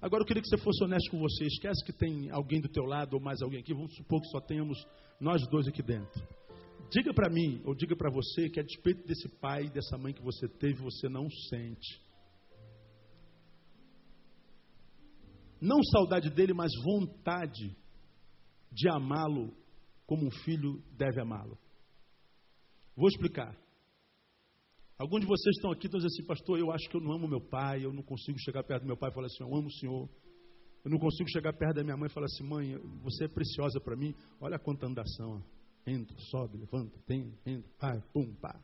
Agora 0.00 0.22
eu 0.22 0.26
queria 0.26 0.42
que 0.42 0.48
você 0.48 0.58
fosse 0.58 0.84
honesto 0.84 1.10
com 1.10 1.18
você. 1.18 1.44
Esquece 1.46 1.84
que 1.84 1.92
tem 1.92 2.30
alguém 2.30 2.60
do 2.60 2.68
teu 2.68 2.84
lado 2.84 3.14
ou 3.14 3.20
mais 3.20 3.40
alguém 3.40 3.60
aqui. 3.60 3.72
Vamos 3.72 3.94
supor 3.96 4.20
que 4.20 4.28
só 4.28 4.40
tenhamos 4.40 4.78
nós 5.18 5.40
dois 5.48 5.66
aqui 5.66 5.82
dentro. 5.82 6.22
Diga 6.90 7.12
para 7.14 7.30
mim, 7.30 7.62
ou 7.64 7.74
diga 7.74 7.96
para 7.96 8.10
você, 8.10 8.48
que 8.48 8.60
a 8.60 8.62
despeito 8.62 9.06
desse 9.06 9.28
pai 9.40 9.64
e 9.64 9.70
dessa 9.70 9.96
mãe 9.98 10.12
que 10.12 10.22
você 10.22 10.48
teve, 10.48 10.82
você 10.82 11.08
não 11.08 11.28
sente. 11.48 12.07
Não 15.60 15.82
saudade 15.82 16.30
dele, 16.30 16.52
mas 16.52 16.70
vontade 16.82 17.76
de 18.70 18.88
amá-lo 18.88 19.54
como 20.06 20.26
um 20.26 20.30
filho 20.30 20.82
deve 20.96 21.20
amá-lo. 21.20 21.58
Vou 22.96 23.08
explicar. 23.08 23.56
Alguns 24.98 25.20
de 25.20 25.26
vocês 25.26 25.54
estão 25.56 25.70
aqui 25.70 25.84
e 25.84 25.86
estão 25.86 26.00
dizendo 26.00 26.12
assim, 26.12 26.26
pastor, 26.26 26.58
eu 26.58 26.72
acho 26.72 26.88
que 26.88 26.96
eu 26.96 27.00
não 27.00 27.12
amo 27.12 27.28
meu 27.28 27.40
pai, 27.40 27.84
eu 27.84 27.92
não 27.92 28.02
consigo 28.02 28.38
chegar 28.40 28.64
perto 28.64 28.82
do 28.82 28.86
meu 28.86 28.96
pai 28.96 29.10
e 29.10 29.14
falar 29.14 29.26
assim, 29.26 29.44
eu 29.44 29.54
amo 29.54 29.68
o 29.68 29.72
Senhor. 29.72 30.08
Eu 30.84 30.90
não 30.90 30.98
consigo 30.98 31.28
chegar 31.30 31.52
perto 31.52 31.76
da 31.76 31.84
minha 31.84 31.96
mãe 31.96 32.08
e 32.08 32.12
falar 32.12 32.26
assim, 32.26 32.44
mãe, 32.44 32.76
você 33.02 33.26
é 33.26 33.28
preciosa 33.28 33.80
para 33.80 33.96
mim. 33.96 34.14
Olha 34.40 34.58
quanta 34.58 34.86
andação. 34.86 35.44
Entra, 35.86 36.16
sobe, 36.30 36.58
levanta, 36.58 36.98
tem, 37.06 37.32
entra, 37.46 37.70
vai, 37.80 38.00
pum, 38.12 38.34
pá. 38.34 38.60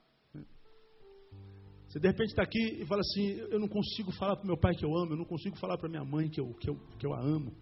Você 1.94 2.00
de 2.00 2.08
repente 2.08 2.30
está 2.30 2.42
aqui 2.42 2.82
e 2.82 2.86
fala 2.86 3.02
assim, 3.02 3.36
eu 3.52 3.60
não 3.60 3.68
consigo 3.68 4.10
falar 4.10 4.34
para 4.34 4.44
meu 4.44 4.56
pai 4.56 4.74
que 4.74 4.84
eu 4.84 4.98
amo, 4.98 5.12
eu 5.12 5.16
não 5.16 5.24
consigo 5.24 5.56
falar 5.56 5.78
para 5.78 5.88
minha 5.88 6.04
mãe 6.04 6.28
que 6.28 6.40
eu, 6.40 6.52
que, 6.54 6.68
eu, 6.68 6.74
que 6.98 7.06
eu 7.06 7.14
a 7.14 7.20
amo. 7.20 7.54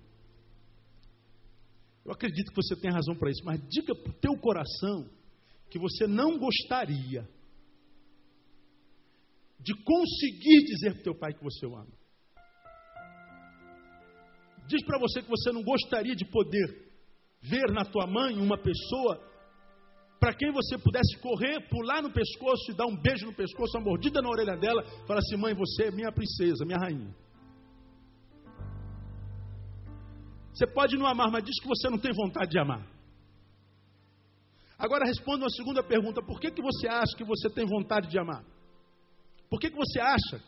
Eu 2.02 2.12
acredito 2.12 2.48
que 2.48 2.56
você 2.56 2.74
tem 2.80 2.90
razão 2.90 3.14
para 3.14 3.30
isso, 3.30 3.44
mas 3.44 3.60
diga 3.68 3.94
para 3.94 4.10
o 4.10 4.14
teu 4.14 4.34
coração 4.38 5.06
que 5.68 5.78
você 5.78 6.06
não 6.06 6.38
gostaria 6.38 7.28
de 9.60 9.74
conseguir 9.84 10.64
dizer 10.64 10.92
para 10.92 11.00
o 11.00 11.04
teu 11.04 11.14
pai 11.14 11.34
que 11.34 11.44
você 11.44 11.66
o 11.66 11.76
ama. 11.76 11.92
Diz 14.66 14.82
para 14.86 14.98
você 14.98 15.20
que 15.20 15.28
você 15.28 15.52
não 15.52 15.62
gostaria 15.62 16.16
de 16.16 16.24
poder 16.24 16.90
ver 17.42 17.70
na 17.70 17.84
tua 17.84 18.06
mãe 18.06 18.38
uma 18.38 18.56
pessoa 18.56 19.30
para 20.22 20.34
quem 20.34 20.52
você 20.52 20.78
pudesse 20.78 21.18
correr, 21.18 21.68
pular 21.68 22.00
no 22.00 22.12
pescoço 22.12 22.70
e 22.70 22.74
dar 22.76 22.86
um 22.86 22.96
beijo 22.96 23.26
no 23.26 23.34
pescoço, 23.34 23.76
uma 23.76 23.86
mordida 23.86 24.22
na 24.22 24.28
orelha 24.28 24.56
dela, 24.56 24.84
falar 25.04 25.18
assim: 25.18 25.36
mãe, 25.36 25.52
você 25.52 25.86
é 25.86 25.90
minha 25.90 26.12
princesa, 26.12 26.64
minha 26.64 26.78
rainha. 26.78 27.12
Você 30.54 30.64
pode 30.64 30.96
não 30.96 31.08
amar, 31.08 31.28
mas 31.28 31.42
diz 31.42 31.60
que 31.60 31.66
você 31.66 31.90
não 31.90 31.98
tem 31.98 32.12
vontade 32.12 32.52
de 32.52 32.58
amar. 32.60 32.86
Agora 34.78 35.04
responda 35.04 35.42
uma 35.42 35.50
segunda 35.50 35.82
pergunta: 35.82 36.22
por 36.22 36.38
que, 36.38 36.52
que 36.52 36.62
você 36.62 36.86
acha 36.86 37.16
que 37.16 37.24
você 37.24 37.50
tem 37.50 37.66
vontade 37.66 38.08
de 38.08 38.16
amar? 38.16 38.44
Por 39.50 39.58
que, 39.58 39.70
que 39.70 39.76
você 39.76 39.98
acha, 39.98 40.40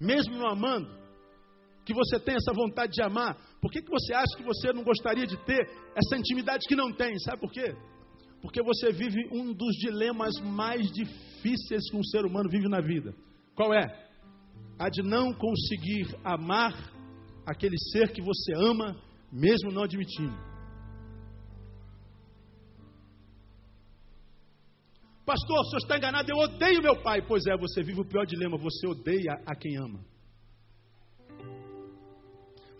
mesmo 0.00 0.34
não 0.38 0.48
amando, 0.48 0.88
que 1.84 1.92
você 1.92 2.18
tem 2.18 2.36
essa 2.36 2.54
vontade 2.54 2.92
de 2.92 3.02
amar? 3.02 3.36
Por 3.60 3.70
que, 3.70 3.82
que 3.82 3.90
você 3.90 4.14
acha 4.14 4.34
que 4.34 4.42
você 4.42 4.72
não 4.72 4.82
gostaria 4.82 5.26
de 5.26 5.36
ter 5.44 5.60
essa 5.94 6.16
intimidade 6.16 6.66
que 6.66 6.74
não 6.74 6.90
tem? 6.90 7.18
Sabe 7.18 7.38
por 7.38 7.52
quê? 7.52 7.76
Porque 8.40 8.62
você 8.62 8.90
vive 8.92 9.28
um 9.32 9.52
dos 9.52 9.74
dilemas 9.76 10.38
mais 10.40 10.90
difíceis 10.90 11.90
que 11.90 11.96
um 11.96 12.02
ser 12.02 12.24
humano 12.24 12.48
vive 12.48 12.68
na 12.68 12.80
vida. 12.80 13.14
Qual 13.54 13.74
é? 13.74 13.86
A 14.78 14.88
de 14.88 15.02
não 15.02 15.32
conseguir 15.34 16.16
amar 16.24 16.72
aquele 17.46 17.76
ser 17.92 18.12
que 18.12 18.22
você 18.22 18.54
ama, 18.54 18.96
mesmo 19.30 19.70
não 19.70 19.82
admitindo. 19.82 20.50
Pastor, 25.26 25.60
o 25.60 25.64
senhor 25.64 25.78
está 25.78 25.96
enganado, 25.96 26.28
eu 26.30 26.38
odeio 26.38 26.82
meu 26.82 27.00
pai. 27.02 27.22
Pois 27.22 27.46
é, 27.46 27.56
você 27.56 27.82
vive 27.82 28.00
o 28.00 28.04
pior 28.04 28.24
dilema, 28.24 28.56
você 28.56 28.86
odeia 28.88 29.40
a 29.46 29.54
quem 29.54 29.76
ama. 29.76 30.00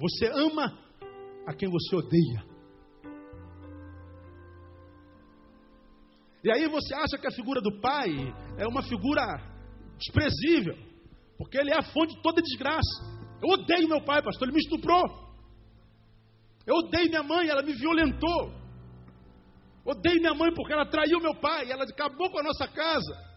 Você 0.01 0.27
ama 0.33 0.77
a 1.47 1.55
quem 1.55 1.69
você 1.69 1.95
odeia. 1.95 2.50
E 6.43 6.51
aí 6.51 6.67
você 6.69 6.95
acha 6.95 7.19
que 7.19 7.27
a 7.27 7.33
figura 7.33 7.61
do 7.61 7.81
pai 7.81 8.09
é 8.57 8.67
uma 8.67 8.83
figura 8.83 9.23
desprezível, 9.99 10.75
porque 11.37 11.59
ele 11.59 11.71
é 11.71 11.79
a 11.79 11.83
fonte 11.83 12.15
de 12.15 12.23
toda 12.23 12.41
desgraça. 12.41 13.21
Eu 13.43 13.51
odeio 13.51 13.89
meu 13.89 14.03
pai, 14.03 14.23
pastor, 14.23 14.49
ele 14.49 14.57
me 14.57 14.63
estuprou. 14.63 15.03
Eu 16.67 16.77
odeio 16.77 17.09
minha 17.09 17.23
mãe, 17.23 17.49
ela 17.49 17.63
me 17.63 17.73
violentou. 17.73 18.55
Odeio 19.85 20.21
minha 20.21 20.35
mãe 20.35 20.53
porque 20.55 20.73
ela 20.73 20.87
traiu 20.87 21.21
meu 21.21 21.35
pai, 21.35 21.71
ela 21.71 21.85
acabou 21.85 22.31
com 22.31 22.39
a 22.39 22.43
nossa 22.43 22.67
casa. 22.69 23.31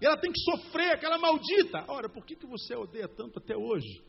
E 0.00 0.06
ela 0.06 0.16
tem 0.16 0.30
que 0.30 0.40
sofrer, 0.40 0.92
aquela 0.92 1.18
maldita. 1.18 1.84
Ora, 1.88 2.08
por 2.08 2.24
que, 2.24 2.36
que 2.36 2.46
você 2.46 2.74
odeia 2.74 3.08
tanto 3.08 3.38
até 3.38 3.56
hoje? 3.56 4.02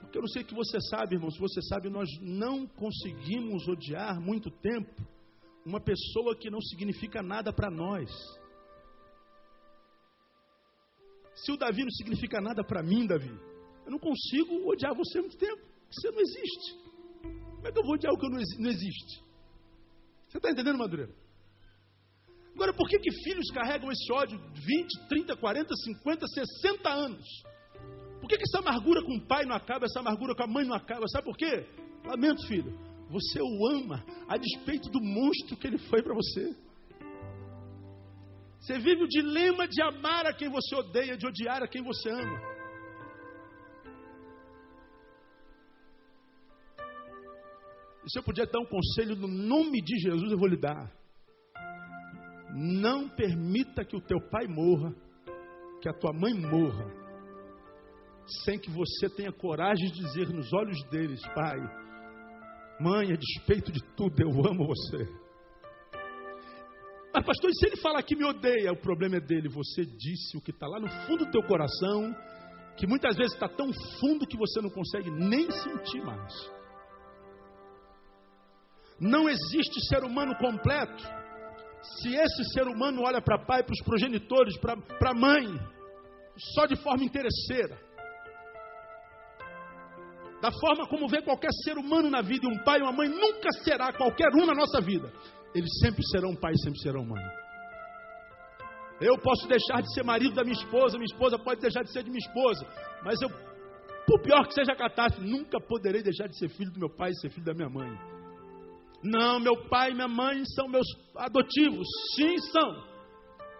Porque 0.00 0.18
eu 0.18 0.22
não 0.22 0.28
sei 0.28 0.42
o 0.42 0.46
que 0.46 0.54
você 0.54 0.80
sabe, 0.80 1.16
irmão. 1.16 1.30
Se 1.30 1.38
você 1.38 1.60
sabe, 1.62 1.90
nós 1.90 2.08
não 2.20 2.66
conseguimos 2.66 3.68
odiar 3.68 4.20
muito 4.20 4.50
tempo 4.50 5.15
uma 5.66 5.80
pessoa 5.80 6.36
que 6.36 6.48
não 6.48 6.60
significa 6.60 7.20
nada 7.22 7.52
para 7.52 7.68
nós. 7.68 8.08
Se 11.34 11.50
o 11.50 11.56
Davi 11.56 11.82
não 11.82 11.90
significa 11.90 12.40
nada 12.40 12.62
para 12.62 12.84
mim, 12.84 13.04
Davi, 13.04 13.36
eu 13.84 13.90
não 13.90 13.98
consigo 13.98 14.70
odiar 14.70 14.94
você 14.94 15.18
há 15.18 15.22
muito 15.22 15.36
tempo. 15.36 15.62
Você 15.90 16.10
não 16.10 16.20
existe. 16.20 16.74
Como 17.56 17.66
é 17.66 17.72
que 17.72 17.78
eu 17.78 17.82
vou 17.82 17.94
odiar 17.94 18.12
o 18.12 18.18
que 18.18 18.28
não 18.28 18.70
existe? 18.70 19.24
Você 20.28 20.38
está 20.38 20.50
entendendo, 20.50 20.78
Madureira? 20.78 21.12
Agora, 22.54 22.72
por 22.72 22.88
que, 22.88 22.98
que 22.98 23.12
filhos 23.22 23.50
carregam 23.50 23.90
esse 23.90 24.10
ódio 24.12 24.38
20, 24.38 25.08
30, 25.08 25.36
40, 25.36 25.74
50, 25.74 26.26
60 26.26 26.88
anos? 26.88 27.26
Por 28.20 28.28
que, 28.28 28.38
que 28.38 28.44
essa 28.44 28.60
amargura 28.60 29.04
com 29.04 29.16
o 29.16 29.26
pai 29.26 29.44
não 29.44 29.54
acaba, 29.54 29.84
essa 29.84 29.98
amargura 30.00 30.34
com 30.34 30.44
a 30.44 30.46
mãe 30.46 30.64
não 30.64 30.74
acaba? 30.74 31.06
Sabe 31.08 31.24
por 31.24 31.36
quê? 31.36 31.66
Lamento, 32.04 32.46
filho. 32.46 32.85
Você 33.08 33.40
o 33.40 33.66
ama 33.68 34.04
a 34.28 34.36
despeito 34.36 34.90
do 34.90 35.00
monstro 35.00 35.56
que 35.56 35.66
ele 35.66 35.78
foi 35.78 36.02
para 36.02 36.14
você. 36.14 36.54
Você 38.58 38.78
vive 38.78 39.04
o 39.04 39.08
dilema 39.08 39.68
de 39.68 39.80
amar 39.80 40.26
a 40.26 40.32
quem 40.32 40.48
você 40.48 40.74
odeia, 40.74 41.16
de 41.16 41.26
odiar 41.26 41.62
a 41.62 41.68
quem 41.68 41.82
você 41.82 42.10
ama. 42.10 42.56
E 48.04 48.10
se 48.10 48.18
eu 48.18 48.22
puder 48.22 48.46
dar 48.46 48.60
um 48.60 48.66
conselho 48.66 49.16
no 49.16 49.28
nome 49.28 49.80
de 49.82 49.98
Jesus, 49.98 50.30
eu 50.30 50.38
vou 50.38 50.48
lhe 50.48 50.56
dar. 50.56 50.92
Não 52.54 53.08
permita 53.08 53.84
que 53.84 53.96
o 53.96 54.00
teu 54.00 54.20
pai 54.30 54.46
morra, 54.46 54.94
que 55.80 55.88
a 55.88 55.92
tua 55.92 56.12
mãe 56.12 56.32
morra, 56.32 56.86
sem 58.44 58.58
que 58.58 58.70
você 58.70 59.08
tenha 59.08 59.32
coragem 59.32 59.90
de 59.90 60.00
dizer 60.00 60.28
nos 60.28 60.52
olhos 60.52 60.82
deles, 60.90 61.20
pai, 61.34 61.58
mãe, 62.80 63.12
a 63.12 63.16
despeito 63.16 63.72
de 63.72 63.82
tudo, 63.94 64.20
eu 64.20 64.28
amo 64.28 64.66
você. 64.66 65.08
Mas, 67.14 67.24
pastor, 67.24 67.50
e 67.50 67.54
se 67.54 67.66
ele 67.66 67.76
falar 67.76 68.02
que 68.02 68.14
me 68.14 68.24
odeia, 68.24 68.72
o 68.72 68.76
problema 68.76 69.16
é 69.16 69.20
dele. 69.20 69.48
Você 69.48 69.86
disse 69.86 70.36
o 70.36 70.40
que 70.40 70.50
está 70.50 70.66
lá 70.66 70.78
no 70.78 70.88
fundo 71.06 71.24
do 71.24 71.30
teu 71.30 71.42
coração, 71.42 72.14
que 72.76 72.86
muitas 72.86 73.16
vezes 73.16 73.32
está 73.32 73.48
tão 73.48 73.72
fundo 74.00 74.26
que 74.26 74.36
você 74.36 74.60
não 74.60 74.68
consegue 74.68 75.10
nem 75.10 75.50
sentir 75.50 76.04
mais. 76.04 76.32
Não 79.00 79.28
existe 79.28 79.80
ser 79.88 80.04
humano 80.04 80.36
completo 80.36 81.02
se 82.00 82.14
esse 82.14 82.44
ser 82.52 82.66
humano 82.66 83.02
olha 83.02 83.22
para 83.22 83.44
pai, 83.44 83.62
para 83.62 83.72
os 83.72 83.82
progenitores, 83.82 84.56
para 84.58 85.10
a 85.10 85.14
mãe, 85.14 85.46
só 86.54 86.66
de 86.66 86.76
forma 86.76 87.04
interesseira. 87.04 87.85
Da 90.40 90.50
forma 90.52 90.86
como 90.86 91.08
vê 91.08 91.22
qualquer 91.22 91.50
ser 91.64 91.78
humano 91.78 92.10
na 92.10 92.20
vida, 92.20 92.46
um 92.46 92.62
pai 92.62 92.78
e 92.78 92.82
uma 92.82 92.92
mãe 92.92 93.08
nunca 93.08 93.50
será 93.64 93.92
qualquer 93.92 94.28
um 94.34 94.44
na 94.44 94.54
nossa 94.54 94.80
vida. 94.80 95.10
Eles 95.54 95.70
sempre 95.80 96.02
serão 96.10 96.34
pai, 96.34 96.52
sempre 96.62 96.78
serão 96.80 97.04
mãe. 97.04 97.24
Eu 99.00 99.18
posso 99.18 99.46
deixar 99.46 99.82
de 99.82 99.92
ser 99.92 100.02
marido 100.02 100.34
da 100.34 100.42
minha 100.42 100.56
esposa, 100.56 100.96
minha 100.96 101.10
esposa 101.10 101.38
pode 101.38 101.60
deixar 101.60 101.82
de 101.82 101.92
ser 101.92 102.02
de 102.02 102.10
minha 102.10 102.26
esposa, 102.26 102.66
mas 103.02 103.20
eu, 103.20 103.28
por 104.06 104.20
pior 104.22 104.46
que 104.46 104.54
seja 104.54 104.72
a 104.72 104.76
catástrofe, 104.76 105.28
nunca 105.28 105.60
poderei 105.60 106.02
deixar 106.02 106.28
de 106.28 106.38
ser 106.38 106.48
filho 106.48 106.72
do 106.72 106.80
meu 106.80 106.90
pai 106.90 107.10
e 107.10 107.20
ser 107.20 107.30
filho 107.30 107.44
da 107.44 107.54
minha 107.54 107.68
mãe. 107.68 107.90
Não, 109.02 109.38
meu 109.38 109.68
pai 109.68 109.90
e 109.90 109.94
minha 109.94 110.08
mãe 110.08 110.42
são 110.54 110.68
meus 110.68 110.86
adotivos. 111.16 111.86
Sim, 112.14 112.38
são. 112.38 112.84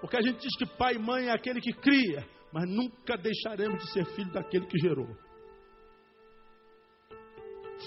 Porque 0.01 0.17
a 0.17 0.23
gente 0.23 0.41
diz 0.41 0.57
que 0.57 0.67
pai 0.77 0.95
e 0.95 0.99
mãe 0.99 1.29
é 1.29 1.33
aquele 1.33 1.61
que 1.61 1.73
cria, 1.73 2.27
mas 2.53 2.69
nunca 2.69 3.17
deixaremos 3.17 3.83
de 3.83 3.93
ser 3.93 4.07
filho 4.15 4.33
daquele 4.33 4.67
que 4.67 4.79
gerou. 4.79 5.09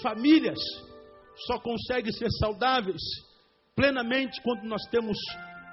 Famílias 0.02 0.58
só 1.46 1.58
conseguem 1.58 2.12
ser 2.12 2.30
saudáveis 2.38 3.00
plenamente 3.74 4.40
quando 4.42 4.64
nós 4.64 4.82
temos 4.90 5.16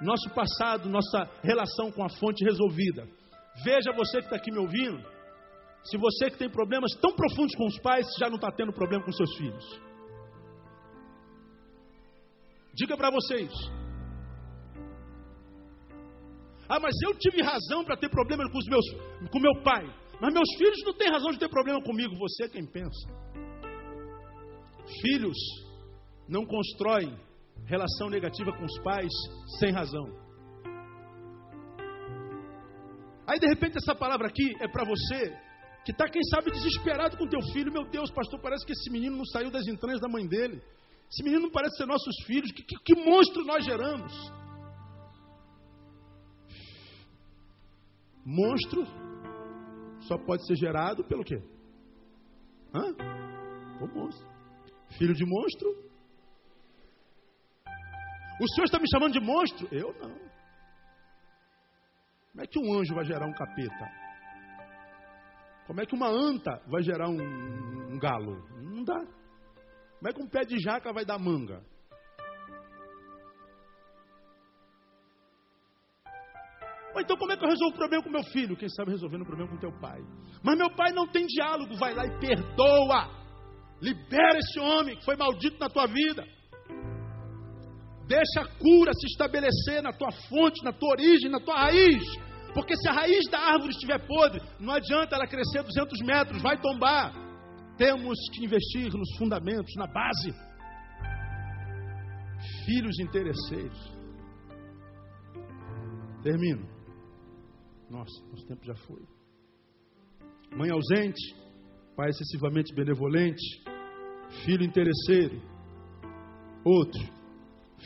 nosso 0.00 0.30
passado, 0.30 0.88
nossa 0.88 1.28
relação 1.42 1.90
com 1.90 2.04
a 2.04 2.08
fonte 2.08 2.44
resolvida. 2.44 3.06
Veja 3.64 3.92
você 3.92 4.18
que 4.18 4.24
está 4.24 4.36
aqui 4.36 4.50
me 4.50 4.58
ouvindo, 4.58 5.02
se 5.84 5.96
você 5.98 6.30
que 6.30 6.38
tem 6.38 6.50
problemas 6.50 6.92
tão 7.00 7.12
profundos 7.14 7.54
com 7.56 7.66
os 7.66 7.78
pais, 7.80 8.06
já 8.18 8.28
não 8.28 8.36
está 8.36 8.50
tendo 8.52 8.72
problema 8.72 9.04
com 9.04 9.12
seus 9.12 9.36
filhos. 9.36 9.64
Diga 12.74 12.96
para 12.96 13.10
vocês. 13.10 13.50
Ah, 16.68 16.78
mas 16.78 16.94
eu 17.02 17.14
tive 17.18 17.42
razão 17.42 17.84
para 17.84 17.96
ter 17.96 18.10
problema 18.10 18.48
com 18.50 18.58
os 18.58 18.66
meus, 18.66 18.84
com 19.30 19.40
meu 19.40 19.62
pai. 19.62 19.84
Mas 20.20 20.34
meus 20.34 20.48
filhos 20.56 20.78
não 20.84 20.92
têm 20.94 21.10
razão 21.10 21.30
de 21.30 21.38
ter 21.38 21.48
problema 21.48 21.82
comigo. 21.82 22.14
Você 22.16 22.44
é 22.44 22.48
quem 22.48 22.66
pensa. 22.66 23.08
Filhos 25.00 25.36
não 26.28 26.44
constroem 26.44 27.16
relação 27.66 28.08
negativa 28.08 28.52
com 28.52 28.64
os 28.64 28.78
pais 28.82 29.12
sem 29.58 29.72
razão. 29.72 30.06
Aí 33.26 33.38
de 33.38 33.46
repente 33.46 33.76
essa 33.76 33.94
palavra 33.94 34.28
aqui 34.28 34.54
é 34.60 34.68
para 34.68 34.84
você 34.84 35.36
que 35.84 35.92
está, 35.92 36.08
quem 36.08 36.22
sabe, 36.24 36.50
desesperado 36.50 37.16
com 37.16 37.26
teu 37.26 37.40
filho. 37.52 37.72
Meu 37.72 37.88
Deus, 37.88 38.10
pastor, 38.10 38.40
parece 38.40 38.64
que 38.66 38.72
esse 38.72 38.90
menino 38.90 39.16
não 39.16 39.24
saiu 39.24 39.50
das 39.50 39.66
entranhas 39.66 40.00
da 40.00 40.08
mãe 40.08 40.26
dele. 40.26 40.62
Esse 41.10 41.22
menino 41.22 41.44
não 41.44 41.50
parece 41.50 41.76
ser 41.76 41.86
nossos 41.86 42.14
filhos. 42.26 42.52
Que, 42.52 42.62
que, 42.62 42.76
que 42.84 42.94
monstro 42.94 43.44
nós 43.44 43.64
geramos? 43.64 44.12
Monstro 48.24 48.84
só 50.00 50.18
pode 50.18 50.46
ser 50.46 50.56
gerado 50.56 51.02
pelo 51.04 51.24
quê? 51.24 51.42
Hã? 52.74 52.94
O 53.80 53.86
monstro. 53.86 54.37
Filho 54.96 55.14
de 55.14 55.24
monstro? 55.24 55.68
O 58.40 58.48
senhor 58.54 58.64
está 58.64 58.78
me 58.78 58.88
chamando 58.90 59.12
de 59.12 59.20
monstro? 59.20 59.68
Eu 59.72 59.92
não. 60.00 60.28
Como 62.32 62.44
é 62.44 62.46
que 62.46 62.58
um 62.58 62.72
anjo 62.78 62.94
vai 62.94 63.04
gerar 63.04 63.26
um 63.26 63.32
capeta? 63.32 63.90
Como 65.66 65.80
é 65.80 65.86
que 65.86 65.94
uma 65.94 66.08
anta 66.08 66.62
vai 66.68 66.82
gerar 66.82 67.08
um, 67.08 67.92
um 67.92 67.98
galo? 67.98 68.42
Não 68.62 68.84
dá. 68.84 69.00
Como 69.98 70.08
é 70.08 70.12
que 70.12 70.22
um 70.22 70.28
pé 70.28 70.44
de 70.44 70.58
jaca 70.60 70.92
vai 70.92 71.04
dar 71.04 71.18
manga? 71.18 71.62
Então 76.96 77.16
como 77.16 77.32
é 77.32 77.36
que 77.36 77.44
eu 77.44 77.48
resolvo 77.48 77.74
o 77.74 77.78
problema 77.78 78.02
com 78.02 78.10
meu 78.10 78.22
filho? 78.24 78.56
Quem 78.56 78.68
sabe 78.68 78.90
resolvendo 78.90 79.22
o 79.22 79.26
problema 79.26 79.50
com 79.50 79.58
teu 79.58 79.72
pai. 79.80 80.00
Mas 80.42 80.58
meu 80.58 80.70
pai 80.74 80.92
não 80.92 81.06
tem 81.06 81.26
diálogo, 81.26 81.74
vai 81.76 81.94
lá 81.94 82.06
e 82.06 82.18
perdoa. 82.18 83.17
Libera 83.80 84.38
esse 84.38 84.58
homem 84.58 84.96
que 84.96 85.04
foi 85.04 85.16
maldito 85.16 85.58
na 85.58 85.68
tua 85.68 85.86
vida. 85.86 86.24
Deixa 88.06 88.40
a 88.40 88.58
cura 88.58 88.92
se 88.94 89.06
estabelecer 89.06 89.82
na 89.82 89.92
tua 89.92 90.10
fonte, 90.28 90.64
na 90.64 90.72
tua 90.72 90.90
origem, 90.90 91.30
na 91.30 91.40
tua 91.40 91.54
raiz. 91.54 92.02
Porque 92.54 92.74
se 92.76 92.88
a 92.88 92.92
raiz 92.92 93.28
da 93.30 93.38
árvore 93.38 93.70
estiver 93.70 93.98
podre, 94.06 94.40
não 94.58 94.74
adianta 94.74 95.14
ela 95.14 95.26
crescer 95.26 95.62
200 95.62 96.00
metros, 96.00 96.42
vai 96.42 96.60
tombar. 96.60 97.12
Temos 97.76 98.18
que 98.32 98.44
investir 98.44 98.90
nos 98.92 99.16
fundamentos, 99.18 99.72
na 99.76 99.86
base. 99.86 100.32
Filhos 102.64 102.98
interesseiros. 102.98 103.78
Termino. 106.22 106.66
Nossa, 107.88 108.26
nosso 108.30 108.46
tempo 108.46 108.64
já 108.64 108.74
foi. 108.74 109.02
Mãe 110.56 110.70
ausente, 110.70 111.34
pai 111.98 112.10
excessivamente 112.10 112.72
benevolente, 112.72 113.60
filho 114.44 114.62
interesseiro. 114.62 115.42
Outro, 116.64 117.00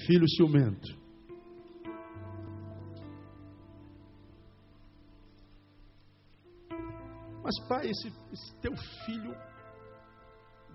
filho 0.06 0.28
ciumento. 0.28 0.86
Mas, 7.42 7.58
pai, 7.66 7.88
esse, 7.88 8.08
esse, 8.30 8.54
teu 8.60 8.76
filho 9.06 9.34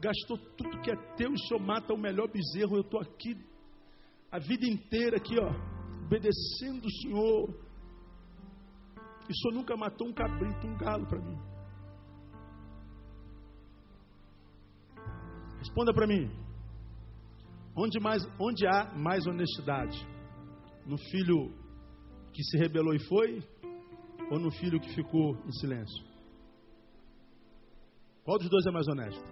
gastou 0.02 0.40
tudo 0.58 0.82
que 0.82 0.90
é 0.90 0.96
teu 1.16 1.30
e 1.30 1.36
o 1.36 1.38
senhor 1.38 1.62
mata 1.62 1.94
o 1.94 1.98
melhor 1.98 2.28
bezerro. 2.32 2.78
Eu 2.78 2.82
estou 2.82 3.00
aqui 3.00 3.38
a 4.32 4.40
vida 4.40 4.66
inteira, 4.66 5.18
aqui, 5.18 5.36
ó, 5.40 5.52
obedecendo 6.04 6.86
o 6.86 6.92
senhor. 7.04 7.50
E 9.30 9.32
o 9.32 9.36
senhor 9.36 9.54
nunca 9.54 9.78
matou 9.78 10.08
um 10.08 10.14
cabrito, 10.14 10.66
um 10.66 10.76
galo 10.76 11.06
para 11.06 11.22
mim. 11.22 11.57
Responda 15.60 15.94
para 15.94 16.08
mim. 16.08 16.30
Onde, 17.76 18.00
mais, 18.00 18.24
onde 18.40 18.66
há 18.66 18.94
mais 18.96 19.26
honestidade? 19.28 19.98
No 20.86 20.98
filho 20.98 21.54
que 22.34 22.44
se 22.44 22.58
rebelou 22.58 22.94
e 22.94 23.00
foi? 23.08 23.44
Ou 24.32 24.40
no 24.40 24.52
filho 24.52 24.80
que 24.80 24.94
ficou 24.94 25.36
em 25.46 25.52
silêncio? 25.52 26.06
Qual 28.24 28.38
dos 28.38 28.50
dois 28.50 28.66
é 28.66 28.72
mais 28.72 28.88
honesto? 28.88 29.24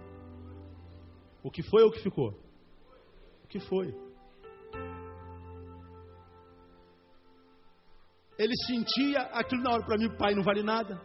O 1.42 1.50
que 1.50 1.62
foi 1.62 1.82
ou 1.82 1.88
o 1.88 1.92
que 1.92 2.02
ficou? 2.02 2.30
O 3.44 3.46
que 3.46 3.60
foi? 3.60 3.94
Ele 8.38 8.54
sentia 8.66 9.20
aquilo 9.32 9.62
na 9.62 9.72
hora, 9.72 9.84
para 9.84 9.98
mim, 9.98 10.14
pai 10.16 10.34
não 10.34 10.42
vale 10.42 10.62
nada. 10.62 11.00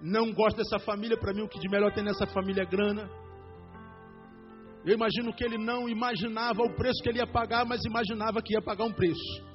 Não 0.00 0.32
gosto 0.32 0.56
dessa 0.56 0.78
família, 0.78 1.18
para 1.18 1.32
mim 1.32 1.42
o 1.42 1.48
que 1.48 1.58
de 1.58 1.68
melhor 1.68 1.92
tem 1.92 2.04
nessa 2.04 2.26
família 2.26 2.62
é 2.62 2.66
grana. 2.66 3.08
Eu 4.88 4.94
imagino 4.94 5.34
que 5.34 5.44
ele 5.44 5.58
não 5.58 5.86
imaginava 5.86 6.62
o 6.62 6.74
preço 6.74 7.02
que 7.02 7.10
ele 7.10 7.18
ia 7.18 7.26
pagar, 7.26 7.66
mas 7.66 7.84
imaginava 7.84 8.40
que 8.40 8.54
ia 8.54 8.62
pagar 8.62 8.86
um 8.86 8.92
preço. 8.92 9.46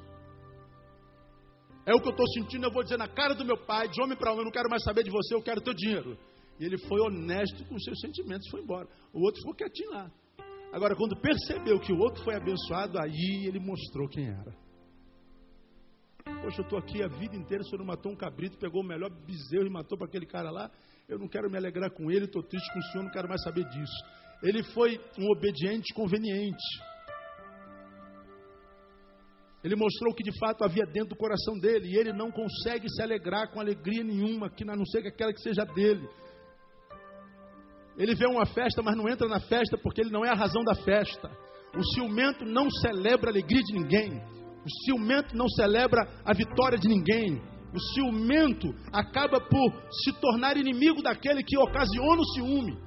É 1.87 1.91
o 1.95 1.99
que 1.99 2.07
eu 2.07 2.11
estou 2.11 2.27
sentindo, 2.35 2.67
eu 2.67 2.71
vou 2.71 2.83
dizer 2.83 2.97
na 2.97 3.07
cara 3.07 3.33
do 3.33 3.43
meu 3.43 3.57
pai, 3.57 3.89
de 3.89 3.99
homem 3.99 4.15
para 4.15 4.29
homem, 4.29 4.41
eu 4.41 4.45
não 4.45 4.51
quero 4.51 4.69
mais 4.69 4.83
saber 4.83 5.03
de 5.03 5.09
você, 5.09 5.33
eu 5.33 5.41
quero 5.41 5.59
teu 5.59 5.73
dinheiro. 5.73 6.15
E 6.59 6.65
ele 6.65 6.77
foi 6.77 7.01
honesto 7.01 7.65
com 7.65 7.79
seus 7.79 7.99
sentimentos 7.99 8.45
e 8.45 8.51
foi 8.51 8.61
embora. 8.61 8.87
O 9.11 9.25
outro 9.25 9.41
ficou 9.41 9.55
quietinho 9.55 9.89
lá. 9.89 10.11
Agora, 10.71 10.95
quando 10.95 11.19
percebeu 11.19 11.79
que 11.79 11.91
o 11.91 11.97
outro 11.97 12.23
foi 12.23 12.35
abençoado, 12.35 12.99
aí 12.99 13.47
ele 13.47 13.59
mostrou 13.59 14.07
quem 14.07 14.27
era. 14.27 14.62
Poxa, 16.25 16.61
eu 16.61 16.63
estou 16.63 16.79
aqui 16.79 17.03
a 17.03 17.07
vida 17.07 17.35
inteira, 17.35 17.63
o 17.63 17.65
senhor 17.65 17.79
não 17.79 17.85
matou 17.85 18.11
um 18.11 18.15
cabrito, 18.15 18.57
pegou 18.57 18.81
o 18.81 18.85
melhor 18.85 19.09
bezerro 19.09 19.65
e 19.65 19.69
matou 19.69 19.97
para 19.97 20.07
aquele 20.07 20.25
cara 20.25 20.49
lá. 20.49 20.69
Eu 21.07 21.19
não 21.19 21.27
quero 21.27 21.49
me 21.49 21.57
alegrar 21.57 21.91
com 21.91 22.09
ele, 22.09 22.25
estou 22.25 22.43
triste 22.43 22.71
com 22.73 22.79
o 22.79 22.83
senhor, 22.83 23.03
não 23.03 23.11
quero 23.11 23.27
mais 23.27 23.41
saber 23.43 23.65
disso. 23.69 23.93
Ele 24.41 24.63
foi 24.63 24.99
um 25.17 25.31
obediente 25.31 25.93
conveniente. 25.93 26.63
Ele 29.63 29.75
mostrou 29.77 30.11
o 30.11 30.15
que 30.15 30.23
de 30.23 30.37
fato 30.37 30.63
havia 30.63 30.85
dentro 30.85 31.09
do 31.09 31.15
coração 31.15 31.57
dele. 31.57 31.87
E 31.87 31.97
ele 31.97 32.11
não 32.11 32.29
consegue 32.29 32.89
se 32.89 33.01
alegrar 33.01 33.49
com 33.51 33.61
alegria 33.61 34.03
nenhuma, 34.03 34.49
que 34.49 34.63
a 34.69 34.75
não 34.75 34.85
ser 34.85 35.01
que 35.01 35.07
aquela 35.07 35.31
que 35.31 35.41
seja 35.41 35.63
dele. 35.63 36.05
Ele 37.97 38.15
vê 38.15 38.25
uma 38.27 38.45
festa, 38.45 38.81
mas 38.81 38.97
não 38.97 39.07
entra 39.07 39.27
na 39.27 39.39
festa 39.39 39.77
porque 39.77 40.01
ele 40.01 40.09
não 40.09 40.25
é 40.25 40.29
a 40.29 40.35
razão 40.35 40.63
da 40.63 40.75
festa. 40.75 41.31
O 41.75 41.83
ciumento 41.93 42.43
não 42.43 42.69
celebra 42.69 43.29
a 43.29 43.31
alegria 43.31 43.61
de 43.61 43.73
ninguém. 43.73 44.21
O 44.65 44.85
ciumento 44.85 45.35
não 45.35 45.47
celebra 45.49 46.07
a 46.25 46.33
vitória 46.33 46.77
de 46.77 46.87
ninguém. 46.87 47.41
O 47.73 47.79
ciumento 47.93 48.67
acaba 48.91 49.39
por 49.39 49.73
se 50.03 50.13
tornar 50.21 50.57
inimigo 50.57 51.01
daquele 51.01 51.43
que 51.43 51.57
ocasiona 51.57 52.21
o 52.21 52.33
ciúme. 52.33 52.77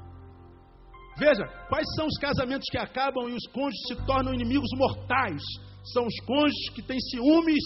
Veja, 1.19 1.45
quais 1.69 1.87
são 1.97 2.07
os 2.07 2.19
casamentos 2.19 2.69
que 2.71 2.79
acabam 2.79 3.29
e 3.29 3.35
os 3.35 3.47
cônjuges 3.53 3.87
se 3.89 4.07
tornam 4.07 4.35
inimigos 4.35 4.69
mortais? 4.77 5.43
São 5.93 6.07
os 6.07 6.21
cônjuges 6.27 6.71
que 6.75 6.83
têm 6.83 6.99
ciúmes 7.01 7.63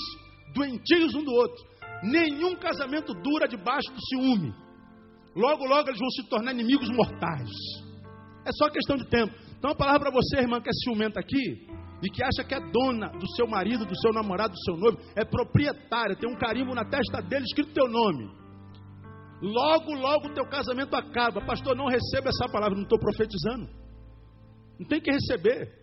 doentios 0.54 1.14
um 1.14 1.24
do 1.24 1.32
outro. 1.32 1.64
Nenhum 2.02 2.56
casamento 2.56 3.12
dura 3.14 3.46
debaixo 3.46 3.92
do 3.92 4.00
ciúme. 4.08 4.54
Logo, 5.34 5.64
logo 5.66 5.88
eles 5.88 6.00
vão 6.00 6.10
se 6.10 6.28
tornar 6.28 6.52
inimigos 6.52 6.88
mortais. 6.90 7.50
É 8.44 8.50
só 8.52 8.70
questão 8.70 8.96
de 8.96 9.08
tempo. 9.08 9.32
Então, 9.58 9.70
a 9.70 9.74
palavra 9.74 10.10
para 10.10 10.10
você, 10.10 10.38
irmã, 10.38 10.60
que 10.60 10.68
é 10.68 10.72
ciumenta 10.72 11.20
aqui, 11.20 11.66
e 12.02 12.08
que 12.10 12.22
acha 12.22 12.42
que 12.46 12.54
é 12.54 12.60
dona 12.60 13.08
do 13.08 13.28
seu 13.36 13.46
marido, 13.46 13.84
do 13.84 13.98
seu 14.00 14.12
namorado, 14.12 14.54
do 14.54 14.64
seu 14.64 14.76
noivo, 14.76 14.98
é 15.14 15.24
proprietária, 15.24 16.16
tem 16.16 16.30
um 16.30 16.38
carimbo 16.38 16.74
na 16.74 16.84
testa 16.84 17.20
dele 17.20 17.44
escrito 17.44 17.72
teu 17.72 17.88
nome. 17.88 18.30
Logo, 19.42 19.94
logo 19.94 20.28
o 20.28 20.34
teu 20.34 20.44
casamento 20.46 20.94
acaba. 20.94 21.40
Pastor, 21.40 21.74
não 21.76 21.86
receba 21.86 22.28
essa 22.28 22.50
palavra, 22.50 22.76
não 22.76 22.84
estou 22.84 22.98
profetizando. 22.98 23.68
Não 24.78 24.86
tem 24.86 25.00
que 25.00 25.10
receber. 25.10 25.80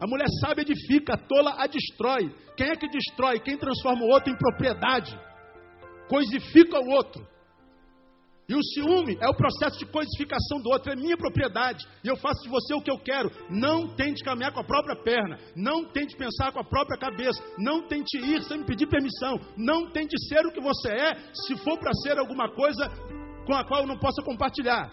A 0.00 0.06
mulher 0.06 0.26
sábia 0.40 0.62
edifica, 0.62 1.14
a 1.14 1.16
tola 1.16 1.54
a 1.58 1.66
destrói. 1.66 2.32
Quem 2.56 2.68
é 2.68 2.76
que 2.76 2.88
destrói? 2.88 3.40
Quem 3.40 3.56
transforma 3.56 4.04
o 4.04 4.08
outro 4.08 4.32
em 4.32 4.36
propriedade? 4.36 5.18
Coisifica 6.08 6.78
o 6.78 6.88
outro. 6.90 7.26
E 8.48 8.54
o 8.54 8.62
ciúme 8.62 9.18
é 9.20 9.28
o 9.28 9.34
processo 9.34 9.76
de 9.78 9.86
coisificação 9.86 10.60
do 10.62 10.70
outro, 10.70 10.92
é 10.92 10.96
minha 10.96 11.16
propriedade, 11.16 11.84
e 12.04 12.06
eu 12.06 12.16
faço 12.16 12.42
de 12.44 12.48
você 12.48 12.74
o 12.74 12.80
que 12.80 12.90
eu 12.90 12.98
quero. 12.98 13.28
Não 13.50 13.88
tente 13.96 14.22
caminhar 14.22 14.52
com 14.52 14.60
a 14.60 14.64
própria 14.64 14.94
perna, 15.02 15.36
não 15.56 15.84
tente 15.90 16.16
pensar 16.16 16.52
com 16.52 16.60
a 16.60 16.64
própria 16.64 16.96
cabeça, 16.96 17.42
não 17.58 17.88
tente 17.88 18.16
ir 18.18 18.42
sem 18.44 18.58
me 18.58 18.64
pedir 18.64 18.86
permissão, 18.86 19.40
não 19.56 19.90
tente 19.90 20.14
ser 20.28 20.46
o 20.46 20.52
que 20.52 20.60
você 20.60 20.90
é, 20.90 21.14
se 21.34 21.56
for 21.56 21.76
para 21.78 21.92
ser 22.04 22.18
alguma 22.18 22.48
coisa 22.54 22.88
com 23.44 23.54
a 23.54 23.64
qual 23.66 23.80
eu 23.82 23.88
não 23.88 23.98
possa 23.98 24.22
compartilhar. 24.22 24.92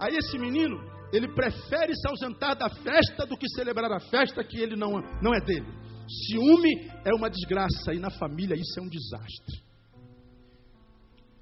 Aí 0.00 0.16
esse 0.16 0.36
menino, 0.36 0.76
ele 1.12 1.28
prefere 1.28 1.94
se 1.94 2.08
ausentar 2.08 2.56
da 2.56 2.68
festa 2.68 3.24
do 3.24 3.36
que 3.36 3.48
celebrar 3.50 3.92
a 3.92 4.00
festa 4.00 4.42
que 4.42 4.60
ele 4.60 4.74
não, 4.74 4.90
não 5.22 5.32
é 5.32 5.40
dele. 5.40 5.66
Ciúme 6.08 6.90
é 7.04 7.14
uma 7.14 7.30
desgraça, 7.30 7.94
e 7.94 8.00
na 8.00 8.10
família 8.10 8.56
isso 8.56 8.80
é 8.80 8.82
um 8.82 8.88
desastre. 8.88 9.63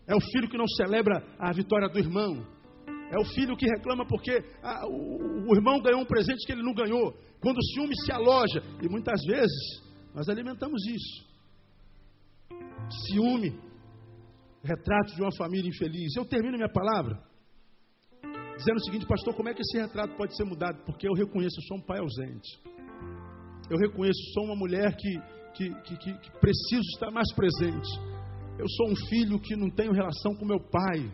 É 0.07 0.14
o 0.14 0.20
filho 0.20 0.48
que 0.48 0.59
não 0.59 0.66
celebra 0.66 1.22
a 1.38 1.53
vitória 1.53 1.88
do 1.88 1.98
irmão. 1.98 2.46
É 3.11 3.18
o 3.20 3.24
filho 3.26 3.57
que 3.57 3.66
reclama 3.66 4.07
porque 4.07 4.42
ah, 4.62 4.86
o, 4.88 5.50
o, 5.50 5.55
irmão 5.55 5.80
ganhou 5.80 6.00
um 6.00 6.07
presente 6.07 6.46
que 6.46 6.53
ele 6.53 6.62
não 6.62 6.74
ganhou. 6.74 7.12
Quando 7.40 7.59
o 7.59 7.64
ciúme 7.74 7.94
se 8.05 8.12
aloja. 8.12 8.62
E 8.82 8.88
muitas 8.88 9.22
vezes 9.24 9.82
nós 10.14 10.28
alimentamos 10.28 10.82
isso. 10.86 11.26
Ciúme. 13.07 13.59
Retrato 14.64 15.14
de 15.14 15.22
uma 15.22 15.34
família 15.36 15.68
infeliz. 15.68 16.16
Eu 16.16 16.24
termino 16.24 16.57
minha 16.57 16.72
palavra 16.72 17.20
dizendo 18.57 18.76
o 18.76 18.84
seguinte, 18.84 19.07
pastor: 19.07 19.34
como 19.34 19.48
é 19.48 19.55
que 19.55 19.61
esse 19.61 19.78
retrato 19.78 20.16
pode 20.16 20.36
ser 20.36 20.44
mudado? 20.44 20.84
Porque 20.84 21.07
eu 21.07 21.12
reconheço, 21.12 21.59
eu 21.59 21.64
sou 21.64 21.76
um 21.78 21.82
pai 21.82 21.98
ausente. 21.98 22.61
Eu 23.70 23.78
reconheço, 23.78 24.20
sou 24.34 24.44
uma 24.44 24.57
mulher 24.57 24.94
que, 24.96 25.18
que, 25.55 25.74
que, 25.82 25.96
que 25.96 26.30
preciso 26.38 26.82
estar 26.94 27.11
mais 27.11 27.32
presente. 27.34 28.12
Eu 28.59 28.68
sou 28.68 28.90
um 28.90 28.96
filho 29.09 29.40
que 29.40 29.57
não 29.57 29.70
tenho 29.70 29.92
relação 29.92 30.34
com 30.34 30.44
meu 30.44 30.61
pai. 30.61 31.11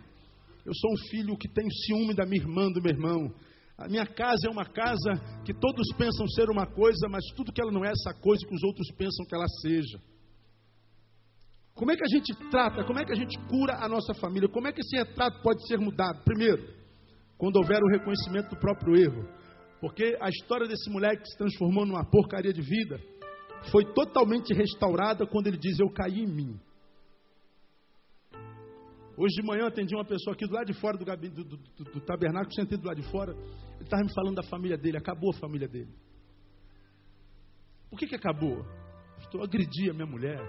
Eu 0.65 0.73
sou 0.75 0.91
um 0.91 0.97
filho 1.09 1.37
que 1.37 1.47
tenho 1.47 1.71
ciúme 1.71 2.13
da 2.13 2.25
minha 2.25 2.41
irmã, 2.41 2.69
do 2.71 2.81
meu 2.81 2.91
irmão. 2.91 3.33
A 3.77 3.87
minha 3.87 4.05
casa 4.05 4.47
é 4.47 4.51
uma 4.51 4.65
casa 4.65 5.41
que 5.45 5.53
todos 5.53 5.87
pensam 5.97 6.27
ser 6.27 6.49
uma 6.49 6.67
coisa, 6.67 7.07
mas 7.09 7.23
tudo 7.35 7.53
que 7.53 7.61
ela 7.61 7.71
não 7.71 7.85
é 7.85 7.91
essa 7.91 8.13
coisa 8.19 8.45
que 8.45 8.53
os 8.53 8.63
outros 8.63 8.91
pensam 8.97 9.25
que 9.25 9.33
ela 9.33 9.47
seja. 9.61 9.99
Como 11.73 11.91
é 11.91 11.95
que 11.95 12.03
a 12.03 12.09
gente 12.09 12.35
trata, 12.51 12.83
como 12.83 12.99
é 12.99 13.05
que 13.05 13.13
a 13.13 13.15
gente 13.15 13.39
cura 13.47 13.77
a 13.79 13.87
nossa 13.87 14.13
família? 14.15 14.49
Como 14.49 14.67
é 14.67 14.73
que 14.73 14.81
esse 14.81 14.97
retrato 14.97 15.41
pode 15.41 15.65
ser 15.65 15.79
mudado? 15.79 16.21
Primeiro, 16.25 16.61
quando 17.37 17.55
houver 17.55 17.81
o 17.81 17.87
reconhecimento 17.87 18.49
do 18.49 18.59
próprio 18.59 18.97
erro. 18.97 19.25
Porque 19.79 20.17
a 20.19 20.27
história 20.27 20.67
desse 20.67 20.89
moleque 20.89 21.23
que 21.23 21.29
se 21.29 21.37
transformou 21.37 21.85
numa 21.85 22.03
porcaria 22.03 22.51
de 22.51 22.61
vida 22.61 22.99
foi 23.71 23.85
totalmente 23.93 24.53
restaurada 24.53 25.25
quando 25.25 25.47
ele 25.47 25.57
diz: 25.57 25.79
Eu 25.79 25.89
caí 25.89 26.19
em 26.19 26.27
mim. 26.27 26.59
Hoje 29.19 29.35
de 29.35 29.43
manhã 29.45 29.63
eu 29.63 29.67
atendi 29.67 29.93
uma 29.93 30.05
pessoa 30.05 30.33
aqui 30.33 30.47
do 30.47 30.53
lado 30.53 30.67
de 30.67 30.79
fora 30.79 30.97
do, 30.97 31.03
do, 31.03 31.43
do, 31.43 31.83
do, 31.83 31.99
tabernáculo, 31.99 32.53
sentei 32.53 32.77
do 32.77 32.87
lado 32.87 33.01
de 33.01 33.11
fora. 33.11 33.33
Ele 33.33 33.83
estava 33.83 34.01
me 34.01 34.13
falando 34.13 34.35
da 34.35 34.43
família 34.43 34.77
dele, 34.77 34.95
acabou 34.95 35.31
a 35.31 35.37
família 35.37 35.67
dele. 35.67 35.93
Por 37.89 37.99
que, 37.99 38.07
que 38.07 38.15
acabou? 38.15 38.65
Eu 39.33 39.43
agredia 39.43 39.91
minha 39.91 40.05
mulher, 40.05 40.39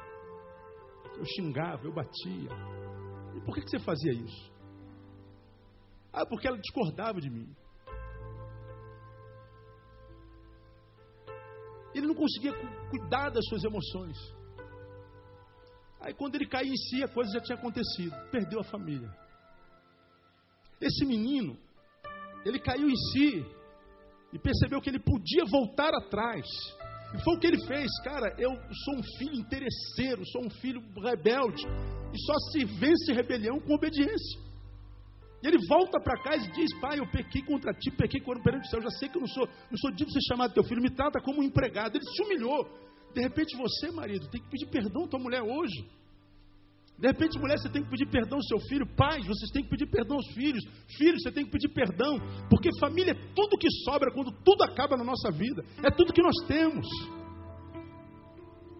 eu 1.19 1.25
xingava, 1.25 1.85
eu 1.85 1.93
batia. 1.93 2.49
E 3.35 3.41
por 3.41 3.57
que, 3.57 3.63
que 3.63 3.71
você 3.71 3.81
fazia 3.81 4.13
isso? 4.13 4.53
Ah, 6.13 6.25
porque 6.25 6.47
ela 6.47 6.57
discordava 6.57 7.21
de 7.21 7.29
mim. 7.29 7.53
Ele 11.93 12.07
não 12.07 12.15
conseguia 12.15 12.53
cuidar 12.89 13.31
das 13.31 13.45
suas 13.47 13.65
emoções. 13.65 14.17
Aí 16.01 16.15
quando 16.15 16.35
ele 16.35 16.47
caiu 16.47 16.73
em 16.73 16.77
si, 16.77 17.03
a 17.05 17.09
coisa 17.09 17.31
já 17.33 17.41
tinha 17.41 17.59
acontecido. 17.59 18.15
Perdeu 18.31 18.61
a 18.61 18.65
família. 18.65 19.11
Esse 20.81 21.05
menino, 21.05 21.59
ele 22.45 22.59
caiu 22.59 22.89
em 22.89 22.97
si 22.97 23.45
e 24.33 24.39
percebeu 24.39 24.81
que 24.81 24.89
ele 24.89 24.99
podia 24.99 25.45
voltar 25.45 25.95
atrás. 25.95 26.47
E 27.15 27.23
foi 27.23 27.35
o 27.35 27.39
que 27.39 27.47
ele 27.47 27.67
fez, 27.67 27.91
cara. 28.03 28.35
Eu 28.39 28.51
sou 28.85 28.95
um 28.95 29.03
filho 29.19 29.35
interesseiro, 29.35 30.25
sou 30.27 30.47
um 30.47 30.51
filho 30.51 30.81
rebelde. 31.03 31.67
E 32.15 32.19
só 32.25 32.35
se 32.51 32.65
vence 32.65 33.13
rebelião 33.13 33.61
com 33.61 33.75
obediência. 33.75 34.41
E 35.43 35.47
ele 35.47 35.59
volta 35.67 35.99
para 36.01 36.23
casa 36.23 36.47
e 36.47 36.53
diz: 36.53 36.73
Pai, 36.81 36.99
eu 36.99 37.11
pequei 37.11 37.43
contra 37.43 37.73
ti, 37.75 37.91
pequei 37.91 38.21
perante 38.21 38.69
o 38.69 38.71
céu. 38.71 38.81
Já 38.81 38.91
sei 38.91 39.09
que 39.09 39.17
eu 39.17 39.21
não 39.21 39.29
sou, 39.29 39.47
não 39.71 39.79
sou 39.79 39.91
digno 39.91 40.07
de 40.07 40.13
ser 40.13 40.29
chamado 40.29 40.55
teu 40.55 40.65
filho. 40.65 40.81
Me 40.81 40.91
trata 40.91 41.21
como 41.21 41.41
um 41.41 41.45
empregado. 41.45 41.97
Ele 41.97 42.05
se 42.05 42.23
humilhou. 42.23 42.90
De 43.15 43.21
repente, 43.21 43.57
você, 43.57 43.91
marido, 43.91 44.29
tem 44.29 44.41
que 44.41 44.49
pedir 44.49 44.67
perdão 44.67 45.05
à 45.05 45.09
tua 45.09 45.21
mulher 45.21 45.43
hoje. 45.43 45.85
De 46.99 47.07
repente, 47.07 47.39
mulher, 47.39 47.59
você 47.59 47.71
tem 47.71 47.83
que 47.83 47.89
pedir 47.89 48.07
perdão 48.11 48.37
ao 48.37 48.45
seu 48.45 48.61
filho. 48.69 48.87
Pais, 48.95 49.27
vocês 49.27 49.51
têm 49.51 49.65
que 49.65 49.71
pedir 49.71 49.87
perdão 49.87 50.17
aos 50.17 50.35
filhos. 50.35 50.63
Filhos, 50.99 51.23
você 51.23 51.33
tem 51.33 51.45
que 51.47 51.51
pedir 51.51 51.71
perdão. 51.71 52.19
Porque 52.51 52.69
família 52.79 53.13
é 53.13 53.35
tudo 53.35 53.57
que 53.57 53.71
sobra 53.85 54.13
quando 54.13 54.31
tudo 54.45 54.63
acaba 54.65 54.99
na 54.99 55.05
nossa 55.05 55.31
vida. 55.31 55.65
É 55.83 55.91
tudo 55.91 56.13
que 56.13 56.23
nós 56.23 56.37
temos. 56.47 56.87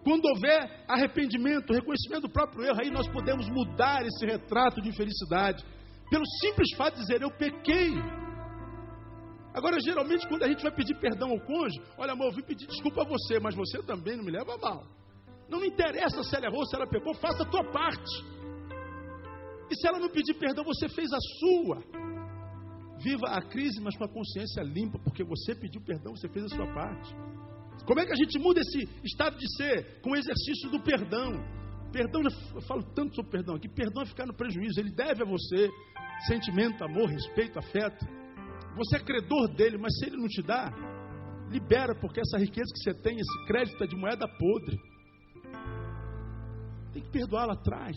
Quando 0.03 0.25
houver 0.25 0.85
arrependimento, 0.87 1.73
reconhecimento 1.73 2.27
do 2.27 2.29
próprio 2.29 2.63
erro, 2.63 2.79
aí 2.83 2.91
nós 2.91 3.07
podemos 3.07 3.47
mudar 3.49 4.05
esse 4.05 4.25
retrato 4.25 4.81
de 4.81 4.89
infelicidade. 4.89 5.65
Pelo 6.09 6.25
simples 6.41 6.75
fato 6.77 6.95
de 6.95 7.01
dizer, 7.01 7.21
eu 7.23 7.31
pequei. 7.31 7.89
Agora, 9.53 9.77
geralmente, 9.81 10.27
quando 10.27 10.43
a 10.43 10.47
gente 10.47 10.63
vai 10.63 10.71
pedir 10.71 10.95
perdão 10.95 11.31
ao 11.31 11.39
cônjuge, 11.41 11.81
olha, 11.97 12.13
amor, 12.13 12.27
eu 12.27 12.33
vim 12.33 12.43
pedir 12.43 12.67
desculpa 12.67 13.01
a 13.01 13.05
você, 13.05 13.39
mas 13.39 13.53
você 13.53 13.81
também 13.83 14.15
não 14.15 14.23
me 14.23 14.31
leva 14.31 14.57
mal. 14.57 14.83
Não 15.49 15.59
me 15.59 15.67
interessa 15.67 16.23
se 16.23 16.35
ela 16.35 16.45
errou, 16.45 16.65
se 16.65 16.75
ela 16.75 16.87
pecou, 16.87 17.13
faça 17.15 17.43
a 17.43 17.45
tua 17.45 17.63
parte. 17.71 18.23
E 19.69 19.75
se 19.75 19.87
ela 19.87 19.99
não 19.99 20.09
pedir 20.09 20.33
perdão, 20.35 20.63
você 20.63 20.87
fez 20.87 21.09
a 21.11 21.19
sua. 21.39 21.83
Viva 22.99 23.27
a 23.27 23.41
crise, 23.41 23.81
mas 23.81 23.97
com 23.97 24.05
a 24.05 24.09
consciência 24.09 24.61
limpa, 24.61 24.99
porque 24.99 25.23
você 25.23 25.53
pediu 25.53 25.81
perdão, 25.81 26.15
você 26.15 26.29
fez 26.29 26.45
a 26.45 26.55
sua 26.55 26.67
parte. 26.73 27.13
Como 27.85 27.99
é 27.99 28.05
que 28.05 28.13
a 28.13 28.15
gente 28.15 28.37
muda 28.39 28.61
esse 28.61 28.87
estado 29.03 29.37
de 29.37 29.55
ser? 29.57 30.01
Com 30.01 30.11
o 30.11 30.15
exercício 30.15 30.69
do 30.69 30.79
perdão. 30.81 31.33
Perdão, 31.91 32.21
eu 32.21 32.61
falo 32.61 32.83
tanto 32.95 33.15
sobre 33.15 33.31
perdão 33.31 33.55
aqui. 33.55 33.67
Perdão 33.67 34.03
é 34.03 34.05
ficar 34.05 34.25
no 34.25 34.33
prejuízo. 34.33 34.79
Ele 34.79 34.91
deve 34.91 35.23
a 35.23 35.25
você 35.25 35.69
sentimento, 36.27 36.83
amor, 36.83 37.09
respeito, 37.09 37.59
afeto. 37.59 38.05
Você 38.75 38.97
é 38.97 38.99
credor 38.99 39.47
dele, 39.53 39.77
mas 39.77 39.97
se 39.97 40.05
ele 40.05 40.17
não 40.17 40.27
te 40.27 40.41
dá, 40.41 40.71
libera, 41.49 41.93
porque 41.95 42.21
essa 42.21 42.37
riqueza 42.37 42.71
que 42.73 42.79
você 42.79 42.93
tem, 42.93 43.17
esse 43.17 43.45
crédito 43.45 43.83
é 43.83 43.87
de 43.87 43.95
moeda 43.95 44.27
podre. 44.27 44.77
Tem 46.93 47.03
que 47.03 47.09
perdoar 47.09 47.45
lá 47.45 47.53
atrás. 47.53 47.95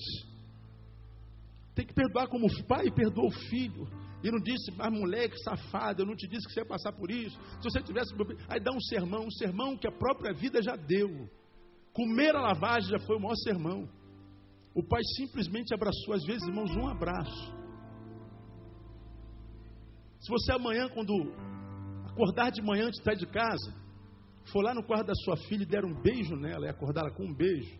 Tem 1.75 1.87
que 1.87 1.95
perdoar 1.95 2.29
como 2.29 2.47
o 2.47 2.67
pai 2.67 2.91
perdoou 2.91 3.29
o 3.29 3.49
filho. 3.49 3.89
E 4.23 4.31
não 4.31 4.39
disse, 4.39 4.71
mas 4.77 4.91
moleque 4.91 5.37
safado, 5.39 6.03
eu 6.03 6.07
não 6.07 6.17
te 6.17 6.27
disse 6.27 6.47
que 6.47 6.53
você 6.55 6.61
ia 6.61 6.67
passar 6.67 6.93
por 6.93 7.11
isso. 7.11 7.39
Se 7.61 7.71
você 7.71 7.83
tivesse. 7.83 8.15
Aí 8.49 8.59
dá 8.59 8.73
um 8.73 8.81
sermão, 8.81 9.27
um 9.27 9.31
sermão 9.31 9.77
que 9.77 9.87
a 9.87 9.93
própria 9.93 10.33
vida 10.33 10.63
já 10.63 10.77
deu. 10.77 11.29
Comer 11.93 12.35
a 12.35 12.41
lavagem 12.41 12.91
já 12.91 12.99
foi 13.01 13.17
o 13.17 13.21
maior 13.21 13.37
sermão. 13.37 13.89
O 14.75 14.83
pai 14.83 15.03
simplesmente 15.17 15.73
abraçou, 15.75 16.15
às 16.15 16.25
vezes, 16.25 16.43
irmãos, 16.49 16.75
um 16.75 16.89
abraço. 16.89 17.64
Se 20.25 20.31
você 20.31 20.53
amanhã, 20.53 20.89
quando 20.89 21.13
acordar 22.07 22.51
de 22.51 22.63
manhã 22.63 22.87
antes 22.87 22.99
de 22.99 23.05
sair 23.05 23.19
de 23.19 23.27
casa, 23.27 23.75
for 24.51 24.63
lá 24.63 24.73
no 24.73 24.83
quarto 24.83 25.09
da 25.09 25.15
sua 25.17 25.37
filha 25.37 25.65
e 25.65 25.67
der 25.67 25.85
um 25.85 26.01
beijo 26.01 26.35
nela 26.35 26.65
e 26.65 26.71
acordá-la 26.71 27.11
com 27.11 27.27
um 27.27 27.35
beijo, 27.35 27.79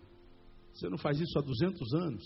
você 0.71 0.91
não 0.91 0.99
faz 0.99 1.19
isso 1.19 1.39
há 1.39 1.43
200 1.43 1.95
anos. 1.95 2.23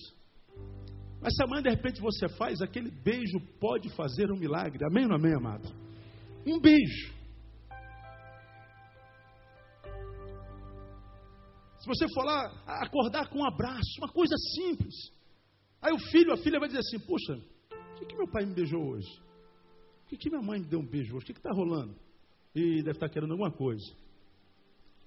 Mas 1.20 1.36
se 1.36 1.44
amanhã 1.44 1.62
de 1.62 1.70
repente 1.70 2.00
você 2.00 2.28
faz, 2.30 2.60
aquele 2.60 2.90
beijo 2.90 3.38
pode 3.60 3.88
fazer 3.90 4.28
um 4.32 4.36
milagre. 4.36 4.84
Amém 4.90 5.04
ou 5.04 5.10
não 5.10 5.16
amém, 5.16 5.34
amado? 5.34 5.72
Um 6.44 6.58
beijo. 6.58 7.14
Se 11.78 11.86
você 11.86 12.12
for 12.12 12.24
lá 12.24 12.64
acordar 12.66 13.28
com 13.28 13.38
um 13.38 13.46
abraço, 13.46 13.88
uma 13.98 14.08
coisa 14.08 14.34
simples. 14.56 14.94
Aí 15.80 15.92
o 15.92 15.98
filho, 16.10 16.32
a 16.32 16.36
filha 16.38 16.58
vai 16.58 16.66
dizer 16.66 16.80
assim: 16.80 16.98
Puxa, 17.06 17.34
o 17.34 17.94
que, 18.00 18.06
que 18.06 18.16
meu 18.16 18.26
pai 18.26 18.44
me 18.44 18.54
beijou 18.54 18.82
hoje? 18.82 19.27
Que, 20.08 20.16
que 20.16 20.30
minha 20.30 20.42
mãe 20.42 20.58
me 20.58 20.66
deu 20.66 20.80
um 20.80 20.86
beijo 20.86 21.14
hoje? 21.14 21.24
O 21.24 21.26
que 21.26 21.32
está 21.32 21.52
rolando? 21.52 21.94
E 22.54 22.78
deve 22.78 22.92
estar 22.92 23.08
tá 23.08 23.12
querendo 23.12 23.32
alguma 23.32 23.50
coisa. 23.50 23.84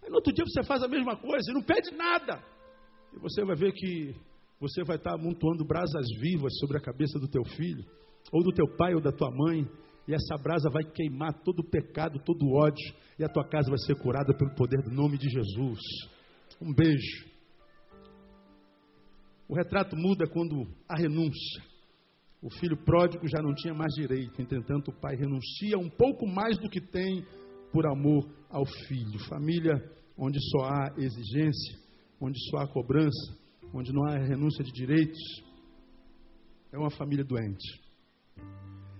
Aí 0.02 0.10
no 0.10 0.16
outro 0.16 0.32
dia 0.32 0.46
você 0.46 0.64
faz 0.64 0.84
a 0.84 0.88
mesma 0.88 1.16
coisa 1.18 1.52
e 1.52 1.54
não 1.54 1.64
pede 1.64 1.92
nada. 1.96 2.42
E 3.14 3.20
você 3.20 3.44
vai 3.44 3.56
ver 3.56 3.72
que 3.74 4.16
você 4.60 4.84
vai 4.84 4.98
estar 4.98 5.14
amontoando 5.14 5.66
brasas 5.66 6.08
vivas 6.20 6.54
sobre 6.60 6.78
a 6.78 6.82
cabeça 6.82 7.18
do 7.20 7.28
teu 7.28 7.44
filho, 7.44 7.84
ou 8.32 8.44
do 8.44 8.52
teu 8.52 8.68
pai 8.78 8.94
ou 8.94 9.02
da 9.02 9.12
tua 9.12 9.32
mãe, 9.32 9.68
e 10.08 10.14
essa 10.14 10.38
brasa 10.38 10.70
vai 10.70 10.84
queimar 10.84 11.34
todo 11.44 11.60
o 11.60 11.70
pecado, 11.70 12.22
todo 12.24 12.46
o 12.46 12.54
ódio, 12.54 12.96
e 13.18 13.24
a 13.24 13.30
tua 13.30 13.44
casa 13.44 13.70
vai 13.70 13.80
ser 13.80 13.96
curada 13.96 14.36
pelo 14.38 14.54
poder 14.56 14.82
do 14.84 14.92
nome 14.92 15.18
de 15.18 15.30
Jesus. 15.30 15.80
Um 16.62 16.74
beijo. 16.74 17.32
O 19.48 19.56
retrato 19.56 19.96
muda 19.96 20.28
quando 20.28 20.68
há 20.88 20.96
renúncia. 20.96 21.71
O 22.42 22.50
filho 22.50 22.76
pródigo 22.76 23.28
já 23.28 23.42
não 23.42 23.54
tinha 23.54 23.74
mais 23.74 23.94
direito, 23.94 24.42
entretanto, 24.42 24.90
o 24.90 25.00
pai 25.00 25.16
renuncia 25.16 25.78
um 25.78 25.90
pouco 25.90 26.26
mais 26.28 26.58
do 26.58 26.70
que 26.70 26.82
tem 26.82 27.24
por 27.72 27.86
amor 27.86 28.28
ao 28.50 28.66
filho. 28.88 29.20
Família 29.30 29.76
onde 30.18 30.40
só 30.50 30.66
há 30.66 30.94
exigência, 30.98 31.80
onde 32.20 32.38
só 32.50 32.58
há 32.58 32.68
cobrança, 32.68 33.38
onde 33.74 33.94
não 33.94 34.06
há 34.06 34.18
renúncia 34.18 34.64
de 34.64 34.72
direitos, 34.72 35.20
é 36.72 36.78
uma 36.78 36.90
família 36.90 37.24
doente. 37.24 37.80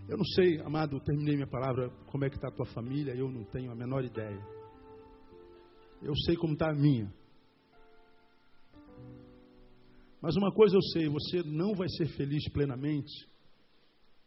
Eu 0.08 0.18
não 0.18 0.26
sei, 0.26 0.60
amado, 0.62 1.00
terminei 1.02 1.36
minha 1.36 1.48
palavra, 1.48 1.90
como 2.08 2.26
é 2.26 2.30
que 2.30 2.36
está 2.36 2.50
a 2.50 2.52
tua 2.52 2.66
família, 2.68 3.16
eu 3.16 3.30
não 3.32 3.44
tenho 3.46 3.72
a 3.72 3.76
menor 3.76 4.04
ideia. 4.04 4.40
Eu 6.02 6.16
sei 6.26 6.36
como 6.36 6.54
está 6.54 6.70
a 6.70 6.76
minha. 6.76 7.12
Mas 10.22 10.36
uma 10.36 10.52
coisa 10.54 10.76
eu 10.76 10.82
sei, 10.94 11.08
você 11.08 11.44
não 11.44 11.74
vai 11.74 11.88
ser 11.90 12.08
feliz 12.16 12.48
plenamente, 12.52 13.12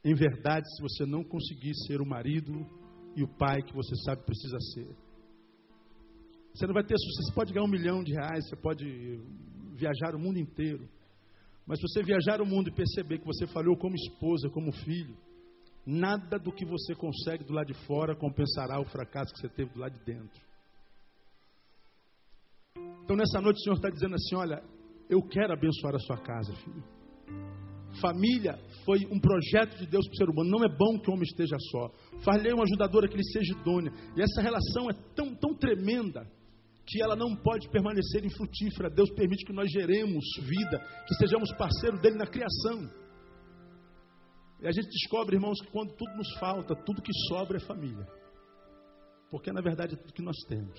em 0.05 0.15
verdade, 0.15 0.67
se 0.77 0.83
você 0.83 1.07
não 1.07 1.25
conseguir 1.25 1.75
ser 1.87 2.01
o 2.01 2.07
marido 2.07 2.53
e 3.17 3.23
o 3.23 3.29
pai 3.29 3.63
que 3.63 3.75
você 3.75 3.97
sabe 4.05 4.23
precisa 4.23 4.59
ser. 4.75 4.95
Você 6.55 6.67
não 6.67 6.75
vai 6.75 6.85
ter 6.85 6.97
sucesso. 6.99 7.29
Você 7.29 7.35
pode 7.35 7.53
ganhar 7.53 7.65
um 7.65 7.71
milhão 7.71 8.05
de 8.05 8.13
reais, 8.13 8.49
você 8.49 8.57
pode 8.57 8.85
viajar 9.73 10.15
o 10.15 10.19
mundo 10.19 10.39
inteiro. 10.39 10.89
Mas 11.67 11.79
se 11.79 11.89
você 11.89 12.03
viajar 12.03 12.41
o 12.43 12.47
mundo 12.47 12.69
e 12.69 12.75
perceber 12.75 13.19
que 13.19 13.25
você 13.25 13.47
falhou 13.47 13.77
como 13.77 13.95
esposa, 13.95 14.51
como 14.51 14.71
filho, 14.71 15.17
nada 15.87 16.39
do 16.39 16.53
que 16.53 16.65
você 16.65 16.95
consegue 16.95 17.45
do 17.45 17.55
lado 17.55 17.67
de 17.67 17.87
fora 17.87 18.15
compensará 18.15 18.81
o 18.81 18.85
fracasso 18.85 19.33
que 19.33 19.41
você 19.41 19.49
teve 19.49 19.73
do 19.73 19.81
lado 19.81 19.99
de 19.99 20.05
dentro. 20.05 20.43
Então 23.05 23.17
nessa 23.17 23.41
noite 23.41 23.57
o 23.57 23.63
Senhor 23.63 23.77
está 23.77 23.89
dizendo 23.89 24.15
assim: 24.15 24.37
olha, 24.37 24.63
eu 25.09 25.23
quero 25.23 25.53
abençoar 25.53 25.95
a 25.95 25.99
sua 25.99 26.19
casa, 26.19 26.55
filho. 26.57 26.85
Família 28.01 28.59
foi 28.85 29.07
um 29.11 29.19
projeto 29.19 29.79
de 29.79 29.87
Deus 29.87 30.07
para 30.07 30.15
o 30.15 30.17
ser 30.17 30.31
humano. 30.31 30.51
Não 30.51 30.65
é 30.65 30.69
bom 30.69 30.99
que 30.99 31.11
o 31.11 31.15
homem 31.15 31.25
esteja 31.25 31.57
só. 31.71 31.91
Falhei 32.25 32.53
uma 32.53 32.65
ajudadora 32.65 33.09
que 33.09 33.15
ele 33.15 33.25
seja 33.25 33.53
idônea. 33.53 33.93
E 34.17 34.23
essa 34.23 34.41
relação 34.41 34.91
é 34.91 34.95
tão, 35.15 35.35
tão 35.35 35.55
tremenda 35.55 36.27
que 36.87 37.03
ela 37.03 37.17
não 37.17 37.35
pode 37.35 37.69
permanecer 37.71 38.25
infrutífera. 38.25 38.91
Deus 38.91 39.11
permite 39.11 39.45
que 39.45 39.53
nós 39.53 39.71
geremos 39.71 40.25
vida, 40.43 40.79
que 41.07 41.15
sejamos 41.15 41.51
parceiros 41.57 42.01
dele 42.01 42.17
na 42.17 42.27
criação. 42.27 42.91
E 44.61 44.67
a 44.67 44.71
gente 44.71 44.89
descobre, 44.89 45.37
irmãos, 45.37 45.61
que 45.61 45.71
quando 45.71 45.95
tudo 45.95 46.17
nos 46.17 46.39
falta, 46.39 46.75
tudo 46.75 47.03
que 47.03 47.13
sobra 47.29 47.57
é 47.57 47.61
família. 47.61 48.07
Porque 49.31 49.53
na 49.53 49.61
verdade 49.61 49.95
é 49.95 49.97
tudo 49.97 50.13
que 50.13 50.23
nós 50.23 50.37
temos. 50.49 50.79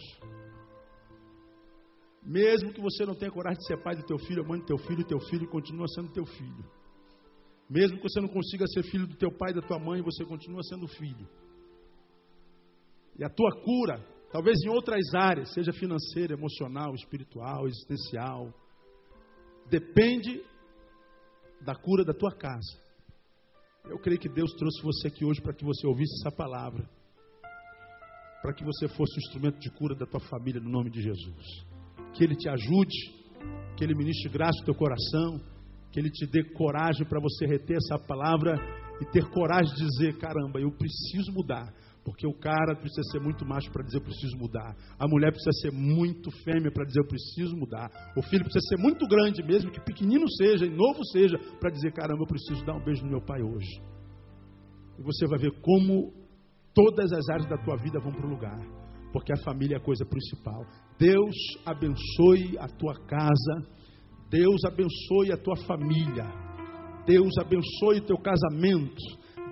Mesmo 2.24 2.74
que 2.74 2.82
você 2.82 3.06
não 3.06 3.14
tenha 3.14 3.32
coragem 3.32 3.60
de 3.60 3.68
ser 3.68 3.82
pai 3.84 3.96
do 3.96 4.04
teu 4.04 4.18
filho, 4.18 4.48
mãe 4.48 4.60
do 4.60 4.66
teu 4.66 4.78
filho, 4.78 5.06
teu 5.06 5.20
filho 5.20 5.48
continua 5.48 5.88
sendo 5.88 6.12
teu 6.12 6.26
filho. 6.26 6.66
Mesmo 7.70 7.98
que 7.98 8.04
você 8.04 8.22
não 8.22 8.28
consiga 8.28 8.66
ser 8.68 8.84
filho 8.84 9.08
do 9.08 9.16
teu 9.16 9.32
pai 9.32 9.52
e 9.52 9.56
da 9.56 9.62
tua 9.62 9.80
mãe, 9.80 10.02
você 10.02 10.24
continua 10.24 10.62
sendo 10.64 10.88
filho. 10.88 11.28
E 13.18 13.24
a 13.24 13.30
tua 13.30 13.52
cura, 13.64 14.06
talvez 14.32 14.58
em 14.64 14.70
outras 14.70 15.14
áreas, 15.16 15.54
seja 15.54 15.74
financeira, 15.74 16.34
emocional, 16.34 16.94
espiritual, 16.94 17.68
existencial, 17.68 18.54
depende 19.70 20.44
da 21.62 21.74
cura 21.76 22.04
da 22.04 22.14
tua 22.14 22.32
casa. 22.36 22.86
Eu 23.86 24.00
creio 24.00 24.20
que 24.20 24.30
Deus 24.30 24.52
trouxe 24.54 24.82
você 24.84 25.08
aqui 25.08 25.26
hoje 25.26 25.42
para 25.42 25.54
que 25.54 25.64
você 25.64 25.88
ouvisse 25.88 26.14
essa 26.22 26.36
palavra. 26.36 26.88
Para 28.42 28.54
que 28.54 28.64
você 28.64 28.88
fosse 28.88 29.18
o 29.18 29.22
instrumento 29.22 29.60
de 29.60 29.72
cura 29.72 29.96
da 29.96 30.06
tua 30.06 30.20
família 30.20 30.62
no 30.62 30.70
nome 30.70 30.92
de 30.92 31.02
Jesus. 31.02 31.66
Que 32.14 32.24
Ele 32.24 32.36
te 32.36 32.50
ajude, 32.50 32.96
que 33.76 33.84
Ele 33.84 33.96
ministre 33.96 34.30
graça 34.30 34.60
no 34.60 34.66
teu 34.66 34.76
coração, 34.76 35.42
que 35.96 36.00
Ele 36.02 36.10
te 36.10 36.28
dê 36.28 36.44
coragem 36.44 37.08
para 37.08 37.22
você 37.22 37.46
reter 37.46 37.78
essa 37.78 37.98
palavra 37.98 38.60
e 39.00 39.06
ter 39.06 39.24
coragem 39.30 39.74
de 39.74 39.86
dizer: 39.88 40.18
caramba, 40.18 40.60
eu 40.60 40.70
preciso 40.72 41.32
mudar. 41.32 41.74
Porque 42.04 42.28
o 42.28 42.38
cara 42.38 42.76
precisa 42.76 43.02
ser 43.12 43.20
muito 43.20 43.46
macho 43.46 43.72
para 43.72 43.82
dizer 43.82 43.98
eu 43.98 44.04
preciso 44.04 44.38
mudar. 44.38 44.76
A 45.00 45.08
mulher 45.08 45.32
precisa 45.32 45.54
ser 45.62 45.72
muito 45.72 46.30
fêmea 46.44 46.70
para 46.70 46.86
dizer 46.86 47.00
eu 47.00 47.08
preciso 47.08 47.56
mudar. 47.56 47.90
O 48.16 48.22
filho 48.22 48.44
precisa 48.44 48.68
ser 48.68 48.78
muito 48.78 49.08
grande, 49.08 49.42
mesmo 49.42 49.72
que 49.72 49.80
pequenino 49.80 50.30
seja 50.38 50.66
e 50.66 50.70
novo 50.70 51.04
seja, 51.14 51.38
para 51.60 51.72
dizer 51.72 51.94
caramba, 51.94 52.22
eu 52.24 52.28
preciso 52.28 52.64
dar 52.66 52.76
um 52.76 52.84
beijo 52.84 53.04
no 53.06 53.10
meu 53.10 53.22
pai 53.22 53.42
hoje. 53.42 53.82
E 55.00 55.02
você 55.02 55.26
vai 55.28 55.40
ver 55.40 55.52
como 55.62 56.14
todas 56.76 57.12
as 57.14 57.30
áreas 57.30 57.50
da 57.50 57.58
tua 57.58 57.78
vida 57.78 58.00
vão 58.02 58.12
para 58.12 58.28
o 58.28 58.30
lugar. 58.30 58.60
Porque 59.14 59.32
a 59.32 59.44
família 59.44 59.76
é 59.76 59.78
a 59.78 59.84
coisa 59.84 60.06
principal. 60.06 60.62
Deus 61.00 61.36
abençoe 61.66 62.58
a 62.60 62.68
tua 62.68 62.94
casa. 63.08 63.75
Deus 64.36 64.66
abençoe 64.66 65.32
a 65.32 65.38
tua 65.38 65.56
família. 65.66 66.26
Deus 67.08 67.32
abençoe 67.40 68.00
o 68.00 68.06
teu 68.06 68.18
casamento. 68.18 69.02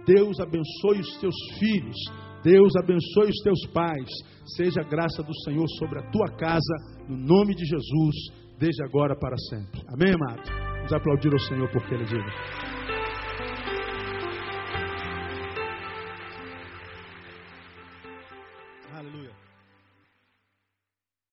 Deus 0.05 0.37
abençoe 0.41 0.99
os 0.99 1.17
teus 1.21 1.35
filhos. 1.57 1.95
Deus 2.43 2.75
abençoe 2.75 3.29
os 3.29 3.41
teus 3.43 3.65
pais. 3.73 4.09
Seja 4.57 4.81
a 4.81 4.89
graça 4.89 5.23
do 5.23 5.33
Senhor 5.45 5.65
sobre 5.79 5.99
a 5.99 6.11
tua 6.11 6.27
casa, 6.35 6.75
no 7.07 7.15
nome 7.15 7.55
de 7.55 7.63
Jesus, 7.63 8.15
desde 8.59 8.83
agora 8.83 9.15
para 9.17 9.37
sempre. 9.49 9.81
Amém, 9.87 10.13
amado? 10.13 10.41
Vamos 10.75 10.91
aplaudir 10.91 11.31
ao 11.31 11.39
Senhor 11.39 11.71
porque 11.71 11.93
Ele 11.93 12.03
vive. 12.03 12.72